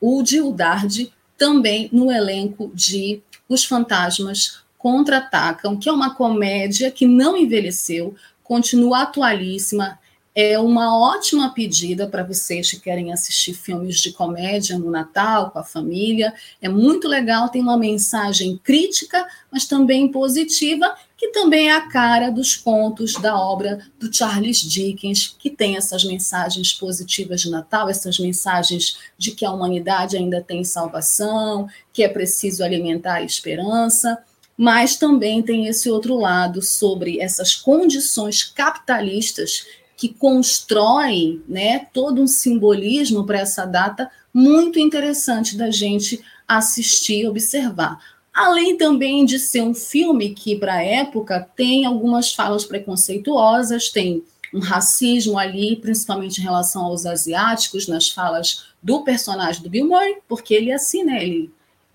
Udildard, 0.00 1.12
também 1.38 1.88
no 1.92 2.10
elenco 2.10 2.70
de 2.74 3.22
Os 3.48 3.64
Fantasmas 3.64 4.60
Contra-Atacam, 4.76 5.76
que 5.76 5.88
é 5.88 5.92
uma 5.92 6.14
comédia 6.14 6.90
que 6.90 7.06
não 7.06 7.36
envelheceu, 7.36 8.14
continua 8.42 9.02
atualíssima, 9.02 9.98
é 10.38 10.58
uma 10.58 10.94
ótima 10.94 11.54
pedida 11.54 12.06
para 12.06 12.22
vocês 12.22 12.70
que 12.70 12.78
querem 12.78 13.10
assistir 13.10 13.54
filmes 13.54 14.02
de 14.02 14.12
comédia 14.12 14.78
no 14.78 14.90
Natal 14.90 15.50
com 15.50 15.58
a 15.58 15.64
família. 15.64 16.34
É 16.60 16.68
muito 16.68 17.08
legal, 17.08 17.48
tem 17.48 17.62
uma 17.62 17.78
mensagem 17.78 18.60
crítica, 18.62 19.26
mas 19.50 19.64
também 19.64 20.12
positiva, 20.12 20.94
que 21.16 21.28
também 21.28 21.70
é 21.70 21.72
a 21.74 21.88
cara 21.88 22.28
dos 22.28 22.54
contos 22.54 23.14
da 23.14 23.34
obra 23.34 23.80
do 23.98 24.14
Charles 24.14 24.58
Dickens, 24.60 25.34
que 25.38 25.48
tem 25.48 25.78
essas 25.78 26.04
mensagens 26.04 26.70
positivas 26.74 27.40
de 27.40 27.48
Natal, 27.48 27.88
essas 27.88 28.18
mensagens 28.18 28.98
de 29.16 29.30
que 29.30 29.46
a 29.46 29.50
humanidade 29.50 30.18
ainda 30.18 30.42
tem 30.42 30.62
salvação, 30.64 31.66
que 31.94 32.02
é 32.02 32.08
preciso 32.08 32.62
alimentar 32.62 33.14
a 33.14 33.22
esperança 33.22 34.22
mas 34.58 34.96
também 34.96 35.42
tem 35.42 35.66
esse 35.66 35.90
outro 35.90 36.16
lado 36.16 36.62
sobre 36.62 37.20
essas 37.20 37.54
condições 37.54 38.42
capitalistas 38.42 39.66
que 39.96 40.08
constrói 40.10 41.42
né, 41.48 41.86
todo 41.92 42.20
um 42.20 42.26
simbolismo 42.26 43.24
para 43.24 43.40
essa 43.40 43.64
data 43.64 44.10
muito 44.32 44.78
interessante 44.78 45.56
da 45.56 45.70
gente 45.70 46.22
assistir 46.46 47.26
observar. 47.26 47.98
Além 48.32 48.76
também 48.76 49.24
de 49.24 49.38
ser 49.38 49.62
um 49.62 49.74
filme 49.74 50.34
que, 50.34 50.56
para 50.56 50.74
a 50.74 50.82
época, 50.82 51.48
tem 51.56 51.86
algumas 51.86 52.34
falas 52.34 52.66
preconceituosas, 52.66 53.88
tem 53.88 54.22
um 54.52 54.60
racismo 54.60 55.38
ali, 55.38 55.76
principalmente 55.76 56.38
em 56.38 56.44
relação 56.44 56.84
aos 56.84 57.06
asiáticos, 57.06 57.88
nas 57.88 58.10
falas 58.10 58.66
do 58.82 59.02
personagem 59.02 59.62
do 59.62 59.70
Bill 59.70 59.86
Murray, 59.86 60.18
porque 60.28 60.52
ele 60.52 60.70
é 60.70 60.74
assim, 60.74 61.02
né? 61.02 61.22
Ele 61.22 61.50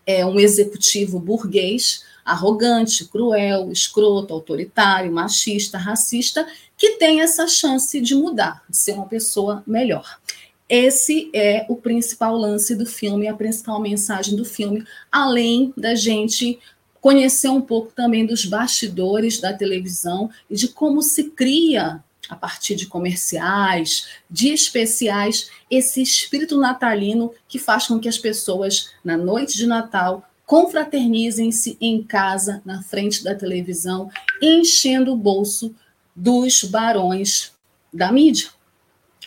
é 0.06 0.26
um 0.26 0.40
executivo 0.40 1.20
burguês, 1.20 2.04
arrogante, 2.26 3.06
cruel, 3.06 3.72
escroto, 3.72 4.34
autoritário, 4.34 5.12
machista, 5.12 5.78
racista, 5.78 6.48
que 6.82 6.98
tem 6.98 7.22
essa 7.22 7.48
chance 7.48 8.02
de 8.02 8.16
mudar, 8.16 8.64
de 8.68 8.76
ser 8.76 8.94
uma 8.94 9.06
pessoa 9.06 9.64
melhor. 9.68 10.20
Esse 10.68 11.30
é 11.32 11.64
o 11.70 11.76
principal 11.76 12.36
lance 12.36 12.74
do 12.74 12.88
filme, 12.88 13.28
a 13.28 13.36
principal 13.36 13.80
mensagem 13.80 14.36
do 14.36 14.44
filme, 14.44 14.84
além 15.12 15.72
da 15.78 15.94
gente 15.94 16.58
conhecer 17.00 17.50
um 17.50 17.62
pouco 17.62 17.92
também 17.94 18.26
dos 18.26 18.46
bastidores 18.46 19.40
da 19.40 19.54
televisão 19.54 20.32
e 20.50 20.56
de 20.56 20.70
como 20.70 21.04
se 21.04 21.26
cria 21.26 22.04
a 22.28 22.36
partir 22.36 22.74
de 22.74 22.88
comerciais, 22.88 24.08
de 24.28 24.48
especiais, 24.48 25.52
esse 25.70 26.02
espírito 26.02 26.60
natalino 26.60 27.32
que 27.48 27.60
faz 27.60 27.86
com 27.86 28.00
que 28.00 28.10
as 28.10 28.18
pessoas, 28.18 28.90
na 29.06 29.16
noite 29.16 29.56
de 29.56 29.68
Natal, 29.68 30.28
confraternizem-se 30.48 31.78
em 31.80 32.02
casa, 32.02 32.60
na 32.66 32.82
frente 32.82 33.24
da 33.24 33.36
televisão, 33.36 34.10
enchendo 34.42 35.14
o 35.14 35.16
bolso 35.16 35.76
dos 36.16 36.64
barões 36.64 37.52
da 37.94 38.12
mídia. 38.12 38.50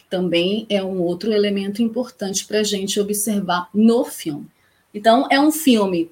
Também 0.08 0.66
é 0.68 0.82
um 0.82 1.00
outro 1.00 1.32
elemento 1.32 1.82
importante 1.82 2.46
para 2.46 2.60
a 2.60 2.64
gente 2.64 3.00
observar 3.00 3.68
no 3.74 4.04
filme. 4.04 4.46
Então, 4.92 5.26
é 5.30 5.40
um 5.40 5.50
filme 5.50 6.10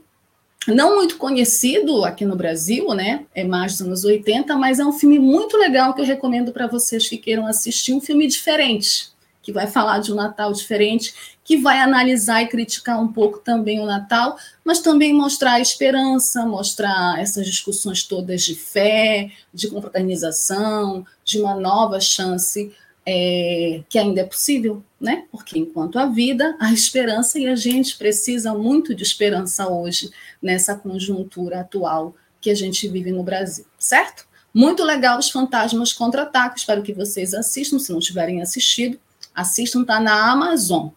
não 0.66 0.97
muito 0.97 1.16
conhecido 1.16 2.05
aqui 2.05 2.25
no 2.25 2.37
Brasil, 2.37 2.95
né? 2.95 3.27
É 3.35 3.45
mais 3.45 3.73
dos 3.73 3.83
anos 3.83 4.05
80, 4.05 4.57
mas 4.57 4.79
é 4.79 4.85
um 4.85 4.93
filme 4.93 5.18
muito 5.18 5.57
legal 5.57 5.95
que 5.95 6.01
eu 6.01 6.05
recomendo 6.05 6.53
para 6.53 6.66
vocês 6.66 7.09
que 7.09 7.16
queiram 7.16 7.47
assistir. 7.47 7.93
Um 7.93 8.01
filme 8.01 8.27
diferente, 8.27 9.12
que 9.43 9.53
vai 9.53 9.66
falar 9.66 9.99
de 9.99 10.12
um 10.12 10.14
Natal 10.14 10.53
diferente, 10.53 11.12
que 11.45 11.57
vai 11.57 11.80
analisar 11.80 12.43
e 12.43 12.49
criticar 12.49 13.03
um 13.03 13.12
pouco 13.12 13.38
também 13.38 13.80
o 13.80 13.86
Natal, 13.86 14.36
mas 14.64 14.80
também 14.80 15.12
mostrar 15.12 15.55
a 15.55 15.61
esperança, 15.61 16.47
mostrar 16.47 17.20
essas 17.20 17.45
discussões 17.45 18.05
todas 18.05 18.43
de 18.43 18.55
fé, 18.55 19.30
de 19.53 19.68
confraternização, 19.68 21.05
de 21.24 21.40
uma 21.40 21.57
nova 21.57 22.01
chance 22.01 22.72
é, 23.05 23.82
que 23.88 23.99
ainda 23.99 24.20
é 24.20 24.24
possível, 24.24 24.82
né? 25.01 25.24
Porque 25.30 25.59
enquanto 25.59 25.99
a 25.99 26.07
vida, 26.07 26.57
a 26.61 26.72
esperança 26.72 27.38
e 27.38 27.47
a 27.47 27.57
gente 27.57 27.99
precisa 27.99 28.55
muito 28.55 28.95
de 28.95 29.03
esperança 29.03 29.68
hoje 29.68 30.11
nessa 30.40 30.76
conjuntura 30.76 31.61
atual 31.61 32.14
que 32.40 32.51
a 32.51 32.55
gente 32.55 32.86
vive 32.88 33.11
no 33.11 33.22
Brasil, 33.22 33.66
certo? 33.78 34.26
Muito 34.55 34.84
legal 34.84 35.18
os 35.18 35.30
Fantasmas 35.30 35.93
Contra-Ataque, 35.93 36.59
espero 36.59 36.82
que 36.82 36.93
vocês 36.93 37.32
assistam, 37.32 37.78
se 37.78 37.90
não 37.90 38.01
tiverem 38.01 38.43
assistido, 38.43 38.99
assistam, 39.35 39.85
tá 39.85 40.01
na 40.01 40.30
Amazon, 40.30 40.89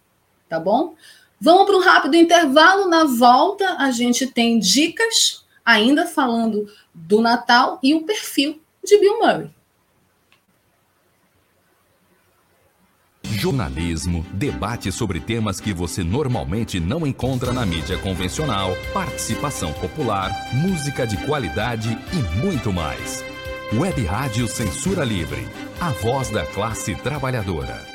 tá 0.48 0.60
bom? 0.60 0.96
Vamos 1.40 1.66
para 1.66 1.78
um 1.78 1.82
rápido 1.82 2.16
intervalo. 2.16 2.88
Na 2.88 3.04
volta, 3.04 3.76
a 3.78 3.92
gente 3.92 4.28
tem 4.28 4.58
dicas, 4.60 5.46
ainda 5.64 6.08
falando 6.08 6.68
do 6.94 7.22
Natal 7.22 7.80
e 7.84 7.94
o 7.94 8.04
perfil 8.04 8.62
de 8.84 8.98
Bill 9.00 9.20
Murray. 9.20 9.56
Jornalismo, 13.24 14.26
debate 14.32 14.92
sobre 14.92 15.20
temas 15.20 15.60
que 15.60 15.74
você 15.74 16.04
normalmente 16.04 16.80
não 16.80 17.06
encontra 17.06 17.52
na 17.52 17.66
mídia 17.66 17.98
convencional, 17.98 18.72
participação 18.94 19.74
popular, 19.74 20.32
música 20.54 21.06
de 21.06 21.18
qualidade 21.26 21.98
e 22.14 22.40
muito 22.40 22.72
mais. 22.72 23.24
Web 23.74 24.04
Rádio 24.06 24.48
Censura 24.48 25.04
Livre, 25.04 25.48
a 25.82 25.90
voz 25.90 26.30
da 26.30 26.46
classe 26.46 26.96
trabalhadora. 26.96 27.95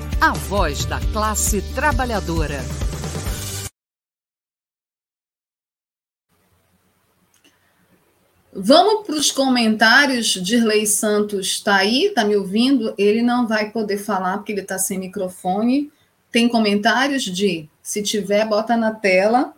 A 0.23 0.33
voz 0.33 0.85
da 0.85 0.99
classe 0.99 1.63
trabalhadora. 1.73 2.59
Vamos 8.53 9.07
para 9.07 9.15
os 9.15 9.31
comentários. 9.31 10.27
Dirley 10.27 10.85
Santos 10.85 11.47
está 11.47 11.77
aí, 11.77 12.05
está 12.05 12.23
me 12.23 12.35
ouvindo? 12.35 12.93
Ele 12.99 13.23
não 13.23 13.47
vai 13.47 13.71
poder 13.71 13.97
falar 13.97 14.37
porque 14.37 14.51
ele 14.51 14.61
está 14.61 14.77
sem 14.77 14.99
microfone. 14.99 15.91
Tem 16.31 16.47
comentários 16.47 17.23
de? 17.23 17.67
Se 17.81 18.03
tiver, 18.03 18.47
bota 18.47 18.77
na 18.77 18.93
tela 18.93 19.55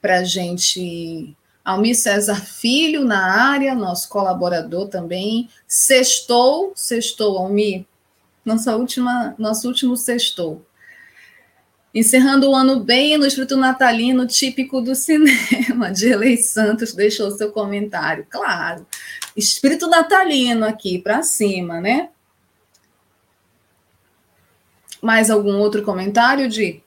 para 0.00 0.24
gente. 0.24 1.36
Almir 1.62 1.96
César 1.96 2.40
Filho 2.40 3.04
na 3.04 3.50
área, 3.50 3.74
nosso 3.74 4.08
colaborador 4.08 4.88
também. 4.88 5.50
Sextou, 5.68 6.72
sextou, 6.74 7.36
Almir. 7.36 7.84
Nossa 8.44 8.76
última, 8.76 9.34
nosso 9.38 9.66
último 9.66 9.96
sextou. 9.96 10.64
Encerrando 11.94 12.50
o 12.50 12.54
ano 12.54 12.80
bem 12.80 13.16
no 13.16 13.24
espírito 13.24 13.56
natalino 13.56 14.26
típico 14.26 14.80
do 14.80 14.94
cinema, 14.94 15.90
Dirley 15.94 16.36
Santos 16.36 16.92
deixou 16.92 17.30
seu 17.30 17.52
comentário. 17.52 18.26
Claro, 18.28 18.86
espírito 19.36 19.88
natalino 19.88 20.66
aqui 20.66 20.98
para 20.98 21.22
cima, 21.22 21.80
né? 21.80 22.10
Mais 25.00 25.30
algum 25.30 25.58
outro 25.58 25.82
comentário, 25.82 26.48
Di? 26.48 26.83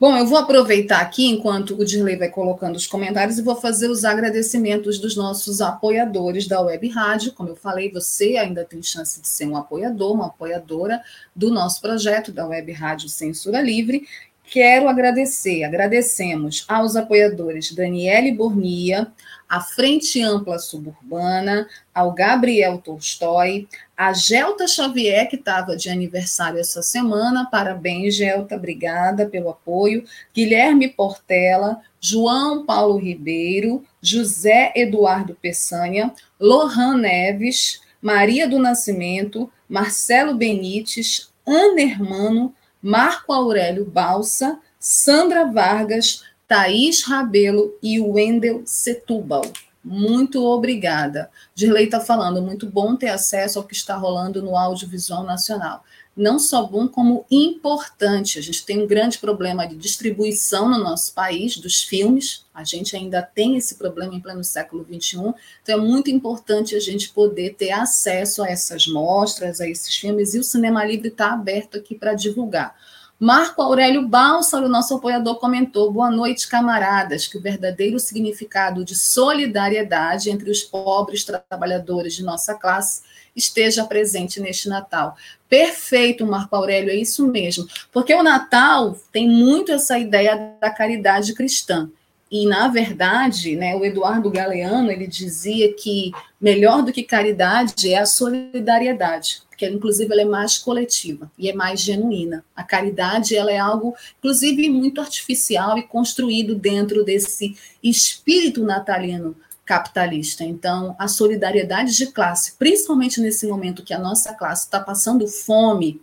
Bom, 0.00 0.16
eu 0.16 0.24
vou 0.26 0.38
aproveitar 0.38 1.02
aqui, 1.02 1.26
enquanto 1.26 1.74
o 1.74 1.84
Dirley 1.84 2.16
vai 2.16 2.30
colocando 2.30 2.74
os 2.74 2.86
comentários, 2.86 3.36
e 3.36 3.42
vou 3.42 3.54
fazer 3.54 3.90
os 3.90 4.02
agradecimentos 4.02 4.98
dos 4.98 5.14
nossos 5.14 5.60
apoiadores 5.60 6.48
da 6.48 6.58
Web 6.58 6.88
Rádio. 6.88 7.34
Como 7.34 7.50
eu 7.50 7.54
falei, 7.54 7.92
você 7.92 8.38
ainda 8.38 8.64
tem 8.64 8.82
chance 8.82 9.20
de 9.20 9.28
ser 9.28 9.46
um 9.46 9.58
apoiador, 9.58 10.14
uma 10.14 10.28
apoiadora 10.28 11.02
do 11.36 11.50
nosso 11.50 11.82
projeto 11.82 12.32
da 12.32 12.46
Web 12.46 12.72
Rádio 12.72 13.10
Censura 13.10 13.60
Livre. 13.60 14.06
Quero 14.50 14.88
agradecer, 14.88 15.62
agradecemos 15.62 16.64
aos 16.66 16.96
apoiadores 16.96 17.72
Daniele 17.72 18.32
Bornia, 18.32 19.06
à 19.48 19.60
Frente 19.60 20.20
Ampla 20.20 20.58
Suburbana, 20.58 21.68
ao 21.94 22.12
Gabriel 22.12 22.78
Tolstói, 22.78 23.68
a 23.96 24.12
Gelta 24.12 24.66
Xavier, 24.66 25.28
que 25.28 25.36
estava 25.36 25.76
de 25.76 25.88
aniversário 25.88 26.58
essa 26.58 26.82
semana. 26.82 27.48
Parabéns, 27.48 28.16
Gelta, 28.16 28.56
obrigada 28.56 29.24
pelo 29.24 29.50
apoio. 29.50 30.02
Guilherme 30.34 30.88
Portela, 30.88 31.80
João 32.00 32.66
Paulo 32.66 32.98
Ribeiro, 32.98 33.84
José 34.02 34.72
Eduardo 34.74 35.38
Peçanha, 35.40 36.12
Lohan 36.40 36.96
Neves, 36.96 37.82
Maria 38.02 38.48
do 38.48 38.58
Nascimento, 38.58 39.48
Marcelo 39.68 40.34
Benites, 40.34 41.30
Ana 41.46 41.80
Hermano, 41.80 42.52
Marco 42.82 43.32
Aurélio 43.32 43.84
Balsa, 43.84 44.58
Sandra 44.78 45.44
Vargas, 45.44 46.22
Thaís 46.48 47.04
Rabelo 47.04 47.76
e 47.82 48.00
Wendel 48.00 48.62
Setúbal. 48.64 49.42
Muito 49.84 50.44
obrigada. 50.44 51.30
Dirley 51.54 51.84
está 51.84 52.00
falando, 52.00 52.42
muito 52.42 52.66
bom 52.66 52.96
ter 52.96 53.08
acesso 53.08 53.58
ao 53.58 53.64
que 53.64 53.74
está 53.74 53.96
rolando 53.96 54.42
no 54.42 54.56
audiovisual 54.56 55.24
nacional. 55.24 55.84
Não 56.20 56.38
só 56.38 56.66
bom, 56.66 56.86
como 56.86 57.24
importante. 57.30 58.38
A 58.38 58.42
gente 58.42 58.66
tem 58.66 58.82
um 58.82 58.86
grande 58.86 59.16
problema 59.18 59.66
de 59.66 59.74
distribuição 59.74 60.68
no 60.68 60.76
nosso 60.76 61.14
país 61.14 61.56
dos 61.56 61.82
filmes. 61.82 62.44
A 62.52 62.62
gente 62.62 62.94
ainda 62.94 63.22
tem 63.22 63.56
esse 63.56 63.76
problema 63.76 64.14
em 64.14 64.20
pleno 64.20 64.44
século 64.44 64.84
XXI. 64.84 65.32
Então, 65.62 65.74
é 65.74 65.76
muito 65.78 66.10
importante 66.10 66.76
a 66.76 66.78
gente 66.78 67.08
poder 67.08 67.54
ter 67.54 67.70
acesso 67.70 68.42
a 68.42 68.50
essas 68.50 68.86
mostras, 68.86 69.62
a 69.62 69.66
esses 69.66 69.96
filmes, 69.96 70.34
e 70.34 70.38
o 70.38 70.44
Cinema 70.44 70.84
Livre 70.84 71.08
está 71.08 71.32
aberto 71.32 71.78
aqui 71.78 71.94
para 71.94 72.12
divulgar. 72.12 72.76
Marco 73.22 73.60
Aurélio 73.60 74.08
Balsaro, 74.08 74.66
nosso 74.66 74.94
apoiador, 74.94 75.38
comentou: 75.38 75.92
Boa 75.92 76.10
noite, 76.10 76.48
camaradas, 76.48 77.26
que 77.26 77.36
o 77.36 77.40
verdadeiro 77.40 78.00
significado 78.00 78.82
de 78.82 78.96
solidariedade 78.96 80.30
entre 80.30 80.50
os 80.50 80.62
pobres 80.62 81.22
trabalhadores 81.22 82.14
de 82.14 82.24
nossa 82.24 82.54
classe 82.54 83.02
esteja 83.36 83.84
presente 83.84 84.40
neste 84.40 84.70
Natal. 84.70 85.14
Perfeito, 85.50 86.24
Marco 86.24 86.56
Aurélio, 86.56 86.90
é 86.90 86.94
isso 86.94 87.26
mesmo. 87.26 87.68
Porque 87.92 88.14
o 88.14 88.22
Natal 88.22 88.96
tem 89.12 89.28
muito 89.28 89.70
essa 89.70 89.98
ideia 89.98 90.56
da 90.58 90.70
caridade 90.70 91.34
cristã. 91.34 91.90
E, 92.30 92.46
na 92.46 92.68
verdade, 92.68 93.56
né, 93.56 93.74
o 93.74 93.84
Eduardo 93.84 94.30
Galeano 94.30 94.90
ele 94.90 95.06
dizia 95.06 95.72
que 95.74 96.12
melhor 96.40 96.82
do 96.82 96.92
que 96.92 97.02
caridade 97.02 97.92
é 97.92 97.98
a 97.98 98.06
solidariedade 98.06 99.42
porque 99.60 99.68
inclusive 99.68 100.10
ela 100.10 100.22
é 100.22 100.24
mais 100.24 100.56
coletiva 100.56 101.30
e 101.38 101.50
é 101.50 101.52
mais 101.52 101.80
genuína. 101.80 102.42
A 102.56 102.62
caridade 102.62 103.36
ela 103.36 103.52
é 103.52 103.58
algo, 103.58 103.94
inclusive, 104.18 104.70
muito 104.70 105.02
artificial 105.02 105.76
e 105.76 105.82
construído 105.82 106.54
dentro 106.54 107.04
desse 107.04 107.54
espírito 107.82 108.64
natalino 108.64 109.36
capitalista. 109.66 110.44
Então, 110.44 110.96
a 110.98 111.06
solidariedade 111.06 111.94
de 111.94 112.06
classe, 112.06 112.54
principalmente 112.58 113.20
nesse 113.20 113.46
momento 113.46 113.84
que 113.84 113.92
a 113.92 113.98
nossa 113.98 114.32
classe 114.32 114.64
está 114.64 114.80
passando 114.80 115.28
fome, 115.28 116.00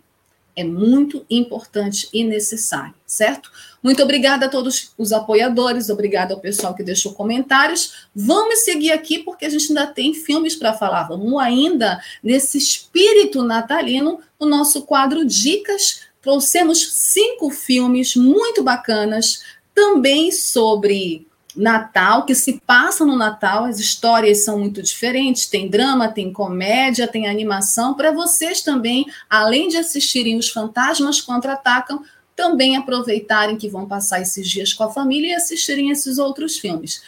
é 0.58 0.64
muito 0.64 1.24
importante 1.30 2.08
e 2.12 2.24
necessário, 2.24 2.94
certo? 3.06 3.48
Muito 3.80 4.02
obrigada 4.02 4.46
a 4.46 4.48
todos 4.48 4.92
os 4.98 5.12
apoiadores, 5.12 5.88
obrigada 5.88 6.34
ao 6.34 6.40
pessoal 6.40 6.74
que 6.74 6.82
deixou 6.82 7.12
comentários. 7.12 8.08
Vamos 8.12 8.64
seguir 8.64 8.90
aqui 8.90 9.20
porque 9.20 9.44
a 9.44 9.48
gente 9.48 9.68
ainda 9.68 9.86
tem 9.86 10.12
filmes 10.12 10.56
para 10.56 10.74
falar. 10.74 11.04
Vamos 11.04 11.40
ainda 11.40 12.02
nesse 12.20 12.58
espírito 12.58 13.44
natalino, 13.44 14.18
o 14.36 14.46
nosso 14.46 14.82
quadro 14.82 15.24
Dicas. 15.24 16.00
Trouxemos 16.20 16.92
cinco 16.92 17.50
filmes 17.50 18.16
muito 18.16 18.60
bacanas, 18.64 19.44
também 19.72 20.32
sobre 20.32 21.27
Natal, 21.58 22.24
que 22.24 22.36
se 22.36 22.60
passa 22.64 23.04
no 23.04 23.16
Natal, 23.16 23.64
as 23.64 23.80
histórias 23.80 24.44
são 24.44 24.60
muito 24.60 24.80
diferentes, 24.80 25.46
tem 25.46 25.68
drama, 25.68 26.08
tem 26.08 26.32
comédia, 26.32 27.08
tem 27.08 27.28
animação, 27.28 27.94
para 27.94 28.12
vocês 28.12 28.62
também, 28.62 29.04
além 29.28 29.68
de 29.68 29.76
assistirem 29.76 30.38
Os 30.38 30.48
Fantasmas 30.48 31.20
Contra-Atacam, 31.20 32.04
também 32.36 32.76
aproveitarem 32.76 33.56
que 33.56 33.68
vão 33.68 33.86
passar 33.88 34.20
esses 34.20 34.48
dias 34.48 34.72
com 34.72 34.84
a 34.84 34.92
família 34.92 35.32
e 35.32 35.34
assistirem 35.34 35.90
esses 35.90 36.16
outros 36.18 36.56
filmes. 36.56 37.02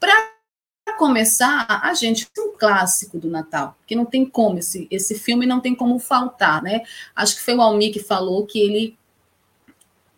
Para 0.00 0.32
começar, 0.96 1.66
a 1.68 1.92
gente 1.92 2.26
tem 2.32 2.44
um 2.44 2.56
clássico 2.56 3.18
do 3.18 3.28
Natal, 3.28 3.76
que 3.86 3.94
não 3.94 4.06
tem 4.06 4.24
como, 4.24 4.58
esse, 4.58 4.88
esse 4.90 5.18
filme 5.18 5.44
não 5.44 5.60
tem 5.60 5.74
como 5.74 5.98
faltar, 5.98 6.62
né? 6.62 6.80
Acho 7.14 7.36
que 7.36 7.42
foi 7.42 7.54
o 7.54 7.60
Almir 7.60 7.92
que 7.92 8.00
falou 8.00 8.46
que 8.46 8.58
ele. 8.58 8.98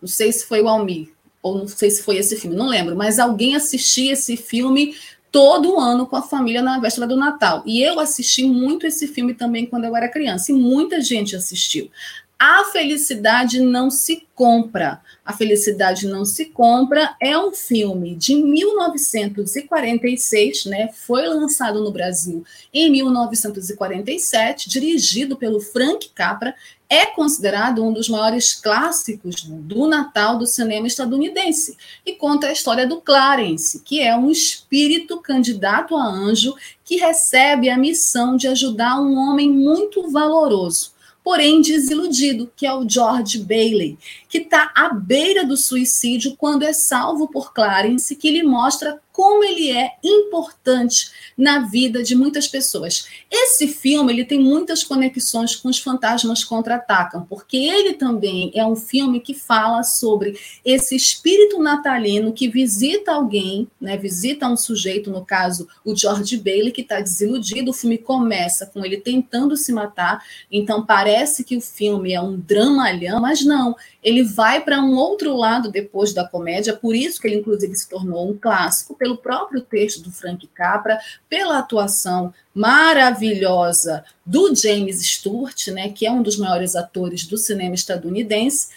Não 0.01 0.07
sei 0.07 0.31
se 0.31 0.45
foi 0.45 0.61
o 0.61 0.69
Almir, 0.69 1.11
ou 1.41 1.57
não 1.57 1.67
sei 1.67 1.89
se 1.89 2.03
foi 2.03 2.17
esse 2.17 2.35
filme, 2.35 2.55
não 2.55 2.67
lembro, 2.67 2.95
mas 2.95 3.19
alguém 3.19 3.55
assistia 3.55 4.13
esse 4.13 4.35
filme 4.35 4.95
todo 5.31 5.79
ano 5.79 6.07
com 6.07 6.15
a 6.15 6.21
família 6.21 6.61
na 6.61 6.79
véspera 6.79 7.07
do 7.07 7.15
Natal. 7.15 7.63
E 7.65 7.81
eu 7.81 7.99
assisti 7.99 8.43
muito 8.43 8.85
esse 8.87 9.07
filme 9.07 9.33
também 9.33 9.65
quando 9.65 9.85
eu 9.85 9.95
era 9.95 10.09
criança, 10.09 10.51
e 10.51 10.55
muita 10.55 11.01
gente 11.01 11.35
assistiu. 11.35 11.89
A 12.37 12.65
felicidade 12.71 13.59
não 13.59 13.89
se 13.91 14.25
compra. 14.33 15.01
A 15.25 15.33
Felicidade 15.33 16.07
Não 16.07 16.23
Se 16.25 16.45
Compra 16.45 17.15
é 17.21 17.37
um 17.37 17.51
filme 17.51 18.15
de 18.15 18.33
1946, 18.33 20.65
né? 20.65 20.89
Foi 20.91 21.27
lançado 21.27 21.83
no 21.83 21.91
Brasil 21.91 22.43
em 22.73 22.89
1947, 22.89 24.69
dirigido 24.69 25.37
pelo 25.37 25.59
Frank 25.59 26.09
Capra, 26.15 26.55
é 26.89 27.05
considerado 27.05 27.83
um 27.85 27.93
dos 27.93 28.09
maiores 28.09 28.53
clássicos 28.53 29.43
do 29.43 29.87
Natal 29.87 30.39
do 30.39 30.47
cinema 30.47 30.87
estadunidense 30.87 31.77
e 32.03 32.13
conta 32.13 32.47
a 32.47 32.51
história 32.51 32.87
do 32.87 32.99
Clarence, 32.99 33.81
que 33.83 34.01
é 34.01 34.15
um 34.17 34.31
espírito 34.31 35.21
candidato 35.21 35.95
a 35.95 36.03
anjo 36.03 36.55
que 36.83 36.97
recebe 36.97 37.69
a 37.69 37.77
missão 37.77 38.35
de 38.35 38.47
ajudar 38.47 38.99
um 38.99 39.15
homem 39.15 39.51
muito 39.51 40.09
valoroso 40.09 40.97
porém 41.23 41.61
desiludido, 41.61 42.51
que 42.55 42.65
é 42.65 42.73
o 42.73 42.89
George 42.89 43.37
Bailey, 43.37 43.99
que 44.27 44.39
está 44.39 44.71
à 44.75 44.91
beira 44.91 45.45
do 45.45 45.55
suicídio 45.55 46.35
quando 46.35 46.63
é 46.63 46.73
salvo 46.73 47.27
por 47.27 47.53
Clarence, 47.53 48.15
que 48.15 48.31
lhe 48.31 48.41
mostra 48.41 48.99
como 49.19 49.43
ele 49.43 49.69
é 49.69 49.95
importante 50.01 51.11
na 51.37 51.67
vida 51.67 52.01
de 52.01 52.15
muitas 52.15 52.47
pessoas. 52.47 53.05
Esse 53.29 53.67
filme 53.67 54.13
ele 54.13 54.23
tem 54.23 54.39
muitas 54.39 54.81
conexões 54.81 55.57
com 55.57 55.67
os 55.67 55.77
fantasmas 55.77 56.45
contra-atacam, 56.45 57.25
porque 57.29 57.57
ele 57.57 57.95
também 57.95 58.49
é 58.55 58.65
um 58.65 58.77
filme 58.77 59.19
que 59.19 59.33
fala 59.33 59.83
sobre 59.83 60.39
esse 60.63 60.95
espírito 60.95 61.61
natalino 61.61 62.31
que 62.31 62.47
visita 62.47 63.11
alguém, 63.11 63.67
né, 63.81 63.97
visita 63.97 64.47
um 64.47 64.55
sujeito, 64.55 65.11
no 65.11 65.25
caso 65.25 65.67
o 65.83 65.93
George 65.93 66.37
Bailey, 66.37 66.71
que 66.71 66.79
está 66.79 67.01
desiludido. 67.01 67.71
O 67.71 67.73
filme 67.73 67.97
começa 67.97 68.67
com 68.67 68.85
ele 68.85 69.01
tentando 69.01 69.57
se 69.57 69.73
matar, 69.73 70.23
então 70.49 70.85
parece 70.85 71.43
que 71.43 71.57
o 71.57 71.61
filme 71.61 72.13
é 72.13 72.21
um 72.21 72.39
dramalhão, 72.39 73.19
mas 73.19 73.43
não, 73.43 73.75
ele 74.01 74.23
vai 74.23 74.61
para 74.61 74.81
um 74.81 74.95
outro 74.95 75.35
lado 75.35 75.69
depois 75.69 76.13
da 76.13 76.25
comédia, 76.25 76.73
por 76.73 76.95
isso 76.95 77.19
que 77.19 77.27
ele 77.27 77.39
inclusive 77.39 77.75
se 77.75 77.89
tornou 77.89 78.29
um 78.29 78.37
clássico, 78.37 78.95
pelo 78.95 79.08
próprio 79.17 79.61
texto 79.61 80.01
do 80.01 80.11
Frank 80.11 80.45
Capra, 80.47 80.99
pela 81.29 81.59
atuação 81.59 82.33
maravilhosa 82.53 84.03
do 84.25 84.53
James 84.55 85.05
Stewart, 85.05 85.67
né, 85.67 85.89
que 85.89 86.05
é 86.05 86.11
um 86.11 86.21
dos 86.21 86.37
maiores 86.37 86.75
atores 86.75 87.25
do 87.25 87.37
cinema 87.37 87.75
estadunidense, 87.75 88.69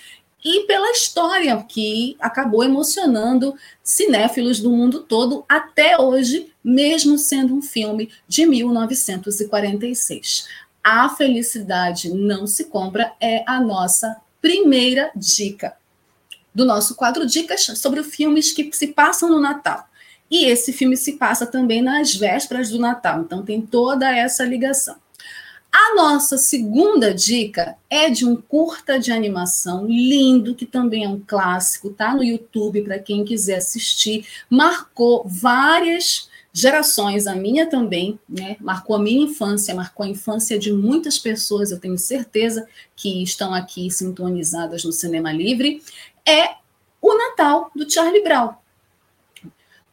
e 0.44 0.66
pela 0.66 0.90
história 0.90 1.56
que 1.68 2.16
acabou 2.18 2.64
emocionando 2.64 3.54
cinéfilos 3.82 4.58
do 4.58 4.70
mundo 4.70 5.00
todo 5.00 5.44
até 5.48 6.00
hoje, 6.00 6.52
mesmo 6.64 7.16
sendo 7.16 7.54
um 7.54 7.62
filme 7.62 8.10
de 8.26 8.44
1946. 8.44 10.48
A 10.82 11.08
felicidade 11.10 12.10
não 12.10 12.44
se 12.46 12.64
compra 12.64 13.12
é 13.20 13.44
a 13.46 13.60
nossa 13.60 14.16
primeira 14.40 15.12
dica 15.14 15.76
do 16.54 16.64
nosso 16.64 16.94
quadro 16.94 17.24
Dicas 17.24 17.64
sobre 17.76 18.02
filmes 18.02 18.52
que 18.52 18.70
se 18.72 18.88
passam 18.88 19.30
no 19.30 19.40
Natal. 19.40 19.86
E 20.32 20.46
esse 20.46 20.72
filme 20.72 20.96
se 20.96 21.18
passa 21.18 21.44
também 21.44 21.82
nas 21.82 22.14
vésperas 22.14 22.70
do 22.70 22.78
Natal, 22.78 23.20
então 23.20 23.42
tem 23.42 23.60
toda 23.60 24.10
essa 24.10 24.42
ligação. 24.42 24.96
A 25.70 25.94
nossa 25.94 26.38
segunda 26.38 27.12
dica 27.12 27.76
é 27.90 28.08
de 28.08 28.24
um 28.24 28.36
curta 28.36 28.98
de 28.98 29.12
animação 29.12 29.86
lindo, 29.86 30.54
que 30.54 30.64
também 30.64 31.04
é 31.04 31.08
um 31.08 31.20
clássico, 31.20 31.90
tá 31.90 32.14
no 32.14 32.24
YouTube 32.24 32.80
para 32.80 32.98
quem 32.98 33.26
quiser 33.26 33.56
assistir. 33.56 34.26
Marcou 34.48 35.22
várias 35.26 36.30
gerações, 36.50 37.26
a 37.26 37.34
minha 37.34 37.66
também, 37.66 38.18
né? 38.26 38.56
Marcou 38.58 38.96
a 38.96 38.98
minha 38.98 39.24
infância, 39.24 39.74
marcou 39.74 40.06
a 40.06 40.08
infância 40.08 40.58
de 40.58 40.72
muitas 40.72 41.18
pessoas, 41.18 41.70
eu 41.70 41.78
tenho 41.78 41.98
certeza 41.98 42.66
que 42.96 43.22
estão 43.22 43.52
aqui 43.52 43.90
sintonizadas 43.90 44.82
no 44.82 44.92
Cinema 44.92 45.30
Livre, 45.30 45.82
é 46.26 46.54
o 47.02 47.18
Natal 47.18 47.70
do 47.76 47.90
Charlie 47.90 48.22
Brown. 48.22 48.61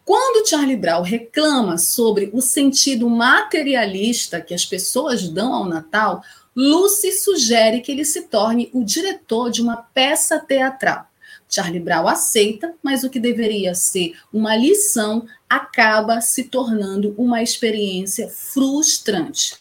Quando 0.10 0.50
Charlie 0.50 0.76
Brown 0.76 1.04
reclama 1.04 1.78
sobre 1.78 2.32
o 2.34 2.42
sentido 2.42 3.08
materialista 3.08 4.42
que 4.42 4.56
as 4.56 4.66
pessoas 4.66 5.30
dão 5.30 5.54
ao 5.54 5.66
Natal, 5.66 6.24
Lucy 6.56 7.12
sugere 7.12 7.80
que 7.80 7.92
ele 7.92 8.04
se 8.04 8.24
torne 8.24 8.72
o 8.74 8.84
diretor 8.84 9.52
de 9.52 9.62
uma 9.62 9.78
peça 9.78 10.40
teatral. 10.40 11.06
Charlie 11.48 11.80
Brown 11.80 12.08
aceita, 12.08 12.74
mas 12.82 13.04
o 13.04 13.10
que 13.12 13.20
deveria 13.20 13.76
ser 13.76 14.16
uma 14.34 14.56
lição 14.56 15.28
acaba 15.48 16.22
se 16.22 16.46
tornando 16.46 17.14
uma 17.16 17.44
experiência 17.44 18.28
frustrante. 18.30 19.58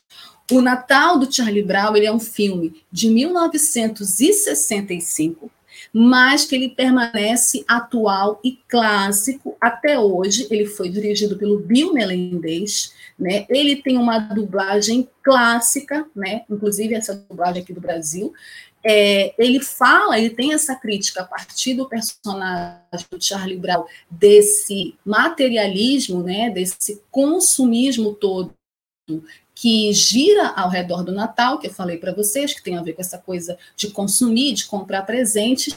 O 0.50 0.62
Natal 0.62 1.18
do 1.18 1.30
Charlie 1.30 1.62
Brown 1.62 1.94
ele 1.94 2.06
é 2.06 2.12
um 2.12 2.18
filme 2.18 2.82
de 2.90 3.10
1965, 3.10 5.50
mas 5.92 6.44
que 6.44 6.54
ele 6.54 6.68
permanece 6.68 7.64
atual 7.66 8.40
e 8.44 8.58
clássico 8.68 9.56
até 9.60 9.98
hoje. 9.98 10.46
Ele 10.50 10.66
foi 10.66 10.88
dirigido 10.88 11.36
pelo 11.36 11.58
Bill 11.58 11.92
Melendez, 11.92 12.92
né? 13.18 13.46
Ele 13.48 13.76
tem 13.76 13.96
uma 13.98 14.18
dublagem 14.18 15.08
clássica, 15.22 16.06
né? 16.14 16.42
Inclusive 16.50 16.94
essa 16.94 17.14
dublagem 17.14 17.62
aqui 17.62 17.72
do 17.72 17.80
Brasil 17.80 18.32
é, 18.84 19.34
ele 19.38 19.60
fala, 19.60 20.18
ele 20.18 20.30
tem 20.30 20.52
essa 20.52 20.74
crítica 20.74 21.22
a 21.22 21.24
partir 21.24 21.74
do 21.74 21.88
personagem 21.88 23.06
do 23.10 23.22
Charlie 23.22 23.58
Brown, 23.58 23.84
desse 24.10 24.96
materialismo, 25.04 26.22
né, 26.22 26.50
desse 26.50 27.02
consumismo 27.10 28.14
todo 28.14 28.54
que 29.60 29.92
gira 29.92 30.50
ao 30.50 30.70
redor 30.70 31.02
do 31.02 31.10
Natal, 31.10 31.58
que 31.58 31.66
eu 31.66 31.72
falei 31.72 31.98
para 31.98 32.12
vocês, 32.12 32.54
que 32.54 32.62
tem 32.62 32.76
a 32.76 32.82
ver 32.82 32.92
com 32.92 33.00
essa 33.00 33.18
coisa 33.18 33.58
de 33.74 33.90
consumir, 33.90 34.52
de 34.52 34.66
comprar 34.66 35.02
presentes. 35.02 35.76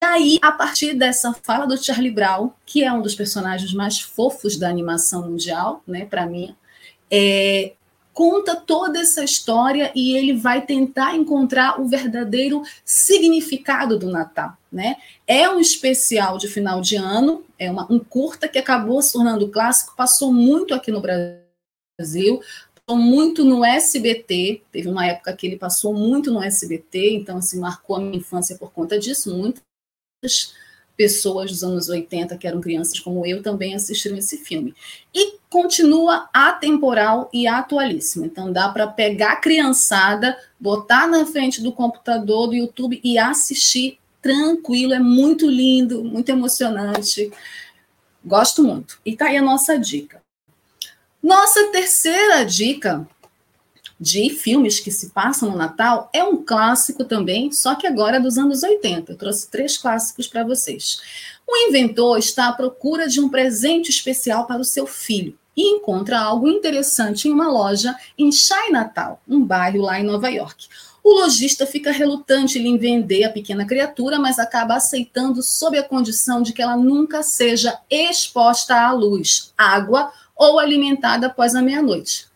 E 0.00 0.06
aí, 0.06 0.38
a 0.40 0.52
partir 0.52 0.94
dessa 0.94 1.34
fala 1.42 1.66
do 1.66 1.76
Charlie 1.76 2.12
Brown, 2.12 2.52
que 2.64 2.84
é 2.84 2.92
um 2.92 3.02
dos 3.02 3.16
personagens 3.16 3.74
mais 3.74 4.00
fofos 4.00 4.56
da 4.56 4.68
animação 4.68 5.28
mundial, 5.28 5.82
né, 5.88 6.04
para 6.04 6.24
mim, 6.24 6.54
é, 7.10 7.72
conta 8.14 8.54
toda 8.54 9.00
essa 9.00 9.24
história 9.24 9.90
e 9.92 10.16
ele 10.16 10.34
vai 10.34 10.64
tentar 10.64 11.16
encontrar 11.16 11.80
o 11.80 11.88
verdadeiro 11.88 12.62
significado 12.84 13.98
do 13.98 14.08
Natal. 14.08 14.56
Né? 14.70 14.94
É 15.26 15.50
um 15.50 15.58
especial 15.58 16.38
de 16.38 16.46
final 16.46 16.80
de 16.80 16.94
ano, 16.94 17.44
é 17.58 17.68
uma, 17.68 17.92
um 17.92 17.98
curta 17.98 18.46
que 18.46 18.58
acabou 18.58 19.02
se 19.02 19.14
tornando 19.14 19.48
clássico, 19.48 19.96
passou 19.96 20.32
muito 20.32 20.72
aqui 20.72 20.92
no 20.92 21.02
Brasil, 21.02 22.40
muito 22.96 23.44
no 23.44 23.64
SBT, 23.64 24.62
teve 24.70 24.88
uma 24.88 25.06
época 25.06 25.34
que 25.34 25.46
ele 25.46 25.56
passou 25.56 25.94
muito 25.94 26.30
no 26.30 26.42
SBT, 26.42 27.14
então 27.14 27.38
assim, 27.38 27.58
marcou 27.58 27.96
a 27.96 28.00
minha 28.00 28.16
infância 28.16 28.56
por 28.56 28.72
conta 28.72 28.98
disso, 28.98 29.34
muitas 29.34 29.62
pessoas 30.96 31.50
dos 31.50 31.64
anos 31.64 31.88
80, 31.88 32.36
que 32.36 32.46
eram 32.46 32.60
crianças 32.60 33.00
como 33.00 33.24
eu, 33.24 33.42
também 33.42 33.74
assistiram 33.74 34.18
esse 34.18 34.36
filme. 34.36 34.74
E 35.14 35.38
continua 35.48 36.28
atemporal 36.32 37.30
e 37.32 37.46
atualíssimo. 37.46 38.26
Então 38.26 38.52
dá 38.52 38.68
para 38.68 38.86
pegar 38.86 39.32
a 39.32 39.36
criançada, 39.36 40.38
botar 40.58 41.08
na 41.08 41.24
frente 41.24 41.62
do 41.62 41.72
computador, 41.72 42.48
do 42.48 42.54
YouTube 42.54 43.00
e 43.02 43.18
assistir 43.18 43.98
tranquilo. 44.20 44.92
É 44.92 45.00
muito 45.00 45.48
lindo, 45.48 46.04
muito 46.04 46.28
emocionante. 46.28 47.32
Gosto 48.22 48.62
muito. 48.62 49.00
E 49.04 49.16
tá 49.16 49.26
aí 49.26 49.38
a 49.38 49.42
nossa 49.42 49.78
dica. 49.78 50.19
Nossa 51.22 51.66
terceira 51.70 52.44
dica 52.44 53.06
de 54.00 54.30
filmes 54.30 54.80
que 54.80 54.90
se 54.90 55.10
passam 55.10 55.50
no 55.50 55.58
Natal 55.58 56.08
é 56.14 56.24
um 56.24 56.42
clássico 56.42 57.04
também, 57.04 57.52
só 57.52 57.74
que 57.74 57.86
agora 57.86 58.16
é 58.16 58.20
dos 58.20 58.38
anos 58.38 58.62
80. 58.62 59.12
Eu 59.12 59.18
trouxe 59.18 59.50
três 59.50 59.76
clássicos 59.76 60.26
para 60.26 60.42
vocês. 60.42 61.00
O 61.46 61.68
inventor 61.68 62.18
está 62.18 62.48
à 62.48 62.52
procura 62.52 63.06
de 63.06 63.20
um 63.20 63.28
presente 63.28 63.90
especial 63.90 64.46
para 64.46 64.62
o 64.62 64.64
seu 64.64 64.86
filho 64.86 65.36
e 65.54 65.76
encontra 65.76 66.18
algo 66.18 66.48
interessante 66.48 67.28
em 67.28 67.32
uma 67.32 67.48
loja 67.48 67.94
em 68.16 68.32
Chinatown, 68.32 69.18
um 69.28 69.44
bairro 69.44 69.82
lá 69.82 70.00
em 70.00 70.04
Nova 70.04 70.30
York. 70.30 70.68
O 71.02 71.20
lojista 71.20 71.66
fica 71.66 71.90
relutante 71.90 72.58
em 72.58 72.78
vender 72.78 73.24
a 73.24 73.30
pequena 73.30 73.66
criatura, 73.66 74.18
mas 74.18 74.38
acaba 74.38 74.76
aceitando 74.76 75.42
sob 75.42 75.76
a 75.78 75.82
condição 75.82 76.40
de 76.40 76.52
que 76.52 76.62
ela 76.62 76.76
nunca 76.76 77.22
seja 77.22 77.78
exposta 77.90 78.74
à 78.74 78.92
luz, 78.92 79.52
água 79.56 80.12
ou 80.40 80.58
alimentada 80.58 81.26
após 81.26 81.54
a 81.54 81.60
meia-noite. 81.60 82.26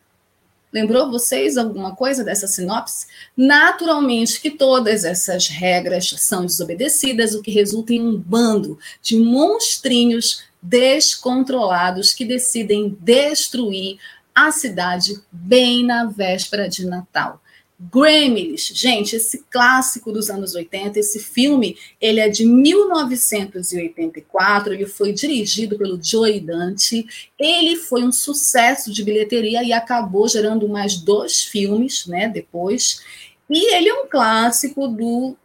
Lembrou 0.70 1.10
vocês 1.10 1.56
alguma 1.56 1.96
coisa 1.96 2.22
dessa 2.22 2.46
sinopse? 2.46 3.06
Naturalmente 3.34 4.38
que 4.42 4.50
todas 4.50 5.04
essas 5.04 5.48
regras 5.48 6.10
são 6.18 6.44
desobedecidas, 6.44 7.34
o 7.34 7.40
que 7.40 7.50
resulta 7.50 7.94
em 7.94 8.02
um 8.02 8.14
bando 8.14 8.78
de 9.00 9.16
monstrinhos 9.16 10.42
descontrolados 10.60 12.12
que 12.12 12.26
decidem 12.26 12.94
destruir 13.00 13.98
a 14.34 14.50
cidade 14.52 15.18
bem 15.32 15.82
na 15.82 16.04
véspera 16.04 16.68
de 16.68 16.84
Natal. 16.84 17.40
Gremlins, 17.78 18.72
gente, 18.72 19.16
esse 19.16 19.44
clássico 19.50 20.10
dos 20.12 20.30
anos 20.30 20.54
80, 20.54 20.98
esse 20.98 21.18
filme, 21.18 21.76
ele 22.00 22.20
é 22.20 22.28
de 22.28 22.46
1984, 22.46 24.72
ele 24.72 24.86
foi 24.86 25.12
dirigido 25.12 25.76
pelo 25.76 26.00
Joey 26.00 26.38
Dante, 26.40 27.04
ele 27.38 27.76
foi 27.76 28.04
um 28.04 28.12
sucesso 28.12 28.92
de 28.92 29.02
bilheteria 29.02 29.64
e 29.64 29.72
acabou 29.72 30.28
gerando 30.28 30.68
mais 30.68 30.96
dois 30.96 31.42
filmes, 31.42 32.06
né, 32.06 32.28
depois, 32.28 33.02
e 33.50 33.74
ele 33.74 33.88
é 33.88 33.94
um 33.94 34.06
clássico 34.08 34.86
do 34.88 35.36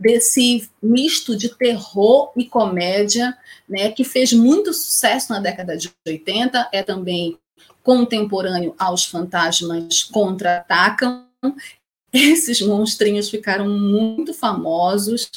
desse 0.00 0.68
misto 0.82 1.36
de 1.36 1.50
terror 1.50 2.32
e 2.36 2.44
comédia, 2.44 3.36
né, 3.68 3.90
que 3.90 4.04
fez 4.04 4.32
muito 4.32 4.72
sucesso 4.72 5.32
na 5.32 5.38
década 5.38 5.76
de 5.76 5.90
80, 6.06 6.68
é 6.72 6.82
também 6.82 7.38
contemporâneo 7.82 8.74
aos 8.78 9.04
Fantasmas 9.04 10.02
Contra-Atacam, 10.02 11.23
esses 12.14 12.60
monstrinhos 12.62 13.28
ficaram 13.28 13.68
muito 13.68 14.32
famosos. 14.32 15.28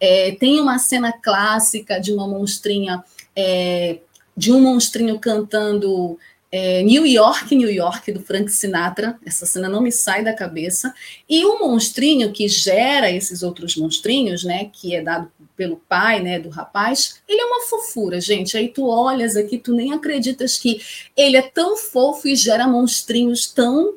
É, 0.00 0.32
tem 0.32 0.60
uma 0.60 0.78
cena 0.78 1.12
clássica 1.12 2.00
de 2.00 2.12
uma 2.12 2.26
monstrinha, 2.26 3.04
é, 3.36 3.98
de 4.36 4.52
um 4.52 4.60
monstrinho 4.60 5.18
cantando 5.20 6.18
é, 6.50 6.82
New 6.82 7.06
York, 7.06 7.54
New 7.54 7.70
York, 7.70 8.10
do 8.10 8.20
Frank 8.20 8.50
Sinatra. 8.50 9.16
Essa 9.24 9.46
cena 9.46 9.68
não 9.68 9.80
me 9.80 9.92
sai 9.92 10.24
da 10.24 10.32
cabeça. 10.32 10.92
E 11.28 11.44
o 11.44 11.60
monstrinho 11.60 12.32
que 12.32 12.48
gera 12.48 13.10
esses 13.10 13.42
outros 13.44 13.76
monstrinhos, 13.76 14.42
né, 14.42 14.70
que 14.72 14.94
é 14.94 15.02
dado 15.02 15.30
pelo 15.56 15.76
pai, 15.88 16.20
né, 16.20 16.40
do 16.40 16.48
rapaz, 16.48 17.20
ele 17.28 17.40
é 17.40 17.44
uma 17.44 17.66
fofura, 17.66 18.20
gente. 18.20 18.56
Aí 18.56 18.68
tu 18.68 18.88
olhas 18.88 19.36
aqui, 19.36 19.56
tu 19.56 19.72
nem 19.72 19.92
acreditas 19.92 20.56
que 20.58 20.80
ele 21.16 21.36
é 21.36 21.42
tão 21.42 21.76
fofo 21.76 22.26
e 22.26 22.34
gera 22.34 22.66
monstrinhos 22.66 23.46
tão 23.46 23.94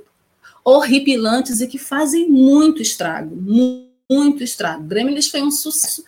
horripilantes 0.67 1.61
e 1.61 1.67
que 1.67 1.77
fazem 1.77 2.29
muito 2.29 2.81
estrago, 2.81 3.33
muito 4.09 4.43
estrago. 4.43 4.83
Gremlins 4.83 5.29
foi 5.29 5.41
um 5.41 5.49
sucesso. 5.49 6.03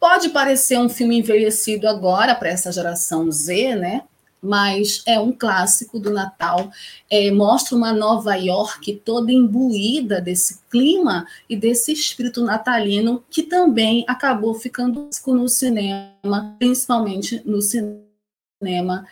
Pode 0.00 0.30
parecer 0.30 0.80
um 0.80 0.88
filme 0.88 1.16
envelhecido 1.16 1.86
agora 1.86 2.34
para 2.34 2.48
essa 2.48 2.72
geração 2.72 3.30
Z, 3.30 3.76
né? 3.76 4.02
Mas 4.42 5.02
é 5.06 5.20
um 5.20 5.30
clássico 5.30 6.00
do 6.00 6.10
Natal. 6.10 6.72
É, 7.08 7.30
mostra 7.30 7.76
uma 7.76 7.92
Nova 7.92 8.34
York 8.34 9.00
toda 9.04 9.30
imbuída 9.30 10.20
desse 10.20 10.58
clima 10.68 11.24
e 11.48 11.54
desse 11.54 11.92
espírito 11.92 12.44
natalino 12.44 13.22
que 13.30 13.44
também 13.44 14.04
acabou 14.08 14.54
ficando 14.54 15.08
no 15.28 15.48
cinema, 15.48 16.56
principalmente 16.58 17.42
no 17.44 17.62
cinema 17.62 19.06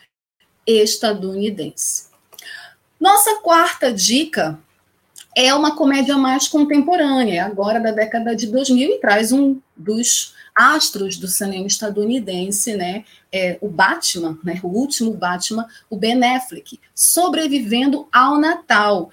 estadunidense. 0.67 2.09
Nossa 2.99 3.37
quarta 3.43 3.93
dica 3.93 4.59
é 5.41 5.55
uma 5.55 5.77
comédia 5.77 6.19
mais 6.19 6.49
contemporânea, 6.49 7.45
agora 7.45 7.79
da 7.79 7.93
década 7.93 8.35
de 8.35 8.49
2000, 8.49 8.91
e 8.91 8.99
traz 8.99 9.31
um 9.31 9.61
dos 9.77 10.35
astros 10.53 11.17
do 11.17 11.29
cinema 11.29 11.65
estadunidense, 11.65 12.75
né, 12.75 13.05
é, 13.31 13.57
o 13.61 13.69
Batman, 13.69 14.37
né, 14.43 14.59
o 14.65 14.67
último 14.67 15.13
Batman, 15.13 15.65
o 15.89 15.97
Ben 15.97 16.21
Affleck, 16.25 16.81
sobrevivendo 16.93 18.09
ao 18.13 18.37
Natal. 18.41 19.11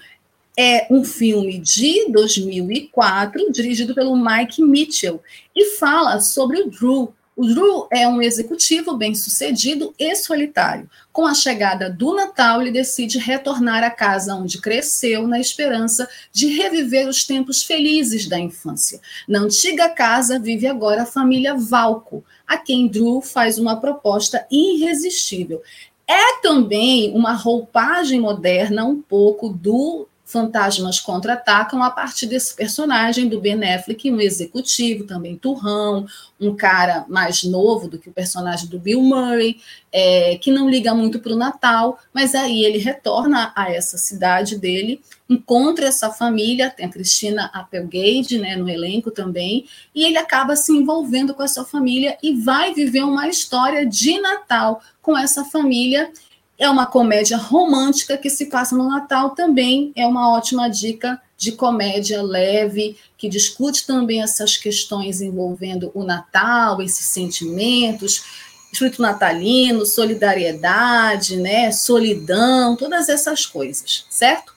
É 0.58 0.92
um 0.92 1.04
filme 1.04 1.60
de 1.60 2.10
2004, 2.10 3.52
dirigido 3.52 3.94
pelo 3.94 4.16
Mike 4.16 4.64
Mitchell, 4.64 5.22
e 5.54 5.76
fala 5.76 6.18
sobre 6.18 6.60
o 6.60 6.68
Drew, 6.68 7.14
o 7.36 7.46
Drew 7.46 7.86
é 7.92 8.08
um 8.08 8.22
executivo 8.22 8.96
bem-sucedido 8.96 9.94
e 9.98 10.16
solitário. 10.16 10.88
Com 11.12 11.26
a 11.26 11.34
chegada 11.34 11.90
do 11.90 12.14
Natal, 12.14 12.62
ele 12.62 12.70
decide 12.70 13.18
retornar 13.18 13.84
à 13.84 13.90
casa 13.90 14.34
onde 14.34 14.58
cresceu, 14.58 15.26
na 15.28 15.38
esperança 15.38 16.08
de 16.32 16.46
reviver 16.46 17.06
os 17.06 17.26
tempos 17.26 17.62
felizes 17.62 18.26
da 18.26 18.38
infância. 18.38 19.00
Na 19.28 19.40
antiga 19.40 19.90
casa 19.90 20.38
vive 20.38 20.66
agora 20.66 21.02
a 21.02 21.06
família 21.06 21.54
Valco, 21.54 22.24
a 22.46 22.56
quem 22.56 22.88
Drew 22.88 23.20
faz 23.20 23.58
uma 23.58 23.78
proposta 23.78 24.46
irresistível. 24.50 25.62
É 26.08 26.40
também 26.40 27.12
uma 27.14 27.34
roupagem 27.34 28.18
moderna, 28.18 28.86
um 28.86 29.02
pouco 29.02 29.50
do 29.50 30.08
fantasmas 30.26 30.98
contra-atacam 30.98 31.80
a 31.84 31.90
partir 31.90 32.26
desse 32.26 32.54
personagem 32.54 33.28
do 33.28 33.40
Ben 33.40 33.62
Affleck, 33.62 34.10
um 34.10 34.20
executivo, 34.20 35.04
também 35.04 35.36
turrão, 35.36 36.04
um 36.40 36.54
cara 36.54 37.06
mais 37.08 37.44
novo 37.44 37.88
do 37.88 37.96
que 37.96 38.08
o 38.08 38.12
personagem 38.12 38.68
do 38.68 38.76
Bill 38.76 39.00
Murray, 39.00 39.60
é, 39.92 40.36
que 40.38 40.50
não 40.50 40.68
liga 40.68 40.92
muito 40.92 41.20
para 41.20 41.32
o 41.32 41.36
Natal, 41.36 42.00
mas 42.12 42.34
aí 42.34 42.64
ele 42.64 42.78
retorna 42.78 43.52
a 43.54 43.70
essa 43.72 43.96
cidade 43.96 44.58
dele, 44.58 45.00
encontra 45.30 45.86
essa 45.86 46.10
família, 46.10 46.70
tem 46.70 46.86
a 46.86 46.90
Cristina 46.90 47.48
Applegate 47.54 48.36
né, 48.36 48.56
no 48.56 48.68
elenco 48.68 49.12
também, 49.12 49.66
e 49.94 50.04
ele 50.04 50.18
acaba 50.18 50.56
se 50.56 50.72
envolvendo 50.72 51.34
com 51.34 51.42
essa 51.44 51.64
família 51.64 52.18
e 52.20 52.34
vai 52.34 52.74
viver 52.74 53.04
uma 53.04 53.28
história 53.28 53.86
de 53.86 54.20
Natal 54.20 54.82
com 55.00 55.16
essa 55.16 55.44
família 55.44 56.10
é 56.58 56.68
uma 56.68 56.86
comédia 56.86 57.36
romântica 57.36 58.16
que 58.16 58.30
se 58.30 58.46
passa 58.46 58.76
no 58.76 58.88
Natal, 58.88 59.30
também 59.30 59.92
é 59.94 60.06
uma 60.06 60.30
ótima 60.32 60.68
dica 60.68 61.20
de 61.36 61.52
comédia 61.52 62.22
leve, 62.22 62.96
que 63.18 63.28
discute 63.28 63.86
também 63.86 64.22
essas 64.22 64.56
questões 64.56 65.20
envolvendo 65.20 65.90
o 65.94 66.02
Natal, 66.02 66.80
esses 66.80 67.06
sentimentos, 67.06 68.24
espírito 68.72 69.02
natalino, 69.02 69.84
solidariedade, 69.84 71.36
né, 71.36 71.70
solidão, 71.72 72.76
todas 72.76 73.08
essas 73.08 73.44
coisas, 73.44 74.06
certo? 74.08 74.54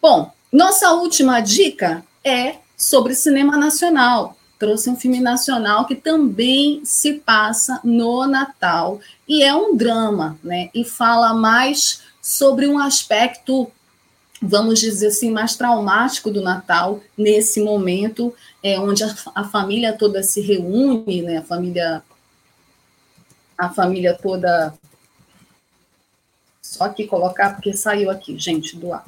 Bom, 0.00 0.30
nossa 0.52 0.92
última 0.92 1.40
dica 1.40 2.04
é 2.22 2.56
sobre 2.76 3.14
cinema 3.14 3.56
nacional 3.56 4.36
trouxe 4.58 4.88
um 4.88 4.96
filme 4.96 5.20
nacional 5.20 5.86
que 5.86 5.94
também 5.94 6.84
se 6.84 7.14
passa 7.14 7.80
no 7.84 8.26
Natal 8.26 9.00
e 9.28 9.42
é 9.42 9.54
um 9.54 9.76
drama, 9.76 10.38
né? 10.42 10.70
E 10.74 10.84
fala 10.84 11.34
mais 11.34 12.02
sobre 12.22 12.66
um 12.66 12.78
aspecto, 12.78 13.70
vamos 14.40 14.80
dizer 14.80 15.08
assim, 15.08 15.30
mais 15.30 15.56
traumático 15.56 16.30
do 16.30 16.42
Natal 16.42 17.00
nesse 17.16 17.62
momento, 17.62 18.34
é 18.62 18.78
onde 18.80 19.04
a, 19.04 19.14
a 19.34 19.44
família 19.44 19.92
toda 19.92 20.22
se 20.22 20.40
reúne, 20.40 21.22
né? 21.22 21.38
A 21.38 21.42
família 21.42 22.02
a 23.58 23.70
família 23.70 24.12
toda 24.14 24.74
só 26.62 26.84
aqui 26.84 27.06
colocar 27.06 27.54
porque 27.54 27.72
saiu 27.72 28.10
aqui, 28.10 28.38
gente, 28.38 28.76
do 28.76 28.92
ar. 28.92 29.06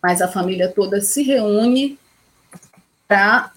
Mas 0.00 0.22
a 0.22 0.28
família 0.28 0.68
toda 0.68 1.00
se 1.00 1.22
reúne 1.22 1.98
para 3.08 3.52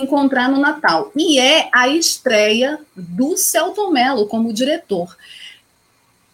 encontrar 0.00 0.50
no 0.50 0.60
Natal. 0.60 1.10
E 1.16 1.38
é 1.38 1.68
a 1.72 1.88
estreia 1.88 2.78
do 2.94 3.36
Celton 3.36 3.90
Mello 3.90 4.26
como 4.26 4.52
diretor. 4.52 5.16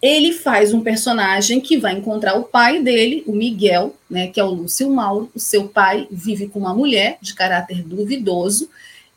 Ele 0.00 0.32
faz 0.32 0.74
um 0.74 0.80
personagem 0.80 1.60
que 1.60 1.76
vai 1.76 1.92
encontrar 1.92 2.36
o 2.36 2.42
pai 2.42 2.82
dele, 2.82 3.22
o 3.24 3.32
Miguel, 3.32 3.94
né, 4.10 4.26
que 4.26 4.40
é 4.40 4.44
o 4.44 4.50
Lúcio 4.50 4.90
Mauro. 4.90 5.30
O 5.32 5.38
seu 5.38 5.68
pai 5.68 6.08
vive 6.10 6.48
com 6.48 6.58
uma 6.58 6.74
mulher 6.74 7.18
de 7.20 7.34
caráter 7.34 7.82
duvidoso, 7.82 8.68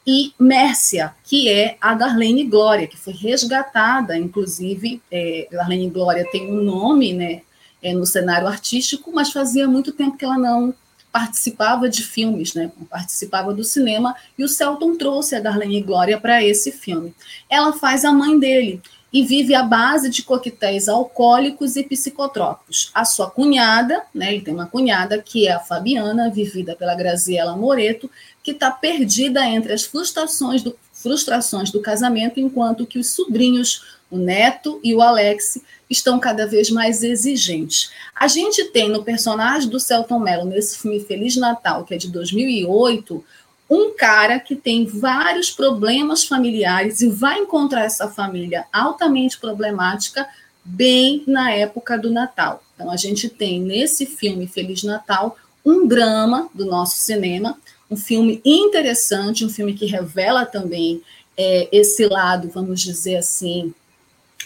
e 0.07 0.33
Mércia, 0.39 1.15
que 1.23 1.49
é 1.49 1.77
a 1.81 1.95
Darlene 1.95 2.43
Glória, 2.43 2.85
que 2.85 2.95
foi 2.95 3.11
resgatada, 3.11 4.15
inclusive, 4.15 5.01
é, 5.09 5.47
Darlene 5.51 5.89
Glória 5.89 6.29
tem 6.31 6.47
um 6.47 6.61
nome 6.61 7.11
né, 7.11 7.41
é, 7.81 7.91
no 7.91 8.05
cenário 8.05 8.47
artístico, 8.47 9.11
mas 9.11 9.31
fazia 9.31 9.67
muito 9.67 9.91
tempo 9.91 10.15
que 10.15 10.23
ela 10.23 10.37
não 10.37 10.75
participava 11.15 11.87
de 11.87 12.03
filmes, 12.03 12.53
né? 12.53 12.69
participava 12.89 13.53
do 13.53 13.63
cinema, 13.63 14.13
e 14.37 14.43
o 14.43 14.49
Celton 14.49 14.97
trouxe 14.97 15.33
a 15.33 15.39
Darlene 15.39 15.81
Glória 15.81 16.19
para 16.19 16.43
esse 16.43 16.73
filme. 16.73 17.15
Ela 17.49 17.71
faz 17.71 18.03
a 18.03 18.11
mãe 18.11 18.37
dele 18.37 18.81
e 19.13 19.23
vive 19.23 19.55
à 19.55 19.63
base 19.63 20.09
de 20.09 20.23
coquetéis 20.23 20.89
alcoólicos 20.89 21.77
e 21.77 21.83
psicotrópicos. 21.83 22.91
A 22.93 23.05
sua 23.05 23.31
cunhada, 23.31 24.03
né, 24.13 24.33
ele 24.33 24.41
tem 24.41 24.53
uma 24.53 24.65
cunhada, 24.65 25.17
que 25.21 25.47
é 25.47 25.53
a 25.53 25.59
Fabiana, 25.61 26.29
vivida 26.29 26.75
pela 26.75 26.93
Graziela 26.93 27.55
Moreto, 27.55 28.11
que 28.43 28.51
está 28.51 28.69
perdida 28.69 29.45
entre 29.45 29.71
as 29.71 29.85
frustrações 29.85 30.61
do, 30.61 30.75
frustrações 30.91 31.71
do 31.71 31.81
casamento, 31.81 32.41
enquanto 32.41 32.85
que 32.85 32.99
os 32.99 33.11
sobrinhos, 33.11 34.01
o 34.15 34.17
Neto 34.17 34.79
e 34.83 34.95
o 34.95 35.01
Alex, 35.01 35.59
estão 35.89 36.19
cada 36.19 36.47
vez 36.47 36.69
mais 36.69 37.03
exigentes. 37.03 37.91
A 38.15 38.27
gente 38.27 38.65
tem 38.65 38.89
no 38.89 39.03
personagem 39.03 39.69
do 39.69 39.79
Celton 39.79 40.19
Mello, 40.19 40.45
nesse 40.45 40.79
filme 40.79 40.99
Feliz 40.99 41.35
Natal, 41.35 41.83
que 41.83 41.93
é 41.93 41.97
de 41.97 42.09
2008, 42.09 43.23
um 43.69 43.93
cara 43.95 44.39
que 44.39 44.55
tem 44.55 44.85
vários 44.85 45.49
problemas 45.51 46.23
familiares 46.23 47.01
e 47.01 47.09
vai 47.09 47.39
encontrar 47.39 47.83
essa 47.83 48.07
família 48.07 48.65
altamente 48.71 49.39
problemática 49.39 50.27
bem 50.63 51.23
na 51.27 51.51
época 51.51 51.97
do 51.97 52.11
Natal. 52.11 52.63
Então, 52.73 52.89
a 52.89 52.97
gente 52.97 53.29
tem 53.29 53.59
nesse 53.59 54.05
filme 54.05 54.47
Feliz 54.47 54.83
Natal 54.83 55.37
um 55.63 55.87
drama 55.87 56.49
do 56.53 56.65
nosso 56.65 56.97
cinema, 56.97 57.57
um 57.89 57.95
filme 57.95 58.41
interessante, 58.45 59.45
um 59.45 59.49
filme 59.49 59.73
que 59.73 59.85
revela 59.85 60.45
também 60.45 61.01
é, 61.37 61.67
esse 61.71 62.07
lado, 62.07 62.49
vamos 62.49 62.81
dizer 62.81 63.17
assim, 63.17 63.73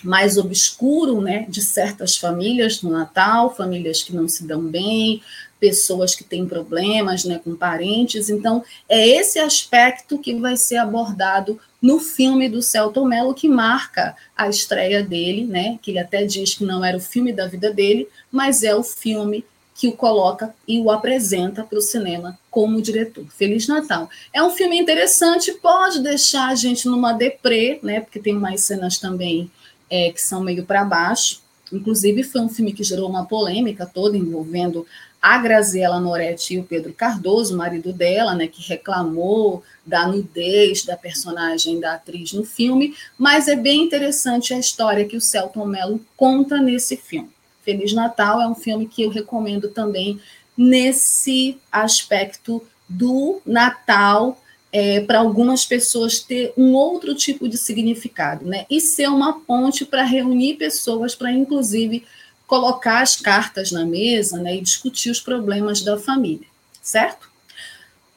mais 0.03 0.37
obscuro, 0.37 1.21
né, 1.21 1.45
de 1.49 1.61
certas 1.61 2.17
famílias 2.17 2.81
no 2.81 2.89
Natal, 2.89 3.55
famílias 3.55 4.03
que 4.03 4.15
não 4.15 4.27
se 4.27 4.45
dão 4.45 4.61
bem, 4.61 5.21
pessoas 5.59 6.15
que 6.15 6.23
têm 6.23 6.47
problemas, 6.47 7.25
né, 7.25 7.39
com 7.43 7.55
parentes. 7.55 8.29
Então, 8.29 8.63
é 8.87 9.07
esse 9.07 9.39
aspecto 9.39 10.17
que 10.17 10.33
vai 10.35 10.55
ser 10.55 10.77
abordado 10.77 11.59
no 11.81 11.99
filme 11.99 12.47
do 12.49 12.61
Celton 12.61 13.05
Mello 13.05 13.33
que 13.33 13.47
marca 13.47 14.15
a 14.35 14.47
estreia 14.49 15.03
dele, 15.03 15.45
né, 15.45 15.77
que 15.81 15.91
ele 15.91 15.99
até 15.99 16.25
diz 16.25 16.55
que 16.55 16.63
não 16.63 16.83
era 16.83 16.97
o 16.97 17.01
filme 17.01 17.33
da 17.33 17.47
vida 17.47 17.71
dele, 17.71 18.07
mas 18.31 18.63
é 18.63 18.73
o 18.75 18.83
filme 18.83 19.45
que 19.75 19.87
o 19.87 19.93
coloca 19.93 20.53
e 20.67 20.77
o 20.81 20.91
apresenta 20.91 21.63
para 21.63 21.79
o 21.79 21.81
cinema 21.81 22.37
como 22.51 22.81
diretor. 22.81 23.25
Feliz 23.29 23.65
Natal. 23.65 24.09
É 24.33 24.43
um 24.43 24.49
filme 24.49 24.77
interessante, 24.77 25.53
pode 25.53 26.01
deixar 26.01 26.49
a 26.49 26.55
gente 26.55 26.85
numa 26.85 27.13
deprê, 27.13 27.79
né? 27.81 28.01
Porque 28.01 28.19
tem 28.19 28.33
mais 28.33 28.61
cenas 28.61 28.97
também 28.97 29.49
é, 29.89 30.11
que 30.11 30.21
são 30.21 30.41
meio 30.41 30.65
para 30.65 30.83
baixo. 30.83 31.41
Inclusive, 31.71 32.23
foi 32.23 32.41
um 32.41 32.49
filme 32.49 32.73
que 32.73 32.83
gerou 32.83 33.09
uma 33.09 33.25
polêmica 33.25 33.85
toda 33.85 34.17
envolvendo 34.17 34.85
a 35.21 35.37
Graziela 35.37 35.99
Moretti 35.99 36.53
e 36.53 36.59
o 36.59 36.63
Pedro 36.63 36.93
Cardoso, 36.93 37.57
marido 37.57 37.91
dela, 37.91 38.33
né, 38.33 38.47
que 38.47 38.61
reclamou 38.67 39.61
da 39.85 40.07
nudez 40.07 40.85
da 40.85 40.95
personagem 40.95 41.79
da 41.79 41.95
atriz 41.95 42.31
no 42.31 42.45
filme, 42.45 42.95
mas 43.17 43.47
é 43.47 43.55
bem 43.55 43.83
interessante 43.83 44.53
a 44.53 44.59
história 44.59 45.05
que 45.05 45.17
o 45.17 45.21
Celton 45.21 45.65
Mello 45.65 45.99
conta 46.15 46.61
nesse 46.61 46.95
filme. 46.95 47.29
Feliz 47.63 47.91
Natal 47.91 48.41
é 48.41 48.47
um 48.47 48.55
filme 48.55 48.87
que 48.87 49.03
eu 49.03 49.09
recomendo 49.09 49.67
também 49.69 50.19
nesse 50.57 51.57
aspecto 51.71 52.65
do 52.87 53.41
Natal 53.45 54.41
é, 54.71 54.99
para 55.01 55.19
algumas 55.19 55.65
pessoas 55.65 56.19
ter 56.19 56.53
um 56.55 56.73
outro 56.73 57.15
tipo 57.15 57.47
de 57.47 57.57
significado, 57.57 58.45
né? 58.45 58.65
E 58.69 58.79
ser 58.79 59.07
uma 59.09 59.39
ponte 59.41 59.83
para 59.83 60.03
reunir 60.03 60.55
pessoas, 60.55 61.15
para 61.15 61.31
inclusive 61.31 62.05
colocar 62.45 63.01
as 63.01 63.15
cartas 63.15 63.71
na 63.71 63.85
mesa, 63.85 64.37
né? 64.37 64.55
E 64.55 64.61
discutir 64.61 65.09
os 65.09 65.19
problemas 65.19 65.81
da 65.81 65.97
família, 65.97 66.47
certo? 66.81 67.29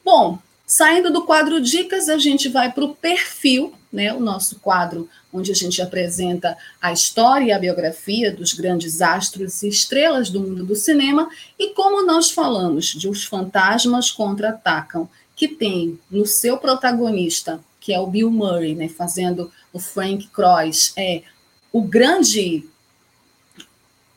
Bom, 0.05 0.37
saindo 0.65 1.11
do 1.11 1.23
quadro 1.23 1.59
dicas, 1.59 2.07
a 2.07 2.17
gente 2.17 2.49
vai 2.49 2.71
para 2.71 2.83
o 2.83 2.95
perfil, 2.95 3.73
né? 3.91 4.13
O 4.13 4.19
nosso 4.19 4.59
quadro 4.59 5.09
onde 5.31 5.51
a 5.51 5.55
gente 5.55 5.81
apresenta 5.81 6.55
a 6.79 6.93
história 6.93 7.45
e 7.45 7.51
a 7.51 7.57
biografia 7.57 8.31
dos 8.31 8.53
grandes 8.53 9.01
astros 9.01 9.63
e 9.63 9.67
estrelas 9.67 10.29
do 10.29 10.39
mundo 10.39 10.63
do 10.63 10.75
cinema. 10.75 11.27
E 11.57 11.73
como 11.73 12.05
nós 12.05 12.29
falamos 12.29 12.85
de 12.85 13.09
Os 13.09 13.23
Fantasmas 13.23 14.11
Contra-Atacam 14.11 15.09
que 15.35 15.47
tem 15.47 15.99
no 16.09 16.25
seu 16.25 16.57
protagonista, 16.57 17.59
que 17.79 17.93
é 17.93 17.99
o 17.99 18.07
Bill 18.07 18.31
Murray, 18.31 18.75
né, 18.75 18.87
fazendo 18.87 19.51
o 19.71 19.79
Frank 19.79 20.27
Cross, 20.27 20.93
é 20.95 21.23
o 21.71 21.81
grande 21.81 22.63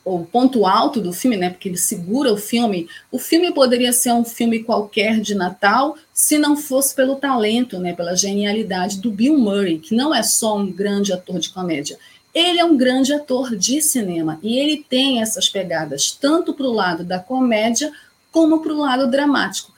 o 0.04 0.24
ponto 0.24 0.64
alto 0.64 1.00
do 1.00 1.12
filme, 1.12 1.36
né, 1.36 1.50
porque 1.50 1.68
ele 1.68 1.76
segura 1.76 2.32
o 2.32 2.36
filme. 2.36 2.88
O 3.10 3.18
filme 3.18 3.52
poderia 3.52 3.92
ser 3.92 4.12
um 4.12 4.24
filme 4.24 4.62
qualquer 4.62 5.20
de 5.20 5.34
Natal, 5.34 5.96
se 6.14 6.38
não 6.38 6.56
fosse 6.56 6.94
pelo 6.94 7.16
talento, 7.16 7.80
né, 7.80 7.92
pela 7.92 8.14
genialidade 8.14 9.00
do 9.00 9.10
Bill 9.10 9.36
Murray, 9.36 9.80
que 9.80 9.96
não 9.96 10.14
é 10.14 10.22
só 10.22 10.56
um 10.56 10.70
grande 10.70 11.12
ator 11.12 11.40
de 11.40 11.48
comédia. 11.48 11.98
Ele 12.32 12.60
é 12.60 12.64
um 12.64 12.76
grande 12.76 13.12
ator 13.12 13.56
de 13.56 13.82
cinema 13.82 14.38
e 14.44 14.56
ele 14.56 14.86
tem 14.88 15.20
essas 15.20 15.48
pegadas 15.48 16.12
tanto 16.12 16.54
para 16.54 16.66
o 16.66 16.72
lado 16.72 17.02
da 17.02 17.18
comédia 17.18 17.90
como 18.30 18.60
para 18.60 18.72
o 18.72 18.78
lado 18.78 19.10
dramático 19.10 19.72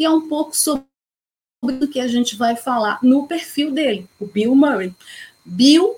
e 0.00 0.04
é 0.06 0.10
um 0.10 0.26
pouco 0.26 0.56
sobre 0.56 0.82
o 1.62 1.86
que 1.86 2.00
a 2.00 2.08
gente 2.08 2.34
vai 2.34 2.56
falar 2.56 2.98
no 3.02 3.26
perfil 3.26 3.70
dele, 3.70 4.08
o 4.18 4.24
Bill 4.24 4.54
Murray. 4.54 4.94
Bill 5.44 5.96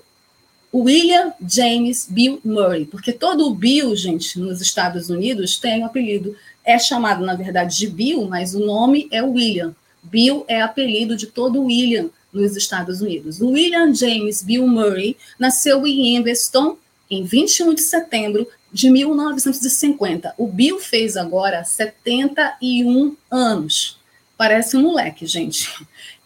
William 0.73 1.31
James 1.47 2.05
Bill 2.09 2.41
Murray, 2.43 2.85
porque 2.85 3.13
todo 3.13 3.47
o 3.47 3.55
Bill, 3.55 3.95
gente, 3.95 4.37
nos 4.37 4.59
Estados 4.59 5.09
Unidos 5.09 5.55
tem 5.55 5.81
um 5.81 5.85
apelido, 5.85 6.35
é 6.65 6.77
chamado 6.77 7.25
na 7.25 7.33
verdade 7.33 7.77
de 7.77 7.87
Bill, 7.87 8.25
mas 8.25 8.53
o 8.53 8.65
nome 8.65 9.07
é 9.09 9.23
William. 9.23 9.73
Bill 10.03 10.43
é 10.49 10.61
apelido 10.61 11.15
de 11.15 11.27
todo 11.27 11.63
William 11.63 12.09
nos 12.33 12.57
Estados 12.57 13.01
Unidos. 13.01 13.39
William 13.39 13.93
James 13.93 14.41
Bill 14.41 14.67
Murray 14.67 15.15
nasceu 15.39 15.87
em 15.87 16.17
Investon 16.17 16.75
em 17.09 17.23
21 17.23 17.73
de 17.73 17.81
setembro 17.81 18.45
de 18.73 18.89
1950. 18.89 20.33
O 20.37 20.47
Bill 20.47 20.79
fez 20.79 21.15
agora 21.15 21.63
71 21.63 23.15
anos. 23.29 23.99
Parece 24.35 24.75
um 24.75 24.81
moleque, 24.81 25.25
gente. 25.25 25.69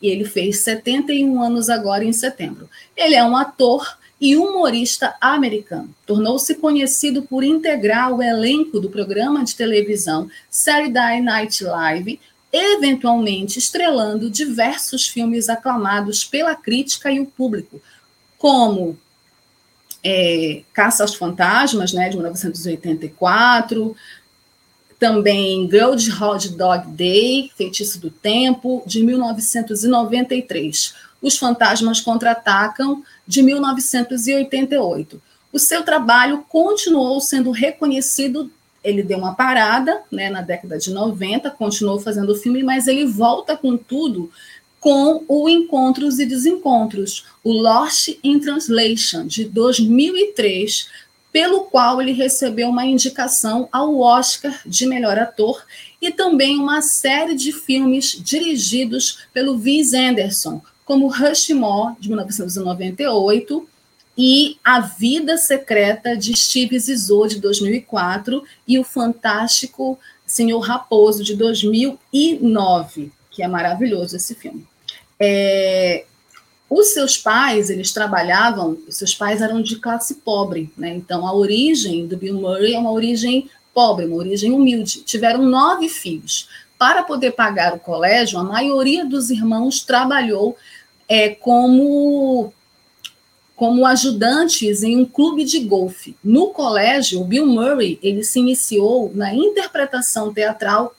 E 0.01 0.07
ele 0.07 0.25
fez 0.25 0.59
71 0.59 1.41
anos 1.41 1.69
agora 1.69 2.05
em 2.05 2.13
setembro. 2.13 2.69
Ele 2.95 3.15
é 3.15 3.23
um 3.23 3.35
ator 3.35 3.97
e 4.19 4.35
humorista 4.35 5.15
americano. 5.19 5.93
Tornou-se 6.05 6.55
conhecido 6.55 7.23
por 7.23 7.43
integrar 7.43 8.13
o 8.13 8.21
elenco 8.21 8.79
do 8.79 8.89
programa 8.89 9.43
de 9.43 9.55
televisão 9.55 10.29
Saturday 10.49 11.21
Night 11.21 11.63
Live, 11.63 12.19
eventualmente 12.51 13.59
estrelando 13.59 14.29
diversos 14.29 15.07
filmes 15.07 15.49
aclamados 15.49 16.23
pela 16.23 16.55
crítica 16.55 17.11
e 17.11 17.19
o 17.19 17.25
público, 17.25 17.81
como 18.37 18.97
é, 20.03 20.61
Caça 20.73 21.03
aos 21.03 21.15
Fantasmas, 21.15 21.93
né, 21.93 22.09
de 22.09 22.17
1984, 22.17 23.95
também 24.99 25.69
Hot 26.19 26.49
Dog 26.49 26.87
Day, 26.87 27.51
Feitiço 27.55 27.99
do 27.99 28.09
Tempo, 28.09 28.83
de 28.85 29.03
1993. 29.03 30.93
Os 31.21 31.37
Fantasmas 31.37 31.99
Contra-Atacam, 31.99 33.03
de 33.27 33.41
1988. 33.41 35.21
O 35.51 35.59
seu 35.59 35.83
trabalho 35.83 36.45
continuou 36.49 37.19
sendo 37.21 37.51
reconhecido, 37.51 38.51
ele 38.83 39.01
deu 39.03 39.17
uma 39.17 39.33
parada 39.35 40.01
né, 40.11 40.29
na 40.29 40.41
década 40.41 40.77
de 40.77 40.91
90, 40.91 41.49
continuou 41.51 41.99
fazendo 41.99 42.31
o 42.31 42.35
filme, 42.35 42.63
mas 42.63 42.87
ele 42.87 43.05
volta 43.05 43.55
com 43.55 43.77
tudo 43.77 44.31
com 44.79 45.23
o 45.27 45.49
Encontros 45.49 46.19
e 46.19 46.25
Desencontros, 46.25 47.25
o 47.43 47.51
Lost 47.51 48.09
in 48.23 48.39
Translation, 48.39 49.25
de 49.25 49.45
2003, 49.45 50.87
pelo 51.31 51.61
qual 51.65 52.01
ele 52.01 52.13
recebeu 52.13 52.69
uma 52.69 52.85
indicação 52.85 53.67
ao 53.71 53.99
Oscar 53.99 54.59
de 54.65 54.85
melhor 54.85 55.17
ator 55.17 55.63
e 56.01 56.11
também 56.11 56.57
uma 56.57 56.81
série 56.81 57.35
de 57.35 57.51
filmes 57.51 58.11
dirigidos 58.23 59.19
pelo 59.33 59.59
Wes 59.59 59.93
Anderson, 59.93 60.61
como 60.85 61.07
Rushmore, 61.07 61.95
de 61.99 62.07
1998, 62.07 63.67
e 64.17 64.57
A 64.63 64.79
Vida 64.79 65.37
Secreta 65.37 66.15
de 66.15 66.35
Steve 66.35 66.79
Zissou, 66.79 67.27
de 67.27 67.39
2004, 67.39 68.43
e 68.67 68.79
o 68.79 68.83
fantástico 68.83 69.99
Senhor 70.25 70.59
Raposo, 70.59 71.23
de 71.23 71.35
2009 71.35 73.11
que 73.37 73.43
é 73.43 73.47
maravilhoso 73.47 74.15
esse 74.15 74.33
filme. 74.33 74.65
É, 75.19 76.05
os 76.67 76.87
seus 76.87 77.19
pais, 77.19 77.69
eles 77.69 77.91
trabalhavam, 77.91 78.79
os 78.87 78.97
seus 78.97 79.13
pais 79.13 79.43
eram 79.43 79.61
de 79.61 79.75
classe 79.75 80.15
pobre, 80.15 80.73
né? 80.75 80.89
Então 80.95 81.27
a 81.27 81.31
origem 81.35 82.07
do 82.07 82.17
Bill 82.17 82.33
Murray 82.33 82.73
é 82.73 82.79
uma 82.79 82.91
origem 82.91 83.47
pobre, 83.75 84.07
uma 84.07 84.15
origem 84.15 84.51
humilde. 84.51 85.03
Tiveram 85.03 85.43
nove 85.43 85.87
filhos. 85.87 86.49
Para 86.79 87.03
poder 87.03 87.33
pagar 87.33 87.75
o 87.75 87.79
colégio, 87.79 88.39
a 88.39 88.43
maioria 88.43 89.05
dos 89.05 89.29
irmãos 89.29 89.83
trabalhou 89.83 90.57
é, 91.07 91.29
como 91.29 92.51
como 93.55 93.87
ajudantes 93.87 94.83
em 94.83 94.97
um 94.97 95.05
clube 95.05 95.43
de 95.43 95.59
golfe. 95.59 96.15
No 96.23 96.47
colégio, 96.49 97.21
o 97.21 97.25
Bill 97.25 97.45
Murray 97.45 97.99
ele 98.03 98.23
se 98.23 98.39
iniciou 98.39 99.11
na 99.13 99.33
interpretação 99.33 100.33
teatral 100.33 100.95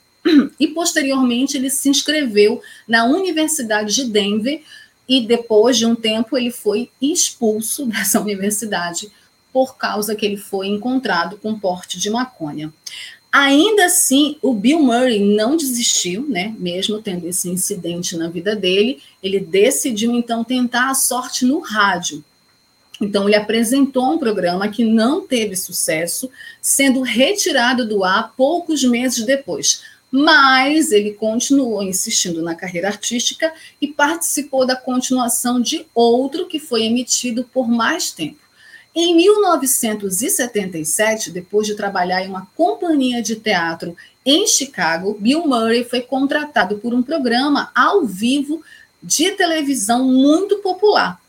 e 0.59 0.69
posteriormente 0.69 1.57
ele 1.57 1.71
se 1.71 1.89
inscreveu 1.89 2.61
na 2.87 3.05
Universidade 3.05 3.95
de 3.95 4.05
Denver 4.05 4.63
e 5.09 5.27
depois 5.27 5.77
de 5.77 5.87
um 5.87 5.95
tempo 5.95 6.37
ele 6.37 6.51
foi 6.51 6.91
expulso 7.01 7.87
dessa 7.87 8.21
universidade 8.21 9.11
por 9.53 9.77
causa 9.77 10.15
que 10.15 10.27
ele 10.27 10.37
foi 10.37 10.69
encontrado 10.69 11.39
com 11.39 11.59
porte 11.59 11.99
de 11.99 12.11
maconha. 12.11 12.73
Ainda 13.31 13.87
assim, 13.87 14.37
o 14.41 14.55
Bill 14.55 14.81
Murray 14.81 15.19
não 15.21 15.57
desistiu, 15.57 16.27
né? 16.29 16.55
Mesmo 16.59 17.03
tendo 17.03 17.27
esse 17.27 17.49
incidente 17.49 18.17
na 18.17 18.29
vida 18.29 18.57
dele, 18.57 19.03
ele 19.23 19.39
decidiu 19.39 20.13
então 20.13 20.43
tentar 20.43 20.91
a 20.91 20.95
sorte 20.95 21.45
no 21.45 21.61
rádio. 21.61 22.25
Então, 23.01 23.29
ele 23.29 23.37
apresentou 23.37 24.15
um 24.15 24.19
programa 24.19 24.69
que 24.69 24.83
não 24.83 25.27
teve 25.27 25.55
sucesso, 25.55 26.31
sendo 26.61 27.03
retirado 27.03 27.87
do 27.87 28.03
ar 28.03 28.35
poucos 28.37 28.83
meses 28.83 29.25
depois 29.25 29.83
mas 30.11 30.91
ele 30.91 31.13
continuou 31.13 31.83
insistindo 31.83 32.43
na 32.43 32.55
carreira 32.55 32.89
artística 32.89 33.53
e 33.81 33.89
participou 33.89 34.67
da 34.67 34.75
continuação 34.75 35.61
de 35.61 35.87
outro 35.95 36.47
que 36.47 36.59
foi 36.59 36.85
emitido 36.85 37.45
por 37.45 37.69
mais 37.69 38.11
tempo. 38.11 38.49
Em 38.95 39.15
1977, 39.15 41.31
depois 41.31 41.67
de 41.67 41.75
trabalhar 41.75 42.25
em 42.25 42.29
uma 42.29 42.49
companhia 42.57 43.23
de 43.23 43.37
teatro 43.37 43.97
em 44.25 44.47
Chicago, 44.47 45.17
Bill 45.21 45.47
Murray 45.47 45.85
foi 45.85 46.01
contratado 46.01 46.79
por 46.79 46.93
um 46.93 47.03
programa 47.03 47.71
ao 47.75 48.05
vivo 48.05 48.63
de 49.03 49.31
televisão 49.33 50.05
muito 50.05 50.59
popular. 50.59 51.21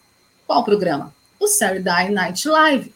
Qual 0.48 0.64
programa? 0.64 1.14
O 1.40 1.48
Saturday 1.48 2.10
Night 2.10 2.48
Live. 2.48 2.94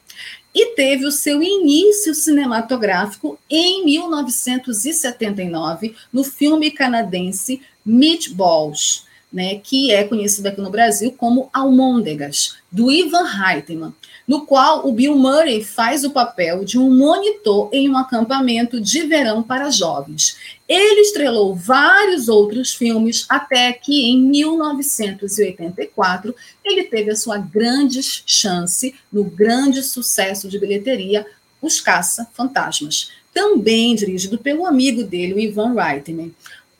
E 0.53 0.75
teve 0.75 1.05
o 1.05 1.11
seu 1.11 1.41
início 1.41 2.13
cinematográfico 2.13 3.39
em 3.49 3.85
1979 3.85 5.95
no 6.11 6.21
filme 6.23 6.69
canadense 6.69 7.61
Meatballs, 7.85 9.05
né, 9.31 9.61
que 9.63 9.91
é 9.91 10.03
conhecido 10.03 10.47
aqui 10.47 10.59
no 10.61 10.69
Brasil 10.69 11.15
como 11.17 11.49
Almôndegas, 11.51 12.57
do 12.71 12.91
Ivan 12.91 13.23
Reitman 13.23 13.93
no 14.27 14.45
qual 14.45 14.87
o 14.87 14.91
Bill 14.91 15.15
Murray 15.15 15.63
faz 15.63 16.03
o 16.03 16.11
papel 16.11 16.63
de 16.63 16.77
um 16.79 16.95
monitor 16.95 17.69
em 17.71 17.89
um 17.89 17.97
acampamento 17.97 18.79
de 18.79 19.01
verão 19.03 19.41
para 19.43 19.69
jovens. 19.69 20.37
Ele 20.67 21.01
estrelou 21.01 21.55
vários 21.55 22.29
outros 22.29 22.73
filmes 22.73 23.25
até 23.27 23.73
que 23.73 24.09
em 24.09 24.19
1984 24.19 26.33
ele 26.63 26.83
teve 26.83 27.11
a 27.11 27.15
sua 27.15 27.37
grande 27.37 28.01
chance 28.01 28.95
no 29.11 29.23
grande 29.23 29.83
sucesso 29.83 30.47
de 30.47 30.57
bilheteria 30.57 31.25
Os 31.61 31.81
Caça-Fantasmas, 31.81 33.11
também 33.33 33.95
dirigido 33.95 34.37
pelo 34.37 34.65
amigo 34.65 35.03
dele, 35.03 35.33
o 35.33 35.39
Ivan 35.39 35.73
Reitman 35.73 36.33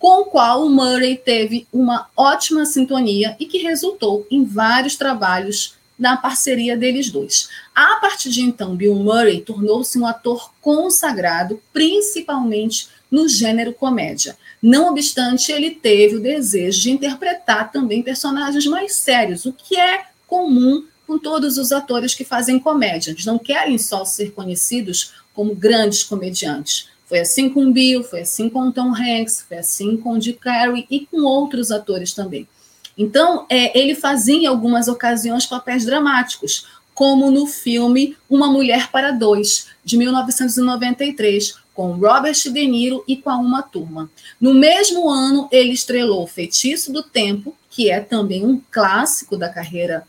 com 0.03 0.23
o 0.23 0.25
qual 0.25 0.65
o 0.65 0.69
Murray 0.69 1.15
teve 1.15 1.65
uma 1.71 2.09
ótima 2.17 2.65
sintonia 2.65 3.37
e 3.39 3.45
que 3.45 3.59
resultou 3.59 4.27
em 4.29 4.43
vários 4.43 4.97
trabalhos 4.97 5.75
na 6.03 6.17
parceria 6.17 6.75
deles 6.75 7.09
dois. 7.09 7.47
A 7.73 7.95
partir 7.95 8.29
de 8.29 8.41
então, 8.41 8.75
Bill 8.75 8.93
Murray 8.93 9.39
tornou-se 9.39 9.97
um 9.97 10.05
ator 10.05 10.51
consagrado, 10.59 11.61
principalmente 11.71 12.89
no 13.09 13.29
gênero 13.29 13.71
comédia. 13.71 14.37
Não 14.61 14.89
obstante, 14.89 15.49
ele 15.49 15.71
teve 15.71 16.17
o 16.17 16.21
desejo 16.21 16.81
de 16.81 16.91
interpretar 16.91 17.71
também 17.71 18.03
personagens 18.03 18.65
mais 18.65 18.95
sérios, 18.97 19.45
o 19.45 19.53
que 19.53 19.79
é 19.79 20.03
comum 20.27 20.85
com 21.07 21.17
todos 21.17 21.57
os 21.57 21.71
atores 21.71 22.13
que 22.13 22.25
fazem 22.25 22.59
comédia. 22.59 23.11
Eles 23.11 23.25
não 23.25 23.39
querem 23.39 23.77
só 23.77 24.03
ser 24.03 24.33
conhecidos 24.33 25.13
como 25.33 25.55
grandes 25.55 26.03
comediantes. 26.03 26.89
Foi 27.05 27.19
assim 27.19 27.47
com 27.47 27.71
Bill, 27.71 28.03
foi 28.03 28.21
assim 28.21 28.49
com 28.49 28.69
Tom 28.73 28.93
Hanks, 28.93 29.45
foi 29.47 29.57
assim 29.57 29.95
com 29.95 30.17
Dick 30.17 30.39
Carrey 30.39 30.85
e 30.91 31.05
com 31.05 31.21
outros 31.21 31.71
atores 31.71 32.11
também. 32.11 32.45
Então, 32.97 33.45
é, 33.49 33.77
ele 33.77 33.95
fazia 33.95 34.35
em 34.35 34.45
algumas 34.45 34.87
ocasiões 34.87 35.45
papéis 35.45 35.85
dramáticos, 35.85 36.67
como 36.93 37.31
no 37.31 37.47
filme 37.47 38.15
Uma 38.29 38.47
Mulher 38.47 38.91
para 38.91 39.11
Dois, 39.11 39.67
de 39.83 39.97
1993, 39.97 41.55
com 41.73 41.93
Robert 41.93 42.35
De 42.35 42.67
Niro 42.67 43.03
e 43.07 43.17
com 43.17 43.29
a 43.29 43.37
Uma 43.37 43.63
Turma. 43.63 44.09
No 44.39 44.53
mesmo 44.53 45.09
ano, 45.09 45.47
ele 45.51 45.71
estrelou 45.71 46.27
Feitiço 46.27 46.93
do 46.93 47.01
Tempo, 47.01 47.55
que 47.69 47.89
é 47.89 47.99
também 47.99 48.45
um 48.45 48.61
clássico 48.71 49.35
da 49.35 49.49
carreira 49.49 50.05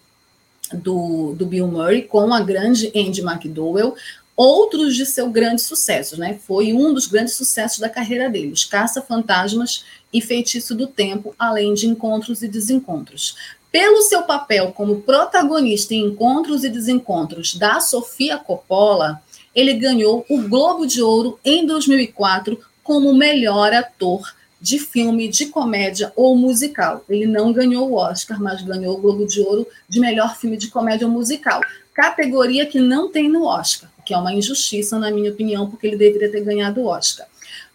do, 0.73 1.35
do 1.35 1.47
Bill 1.47 1.67
Murray, 1.67 2.03
com 2.03 2.33
a 2.33 2.41
grande 2.41 2.93
Andy 2.95 3.23
McDowell, 3.23 3.95
outros 4.37 4.97
de 4.97 5.07
seu 5.07 5.31
grande 5.31 5.63
sucesso, 5.63 6.19
né? 6.19 6.39
Foi 6.47 6.73
um 6.73 6.93
dos 6.93 7.07
grandes 7.07 7.35
sucessos 7.35 7.79
da 7.79 7.89
carreira 7.89 8.29
dele, 8.29 8.53
Os 8.53 8.65
Caça-Fantasmas 8.65 9.85
e 10.13 10.21
Feitiço 10.21 10.75
do 10.75 10.87
Tempo, 10.87 11.35
além 11.39 11.75
de 11.75 11.87
Encontros 11.87 12.43
e 12.43 12.49
Desencontros. 12.49 13.37
Pelo 13.71 14.03
seu 14.03 14.23
papel 14.23 14.73
como 14.73 15.03
protagonista 15.03 15.95
em 15.95 16.07
Encontros 16.07 16.65
e 16.65 16.69
Desencontros 16.69 17.55
da 17.55 17.81
Sofia 17.81 18.39
Coppola, 18.39 19.23
ele 19.55 19.75
ganhou 19.75 20.25
o 20.29 20.43
Globo 20.43 20.87
de 20.87 21.03
Ouro 21.03 21.39
em 21.45 21.67
2004 21.67 22.59
como 22.83 23.15
melhor 23.15 23.73
ator 23.73 24.35
de 24.61 24.79
filme 24.79 25.29
de 25.29 25.47
comédia 25.47 26.13
ou 26.17 26.37
musical. 26.37 27.05
Ele 27.09 27.27
não 27.27 27.53
ganhou 27.53 27.91
o 27.91 27.95
Oscar, 27.95 28.41
mas 28.41 28.63
ganhou 28.63 28.97
o 28.97 29.01
Globo 29.01 29.27
de 29.27 29.41
Ouro 29.41 29.67
de 29.89 30.01
melhor 30.01 30.37
filme 30.37 30.57
de 30.57 30.69
comédia 30.69 31.07
ou 31.07 31.13
musical, 31.13 31.61
categoria 31.93 32.67
que 32.67 32.81
não 32.81 33.11
tem 33.11 33.29
no 33.29 33.45
Oscar 33.45 33.94
que 34.05 34.15
é 34.15 34.19
uma 34.19 34.33
injustiça, 34.33 34.99
na 34.99 35.11
minha 35.11 35.31
opinião, 35.31 35.69
porque 35.69 35.87
ele 35.87 35.97
deveria 35.97 36.31
ter 36.31 36.43
ganhado 36.43 36.81
o 36.81 36.87
Oscar. 36.87 37.27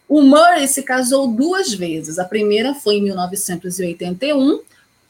O 0.08 0.22
Murray 0.22 0.66
se 0.66 0.82
casou 0.82 1.28
duas 1.28 1.72
vezes. 1.72 2.18
A 2.18 2.24
primeira 2.24 2.74
foi 2.74 2.96
em 2.96 3.02
1981, 3.02 4.60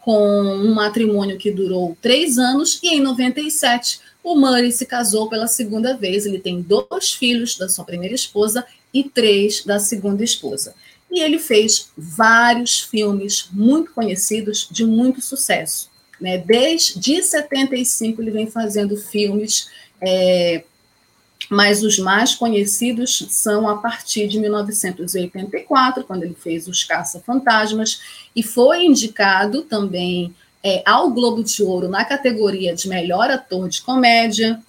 com 0.01 0.19
um 0.19 0.75
matrimônio 0.75 1.39
que 1.39 1.51
durou 1.51 1.97
três 2.03 2.39
anos, 2.39 2.79
e 2.83 2.89
em 2.89 3.01
97 3.01 4.01
o 4.23 4.37
Murray 4.37 4.71
se 4.71 4.85
casou 4.85 5.29
pela 5.29 5.47
segunda 5.47 5.97
vez. 5.97 6.27
Ele 6.27 6.39
tem 6.39 6.61
dois 6.61 7.13
filhos 7.13 7.57
da 7.57 7.69
sua 7.69 7.85
primeira 7.85 8.15
esposa 8.15 8.65
e 8.93 9.05
três 9.05 9.65
da 9.65 9.79
segunda 9.79 10.23
esposa. 10.23 10.75
E 11.11 11.21
ele 11.21 11.39
fez 11.39 11.91
vários 11.97 12.81
filmes 12.81 13.49
muito 13.53 13.93
conhecidos, 13.93 14.69
de 14.71 14.85
muito 14.85 15.21
sucesso. 15.21 15.91
Né? 16.21 16.39
Desde 16.39 17.23
75 17.23 18.21
ele 18.21 18.31
vem 18.31 18.47
fazendo 18.47 18.97
filmes 18.97 19.69
é, 20.01 20.63
mas 21.51 21.83
os 21.83 21.99
mais 21.99 22.37
conhecidos 22.37 23.27
são 23.29 23.69
a 23.69 23.77
partir 23.77 24.29
de 24.29 24.39
1984, 24.39 26.05
quando 26.05 26.23
ele 26.23 26.37
fez 26.39 26.69
Os 26.69 26.85
Caça-Fantasmas, 26.85 28.01
e 28.37 28.41
foi 28.41 28.85
indicado 28.85 29.63
também 29.63 30.33
é, 30.63 30.81
ao 30.87 31.11
Globo 31.11 31.43
de 31.43 31.61
Ouro 31.61 31.89
na 31.89 32.05
categoria 32.05 32.73
de 32.73 32.89
melhor 32.89 33.29
ator 33.29 33.69
de 33.69 33.83
comédia. 33.83 34.63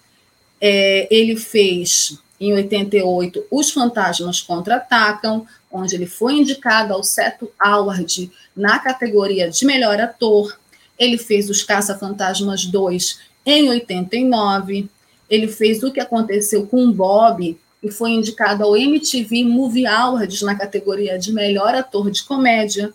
É, 0.59 1.07
ele 1.11 1.35
fez, 1.35 2.17
em 2.39 2.51
88, 2.53 3.45
Os 3.51 3.69
Fantasmas 3.69 4.41
Contra-Atacam, 4.41 5.45
onde 5.71 5.93
ele 5.93 6.07
foi 6.07 6.33
indicado 6.33 6.93
ao 6.95 7.03
Seto 7.03 7.51
Award 7.59 8.31
na 8.55 8.79
categoria 8.79 9.51
de 9.51 9.63
melhor 9.65 10.01
ator. 10.01 10.57
Ele 10.97 11.19
fez 11.19 11.47
Os 11.47 11.61
Caça-Fantasmas 11.61 12.65
2 12.65 13.19
em 13.45 13.69
89 13.69 14.89
ele 15.31 15.47
fez 15.47 15.81
o 15.81 15.91
que 15.91 16.01
aconteceu 16.01 16.67
com 16.67 16.91
Bob 16.91 17.57
e 17.81 17.89
foi 17.89 18.11
indicado 18.11 18.65
ao 18.65 18.75
MTV 18.75 19.45
Movie 19.45 19.87
Awards 19.87 20.41
na 20.41 20.55
categoria 20.55 21.17
de 21.17 21.31
melhor 21.31 21.73
ator 21.73 22.11
de 22.11 22.21
comédia. 22.23 22.93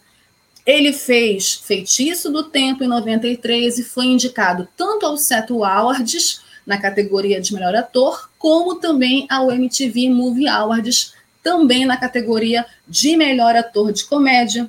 Ele 0.67 0.93
fez 0.93 1.55
Feitiço 1.55 2.31
do 2.31 2.45
Tempo 2.45 2.85
em 2.85 2.89
93 2.89 3.79
e 3.79 3.83
foi 3.83 4.05
indicado 4.05 4.69
tanto 4.77 5.07
ao 5.07 5.17
Seto 5.17 5.65
Awards 5.65 6.43
na 6.67 6.77
categoria 6.77 7.41
de 7.41 7.55
melhor 7.55 7.75
ator, 7.75 8.29
como 8.39 8.75
também 8.75 9.27
ao 9.31 9.51
MTV 9.51 10.11
Movie 10.11 10.49
Awards, 10.49 11.15
também 11.43 11.87
na 11.87 11.97
categoria 11.97 12.67
de 12.87 13.17
melhor 13.17 13.57
ator 13.57 13.93
de 13.93 14.05
comédia. 14.05 14.69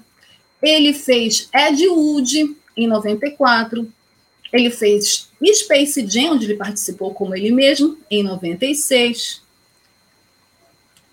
Ele 0.61 0.93
fez 0.93 1.49
Ed 1.53 1.85
Wood 1.85 2.55
em 2.77 2.87
94, 2.87 3.91
ele 4.51 4.69
fez 4.69 5.29
Space 5.53 6.05
Jam, 6.07 6.33
onde 6.33 6.45
ele 6.45 6.55
participou 6.55 7.13
como 7.13 7.35
ele 7.35 7.51
mesmo, 7.51 7.97
em 8.09 8.23
96. 8.23 9.41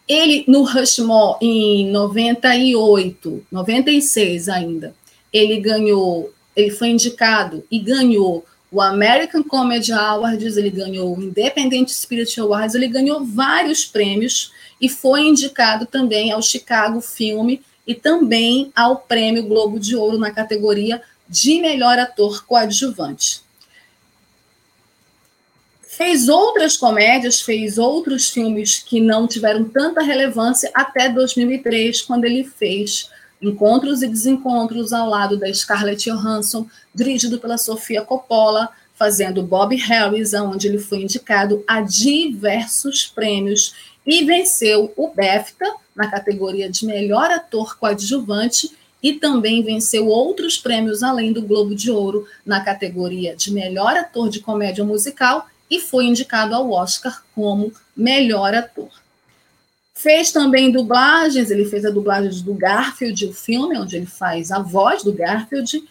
Ele, 0.07 0.45
no 0.47 0.63
Rushmore, 0.63 1.39
em 1.41 1.91
98, 1.91 3.47
96 3.51 4.49
ainda, 4.49 4.95
ele 5.33 5.59
ganhou, 5.61 6.33
ele 6.55 6.71
foi 6.71 6.89
indicado 6.89 7.65
e 7.71 7.79
ganhou 7.79 8.45
o 8.71 8.81
American 8.81 9.43
Comedy 9.43 9.93
Awards, 9.93 10.57
ele 10.57 10.71
ganhou 10.71 11.17
o 11.17 11.23
Independent 11.23 11.89
Spirit 11.89 12.39
Awards, 12.41 12.75
ele 12.75 12.89
ganhou 12.89 13.25
vários 13.25 13.85
prêmios 13.85 14.53
e 14.81 14.89
foi 14.89 15.23
indicado 15.23 15.87
também 15.87 16.33
ao 16.33 16.43
Chicago 16.43 17.01
Film 17.01 17.57
e 17.87 17.95
também 17.95 18.73
ao 18.75 18.97
Prêmio 18.97 19.47
Globo 19.47 19.79
de 19.79 19.95
Ouro 19.95 20.19
na 20.19 20.31
categoria 20.31 21.01
de 21.29 21.61
melhor 21.61 21.99
ator 21.99 22.45
coadjuvante. 22.47 23.43
Fez 25.97 26.29
outras 26.29 26.77
comédias, 26.77 27.41
fez 27.41 27.79
outros 27.79 28.29
filmes 28.29 28.81
que 28.81 29.01
não 29.01 29.29
tiveram 29.29 29.65
tanta 29.65 30.03
relevância 30.03 30.71
até 30.75 31.09
2003, 31.09 32.03
quando 32.03 32.25
ele 32.25 32.43
fez 32.43 33.09
Encontros 33.41 34.03
e 34.03 34.09
Desencontros 34.09 34.93
ao 34.93 35.09
lado 35.09 35.37
da 35.37 35.53
Scarlett 35.53 36.11
Johansson, 36.11 36.67
dirigido 36.95 37.39
pela 37.39 37.59
Sofia 37.59 38.03
Coppola, 38.03 38.71
fazendo 38.97 39.43
Bob 39.43 39.77
Harris, 39.77 40.35
onde 40.35 40.67
ele 40.67 40.79
foi 40.79 41.03
indicado 41.03 41.63
a 41.67 41.81
diversos 41.81 43.07
prêmios 43.07 43.75
e 44.07 44.25
venceu 44.25 44.93
o 44.97 45.09
BAFTA 45.09 45.75
na 45.95 46.11
categoria 46.11 46.69
de 46.69 46.87
melhor 46.87 47.31
ator 47.31 47.77
coadjuvante 47.79 48.71
e 49.05 49.13
também 49.13 49.63
venceu 49.63 50.09
outros 50.09 50.57
prêmios 50.57 51.03
além 51.03 51.31
do 51.31 51.43
Globo 51.43 51.75
de 51.75 51.91
Ouro 51.91 52.27
na 52.45 52.65
categoria 52.65 53.37
de 53.37 53.53
melhor 53.53 53.95
ator 53.95 54.31
de 54.31 54.41
comédia 54.41 54.83
musical 54.83 55.47
e 55.71 55.79
foi 55.79 56.07
indicado 56.07 56.55
ao 56.55 56.71
Oscar 56.71 57.23
como 57.35 57.71
melhor 57.95 58.55
ator. 58.55 58.89
Fez 59.95 60.33
também 60.33 60.73
dublagens, 60.73 61.51
ele 61.51 61.67
fez 61.67 61.85
a 61.85 61.91
dublagem 61.91 62.43
do 62.43 62.55
Garfield, 62.55 63.27
o 63.27 63.35
filme 63.35 63.79
onde 63.79 63.95
ele 63.95 64.07
faz 64.07 64.51
a 64.51 64.59
voz 64.61 65.03
do 65.03 65.13
Garfield. 65.13 65.85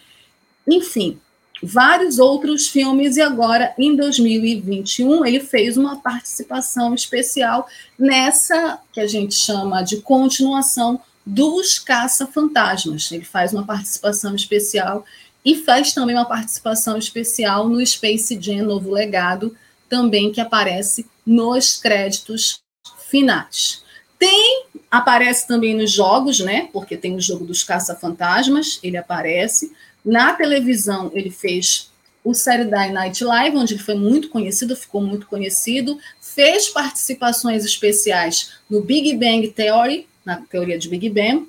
Enfim, 0.66 1.16
vários 1.62 2.18
outros 2.18 2.66
filmes 2.66 3.16
e 3.16 3.22
agora, 3.22 3.72
em 3.78 3.94
2021, 3.94 5.24
ele 5.24 5.38
fez 5.38 5.76
uma 5.76 6.00
participação 6.00 6.92
especial 6.92 7.68
nessa 7.96 8.80
que 8.92 8.98
a 8.98 9.06
gente 9.06 9.36
chama 9.36 9.82
de 9.82 9.98
continuação 9.98 11.00
dos 11.24 11.78
Caça-Fantasmas. 11.78 13.10
Ele 13.10 13.24
faz 13.24 13.52
uma 13.52 13.64
participação 13.64 14.34
especial 14.34 15.04
e 15.44 15.54
faz 15.54 15.92
também 15.92 16.16
uma 16.16 16.24
participação 16.24 16.96
especial 16.96 17.68
no 17.68 17.84
Space 17.84 18.38
Jam 18.40 18.64
Novo 18.64 18.90
Legado, 18.90 19.56
também 19.88 20.32
que 20.32 20.40
aparece 20.40 21.06
nos 21.26 21.76
créditos 21.76 22.60
finais. 23.08 23.82
Tem, 24.18 24.66
aparece 24.90 25.46
também 25.46 25.74
nos 25.74 25.90
jogos, 25.90 26.40
né? 26.40 26.68
Porque 26.72 26.96
tem 26.96 27.14
o 27.14 27.20
jogo 27.20 27.44
dos 27.44 27.62
Caça-Fantasmas, 27.62 28.78
ele 28.82 28.96
aparece. 28.96 29.72
Na 30.04 30.32
televisão, 30.32 31.10
ele 31.14 31.30
fez 31.30 31.90
o 32.24 32.34
Saturday 32.34 32.90
Night 32.90 33.22
Live, 33.22 33.56
onde 33.56 33.74
ele 33.74 33.82
foi 33.82 33.94
muito 33.94 34.30
conhecido, 34.30 34.74
ficou 34.74 35.02
muito 35.02 35.26
conhecido. 35.26 35.98
Fez 36.20 36.68
participações 36.70 37.64
especiais 37.64 38.52
no 38.68 38.80
Big 38.80 39.14
Bang 39.14 39.46
Theory, 39.48 40.08
na 40.24 40.36
teoria 40.36 40.78
de 40.78 40.88
Big 40.88 41.08
Bang, 41.10 41.46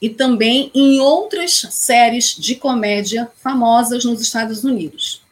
e 0.00 0.10
também 0.10 0.70
em 0.74 1.00
outras 1.00 1.66
séries 1.70 2.34
de 2.36 2.54
comédia 2.54 3.30
famosas 3.42 4.04
nos 4.04 4.20
Estados 4.20 4.64
Unidos. 4.64 5.22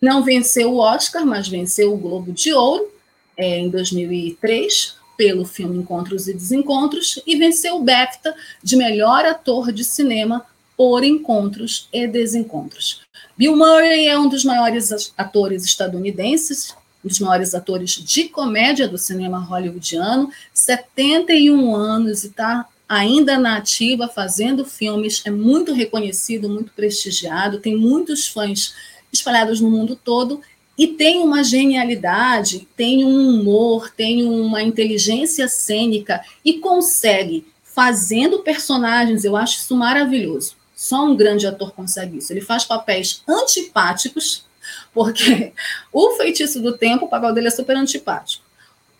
Não 0.00 0.24
venceu 0.24 0.72
o 0.72 0.78
Oscar, 0.78 1.24
mas 1.24 1.46
venceu 1.46 1.94
o 1.94 1.96
Globo 1.96 2.32
de 2.32 2.52
Ouro 2.52 2.90
é, 3.36 3.58
em 3.58 3.70
2003 3.70 4.96
pelo 5.16 5.44
filme 5.44 5.78
Encontros 5.78 6.26
e 6.26 6.34
Desencontros 6.34 7.20
e 7.24 7.36
venceu 7.36 7.76
o 7.76 7.84
BAFTA 7.84 8.34
de 8.62 8.74
melhor 8.74 9.24
ator 9.24 9.70
de 9.70 9.84
cinema 9.84 10.44
por 10.76 11.04
encontros 11.04 11.88
e 11.92 12.06
desencontros. 12.08 13.02
Bill 13.36 13.56
Murray 13.56 14.08
é 14.08 14.18
um 14.18 14.28
dos 14.28 14.44
maiores 14.44 15.12
atores 15.16 15.64
estadunidenses, 15.64 16.74
dos 17.02 17.18
maiores 17.18 17.54
atores 17.54 17.90
de 17.92 18.24
comédia 18.28 18.86
do 18.86 18.98
cinema 18.98 19.38
hollywoodiano, 19.38 20.30
71 20.52 21.74
anos 21.74 22.24
e 22.24 22.28
está 22.28 22.66
ainda 22.88 23.38
na 23.38 23.56
ativa, 23.56 24.06
fazendo 24.06 24.64
filmes, 24.64 25.22
é 25.24 25.30
muito 25.30 25.72
reconhecido, 25.72 26.48
muito 26.48 26.72
prestigiado, 26.72 27.58
tem 27.58 27.76
muitos 27.76 28.28
fãs 28.28 28.74
espalhados 29.10 29.60
no 29.60 29.70
mundo 29.70 29.96
todo 29.96 30.40
e 30.76 30.88
tem 30.88 31.20
uma 31.20 31.42
genialidade, 31.42 32.66
tem 32.76 33.04
um 33.04 33.28
humor, 33.28 33.90
tem 33.90 34.24
uma 34.24 34.62
inteligência 34.62 35.48
cênica 35.48 36.22
e 36.44 36.54
consegue, 36.54 37.46
fazendo 37.62 38.40
personagens, 38.40 39.24
eu 39.24 39.36
acho 39.36 39.58
isso 39.58 39.74
maravilhoso. 39.74 40.56
Só 40.74 41.04
um 41.06 41.16
grande 41.16 41.46
ator 41.46 41.72
consegue 41.72 42.18
isso. 42.18 42.32
Ele 42.32 42.40
faz 42.40 42.64
papéis 42.64 43.22
antipáticos, 43.28 44.44
porque 44.92 45.52
o 45.92 46.12
feitiço 46.12 46.60
do 46.60 46.76
tempo, 46.76 47.06
o 47.06 47.08
papel 47.08 47.32
dele 47.32 47.48
é 47.48 47.50
super 47.50 47.76
antipático. 47.76 48.44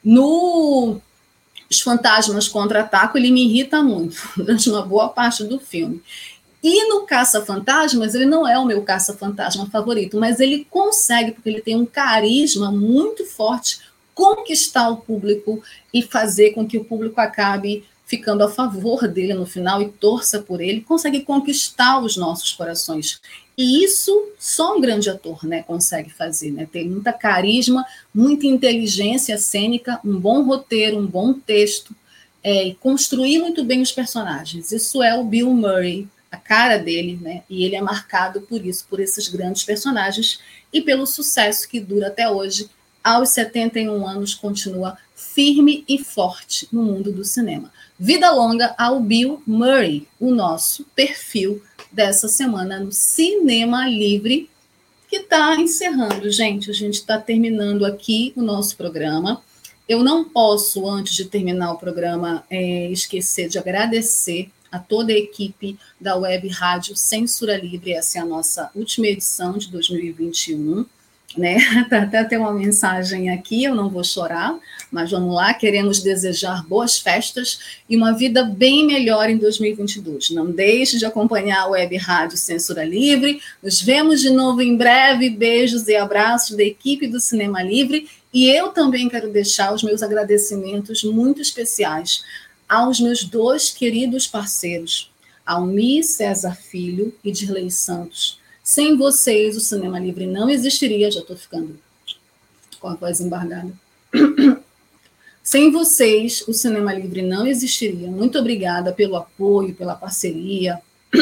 No 0.04 1.00
Os 1.70 1.80
Fantasmas 1.80 2.48
Contra-Ataco, 2.48 3.16
ele 3.16 3.30
me 3.30 3.44
irrita 3.44 3.82
muito, 3.82 4.16
durante 4.36 4.68
uma 4.70 4.82
boa 4.82 5.08
parte 5.08 5.44
do 5.44 5.58
filme. 5.58 6.02
E 6.62 6.88
no 6.88 7.04
Caça-Fantasmas, 7.04 8.14
ele 8.14 8.24
não 8.24 8.46
é 8.46 8.56
o 8.56 8.64
meu 8.64 8.82
caça-fantasma 8.82 9.66
favorito, 9.66 10.16
mas 10.16 10.38
ele 10.38 10.64
consegue, 10.70 11.32
porque 11.32 11.48
ele 11.48 11.60
tem 11.60 11.74
um 11.74 11.84
carisma 11.84 12.70
muito 12.70 13.26
forte, 13.26 13.80
conquistar 14.14 14.88
o 14.88 14.98
público 14.98 15.60
e 15.92 16.02
fazer 16.02 16.52
com 16.52 16.64
que 16.64 16.78
o 16.78 16.84
público 16.84 17.20
acabe 17.20 17.84
ficando 18.06 18.44
a 18.44 18.48
favor 18.50 19.08
dele 19.08 19.32
no 19.32 19.46
final 19.46 19.80
e 19.80 19.88
torça 19.88 20.38
por 20.40 20.60
ele, 20.60 20.82
consegue 20.82 21.22
conquistar 21.22 21.98
os 21.98 22.16
nossos 22.16 22.52
corações. 22.52 23.20
E 23.56 23.84
isso 23.84 24.30
só 24.38 24.76
um 24.76 24.80
grande 24.80 25.10
ator 25.10 25.44
né, 25.44 25.62
consegue 25.62 26.10
fazer, 26.10 26.50
né? 26.50 26.66
Tem 26.70 26.88
muita 26.88 27.12
carisma, 27.12 27.84
muita 28.14 28.46
inteligência 28.46 29.36
cênica, 29.36 30.00
um 30.04 30.18
bom 30.18 30.42
roteiro, 30.42 30.98
um 30.98 31.06
bom 31.06 31.34
texto, 31.34 31.94
é, 32.42 32.68
e 32.68 32.74
construir 32.74 33.38
muito 33.38 33.62
bem 33.62 33.82
os 33.82 33.92
personagens. 33.92 34.72
Isso 34.72 35.02
é 35.02 35.14
o 35.14 35.24
Bill 35.24 35.50
Murray, 35.50 36.08
a 36.30 36.36
cara 36.36 36.78
dele, 36.78 37.18
né? 37.20 37.42
E 37.48 37.64
ele 37.64 37.76
é 37.76 37.80
marcado 37.80 38.40
por 38.40 38.64
isso, 38.64 38.86
por 38.88 39.00
esses 39.00 39.28
grandes 39.28 39.64
personagens 39.64 40.40
e 40.72 40.80
pelo 40.80 41.06
sucesso 41.06 41.68
que 41.68 41.78
dura 41.78 42.08
até 42.08 42.28
hoje. 42.28 42.68
Aos 43.04 43.30
71 43.30 44.06
anos, 44.06 44.34
continua 44.34 44.96
firme 45.14 45.84
e 45.88 45.98
forte 45.98 46.68
no 46.72 46.82
mundo 46.82 47.12
do 47.12 47.24
cinema. 47.24 47.72
Vida 47.98 48.30
longa 48.30 48.74
ao 48.78 49.00
Bill 49.00 49.42
Murray, 49.46 50.08
o 50.18 50.30
nosso 50.30 50.84
perfil 50.94 51.62
dessa 51.92 52.28
semana 52.28 52.80
no 52.80 52.90
Cinema 52.90 53.86
Livre, 53.86 54.48
que 55.08 55.16
está 55.16 55.54
encerrando, 55.56 56.30
gente. 56.30 56.70
A 56.70 56.74
gente 56.74 56.94
está 56.94 57.18
terminando 57.18 57.84
aqui 57.84 58.32
o 58.34 58.42
nosso 58.42 58.76
programa. 58.76 59.42
Eu 59.88 60.02
não 60.02 60.24
posso, 60.24 60.88
antes 60.88 61.14
de 61.14 61.26
terminar 61.26 61.72
o 61.72 61.78
programa, 61.78 62.44
é, 62.48 62.90
esquecer 62.90 63.48
de 63.48 63.58
agradecer 63.58 64.50
a 64.70 64.78
toda 64.78 65.12
a 65.12 65.16
equipe 65.16 65.78
da 66.00 66.16
Web 66.16 66.48
Rádio 66.48 66.96
Censura 66.96 67.56
Livre. 67.56 67.92
Essa 67.92 68.18
é 68.18 68.22
a 68.22 68.26
nossa 68.26 68.70
última 68.74 69.06
edição 69.06 69.58
de 69.58 69.68
2021 69.68 70.86
né? 71.36 71.56
Tá 71.88 72.02
até 72.02 72.24
tem 72.24 72.38
uma 72.38 72.52
mensagem 72.52 73.30
aqui, 73.30 73.64
eu 73.64 73.74
não 73.74 73.88
vou 73.88 74.04
chorar, 74.04 74.58
mas 74.90 75.10
vamos 75.10 75.34
lá, 75.34 75.52
queremos 75.52 76.00
desejar 76.00 76.66
boas 76.66 76.98
festas 76.98 77.80
e 77.88 77.96
uma 77.96 78.12
vida 78.12 78.44
bem 78.44 78.86
melhor 78.86 79.28
em 79.28 79.36
2022. 79.36 80.30
Não 80.30 80.50
deixe 80.50 80.98
de 80.98 81.04
acompanhar 81.04 81.62
a 81.62 81.68
Web 81.68 81.96
Rádio 81.96 82.36
Censura 82.36 82.84
Livre. 82.84 83.40
Nos 83.62 83.80
vemos 83.80 84.20
de 84.20 84.30
novo 84.30 84.62
em 84.62 84.76
breve. 84.76 85.30
Beijos 85.30 85.88
e 85.88 85.96
abraços 85.96 86.56
da 86.56 86.62
equipe 86.62 87.06
do 87.06 87.20
Cinema 87.20 87.62
Livre. 87.62 88.08
E 88.32 88.48
eu 88.48 88.68
também 88.68 89.08
quero 89.08 89.30
deixar 89.30 89.74
os 89.74 89.82
meus 89.82 90.02
agradecimentos 90.02 91.04
muito 91.04 91.42
especiais 91.42 92.22
aos 92.68 93.00
meus 93.00 93.24
dois 93.24 93.70
queridos 93.70 94.26
parceiros, 94.26 95.12
Almi 95.44 96.02
César 96.02 96.54
Filho 96.54 97.14
e 97.22 97.30
Dirley 97.30 97.70
Santos 97.70 98.41
sem 98.62 98.96
vocês, 98.96 99.56
o 99.56 99.60
cinema 99.60 99.98
livre 99.98 100.26
não 100.26 100.48
existiria. 100.48 101.10
Já 101.10 101.20
estou 101.20 101.36
ficando 101.36 101.78
com 102.78 102.88
a 102.88 102.94
voz 102.94 103.20
embargada. 103.20 103.72
Sem 105.42 105.72
vocês, 105.72 106.44
o 106.46 106.52
cinema 106.54 106.94
livre 106.94 107.20
não 107.20 107.44
existiria. 107.44 108.08
Muito 108.08 108.38
obrigada 108.38 108.92
pelo 108.92 109.16
apoio, 109.16 109.74
pela 109.74 109.96
parceria, 109.96 110.80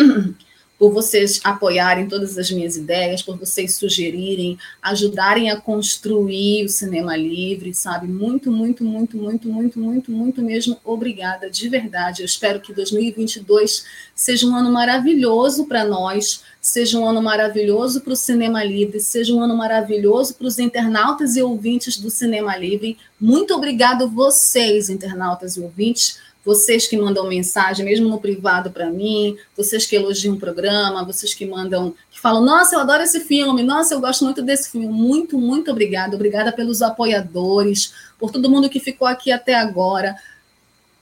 por 0.81 0.91
vocês 0.95 1.43
apoiarem 1.45 2.09
todas 2.09 2.39
as 2.39 2.51
minhas 2.51 2.75
ideias, 2.75 3.21
por 3.21 3.37
vocês 3.37 3.75
sugerirem, 3.77 4.59
ajudarem 4.81 5.51
a 5.51 5.61
construir 5.61 6.65
o 6.65 6.71
cinema 6.71 7.15
livre, 7.15 7.75
sabe? 7.75 8.09
Muito, 8.09 8.51
muito, 8.51 8.83
muito, 8.83 9.15
muito, 9.19 9.47
muito, 9.47 9.79
muito, 9.79 10.11
muito 10.11 10.41
mesmo. 10.43 10.79
Obrigada, 10.83 11.51
de 11.51 11.69
verdade. 11.69 12.23
Eu 12.23 12.25
espero 12.25 12.61
que 12.61 12.73
2022 12.73 13.85
seja 14.15 14.47
um 14.47 14.57
ano 14.57 14.73
maravilhoso 14.73 15.67
para 15.67 15.85
nós, 15.85 16.43
seja 16.63 16.99
um 16.99 17.07
ano 17.07 17.21
maravilhoso 17.21 18.01
para 18.01 18.15
o 18.15 18.17
cinema 18.17 18.65
livre, 18.65 19.01
seja 19.01 19.35
um 19.35 19.43
ano 19.43 19.55
maravilhoso 19.55 20.35
para 20.35 20.47
os 20.47 20.59
internautas 20.59 21.37
e 21.37 21.43
ouvintes 21.43 21.99
do 21.99 22.09
cinema 22.09 22.57
livre. 22.57 22.97
Muito 23.21 23.53
obrigado 23.53 24.09
vocês, 24.09 24.89
internautas 24.89 25.59
e 25.59 25.61
ouvintes 25.61 26.19
vocês 26.51 26.89
que 26.89 26.97
mandam 26.97 27.29
mensagem, 27.29 27.85
mesmo 27.85 28.09
no 28.09 28.21
privado 28.21 28.73
para 28.73 28.91
mim, 28.91 29.37
vocês 29.57 29.87
que 29.87 29.95
elogiam 29.95 30.35
o 30.35 30.37
programa, 30.37 31.05
vocês 31.05 31.33
que 31.33 31.47
mandam, 31.47 31.95
que 32.11 32.19
falam, 32.19 32.45
nossa, 32.45 32.75
eu 32.75 32.81
adoro 32.81 33.05
esse 33.05 33.21
filme, 33.21 33.63
nossa, 33.63 33.95
eu 33.95 34.01
gosto 34.01 34.25
muito 34.25 34.43
desse 34.43 34.69
filme. 34.69 34.89
Muito, 34.89 35.39
muito 35.39 35.71
obrigada. 35.71 36.17
Obrigada 36.17 36.51
pelos 36.51 36.83
apoiadores, 36.83 37.95
por 38.19 38.33
todo 38.33 38.51
mundo 38.51 38.69
que 38.69 38.81
ficou 38.81 39.07
aqui 39.07 39.31
até 39.31 39.55
agora. 39.55 40.17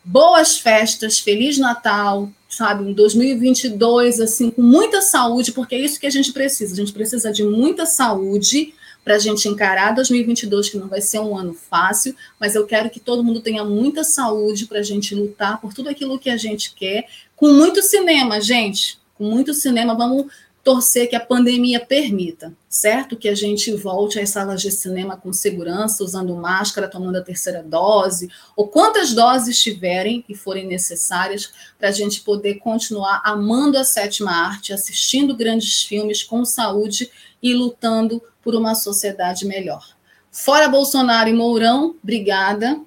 Boas 0.05 0.59
festas, 0.59 1.19
Feliz 1.19 1.57
Natal, 1.57 2.29
sabe, 2.47 2.85
um 2.85 2.93
2022, 2.93 4.21
assim, 4.21 4.51
com 4.51 4.61
muita 4.61 5.01
saúde, 5.01 5.53
porque 5.53 5.75
é 5.75 5.79
isso 5.79 5.99
que 5.99 6.07
a 6.07 6.11
gente 6.11 6.31
precisa. 6.31 6.75
A 6.75 6.77
gente 6.77 6.93
precisa 6.93 7.33
de 7.33 7.43
muita 7.43 7.87
saúde 7.87 8.75
para 9.09 9.17
a 9.17 9.19
gente 9.19 9.49
encarar 9.49 9.95
2022, 9.95 10.69
que 10.69 10.77
não 10.77 10.87
vai 10.87 11.01
ser 11.01 11.19
um 11.19 11.35
ano 11.35 11.55
fácil, 11.55 12.15
mas 12.39 12.55
eu 12.55 12.67
quero 12.67 12.91
que 12.91 13.01
todo 13.01 13.25
mundo 13.25 13.41
tenha 13.41 13.65
muita 13.65 14.05
saúde 14.05 14.67
para 14.67 14.81
a 14.81 14.83
gente 14.83 15.15
lutar 15.15 15.59
por 15.63 15.73
tudo 15.73 15.89
aquilo 15.89 16.19
que 16.19 16.29
a 16.29 16.37
gente 16.37 16.75
quer, 16.75 17.09
com 17.35 17.49
muito 17.49 17.81
cinema, 17.81 18.39
gente, 18.39 18.99
com 19.15 19.25
muito 19.25 19.55
cinema, 19.55 19.95
vamos 19.95 20.27
torcer 20.69 21.09
que 21.09 21.17
a 21.17 21.21
pandemia 21.21 21.81
permita, 21.81 22.53
certo? 22.69 23.17
Que 23.17 23.31
a 23.31 23.35
gente 23.35 23.73
volte 23.73 24.21
às 24.21 24.29
salas 24.29 24.61
de 24.61 24.71
cinema 24.71 25.17
com 25.17 25.33
segurança, 25.33 26.05
usando 26.05 26.37
máscara, 26.37 26.87
tomando 26.87 27.17
a 27.17 27.23
terceira 27.23 27.63
dose, 27.63 28.29
ou 28.55 28.69
quantas 28.69 29.15
doses 29.15 29.59
tiverem 29.63 30.23
e 30.29 30.35
forem 30.35 30.67
necessárias, 30.67 31.51
para 31.79 31.89
a 31.89 31.91
gente 31.91 32.21
poder 32.21 32.57
continuar 32.57 33.23
amando 33.25 33.79
a 33.79 33.85
sétima 33.85 34.31
arte, 34.31 34.75
assistindo 34.75 35.35
grandes 35.35 35.85
filmes 35.85 36.23
com 36.23 36.45
saúde 36.45 37.11
e 37.43 37.55
lutando 37.55 38.23
por 38.43 38.55
uma 38.55 38.75
sociedade 38.75 39.47
melhor. 39.47 39.97
Fora 40.31 40.69
Bolsonaro 40.69 41.31
e 41.31 41.33
Mourão, 41.33 41.97
obrigada. 42.03 42.79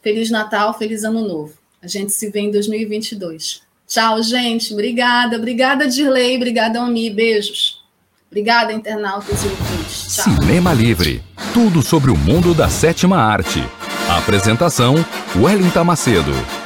Feliz 0.00 0.30
Natal, 0.30 0.78
feliz 0.78 1.02
Ano 1.02 1.26
Novo. 1.26 1.58
A 1.82 1.88
gente 1.88 2.12
se 2.12 2.30
vê 2.30 2.42
em 2.42 2.52
2022. 2.52 3.71
Tchau, 3.92 4.22
gente. 4.22 4.72
Obrigada. 4.72 5.36
Obrigada, 5.36 5.86
Dirley. 5.86 6.36
Obrigada, 6.36 6.80
Ami. 6.80 7.10
Beijos. 7.10 7.82
Obrigada, 8.30 8.72
internautas 8.72 9.44
e 9.44 9.48
ouvintes. 9.48 10.14
Tchau. 10.16 10.34
Cinema 10.34 10.72
Livre. 10.72 11.22
Tudo 11.52 11.82
sobre 11.82 12.10
o 12.10 12.16
mundo 12.16 12.54
da 12.54 12.70
sétima 12.70 13.18
arte. 13.18 13.62
Apresentação: 14.08 14.94
Wellington 15.36 15.84
Macedo. 15.84 16.61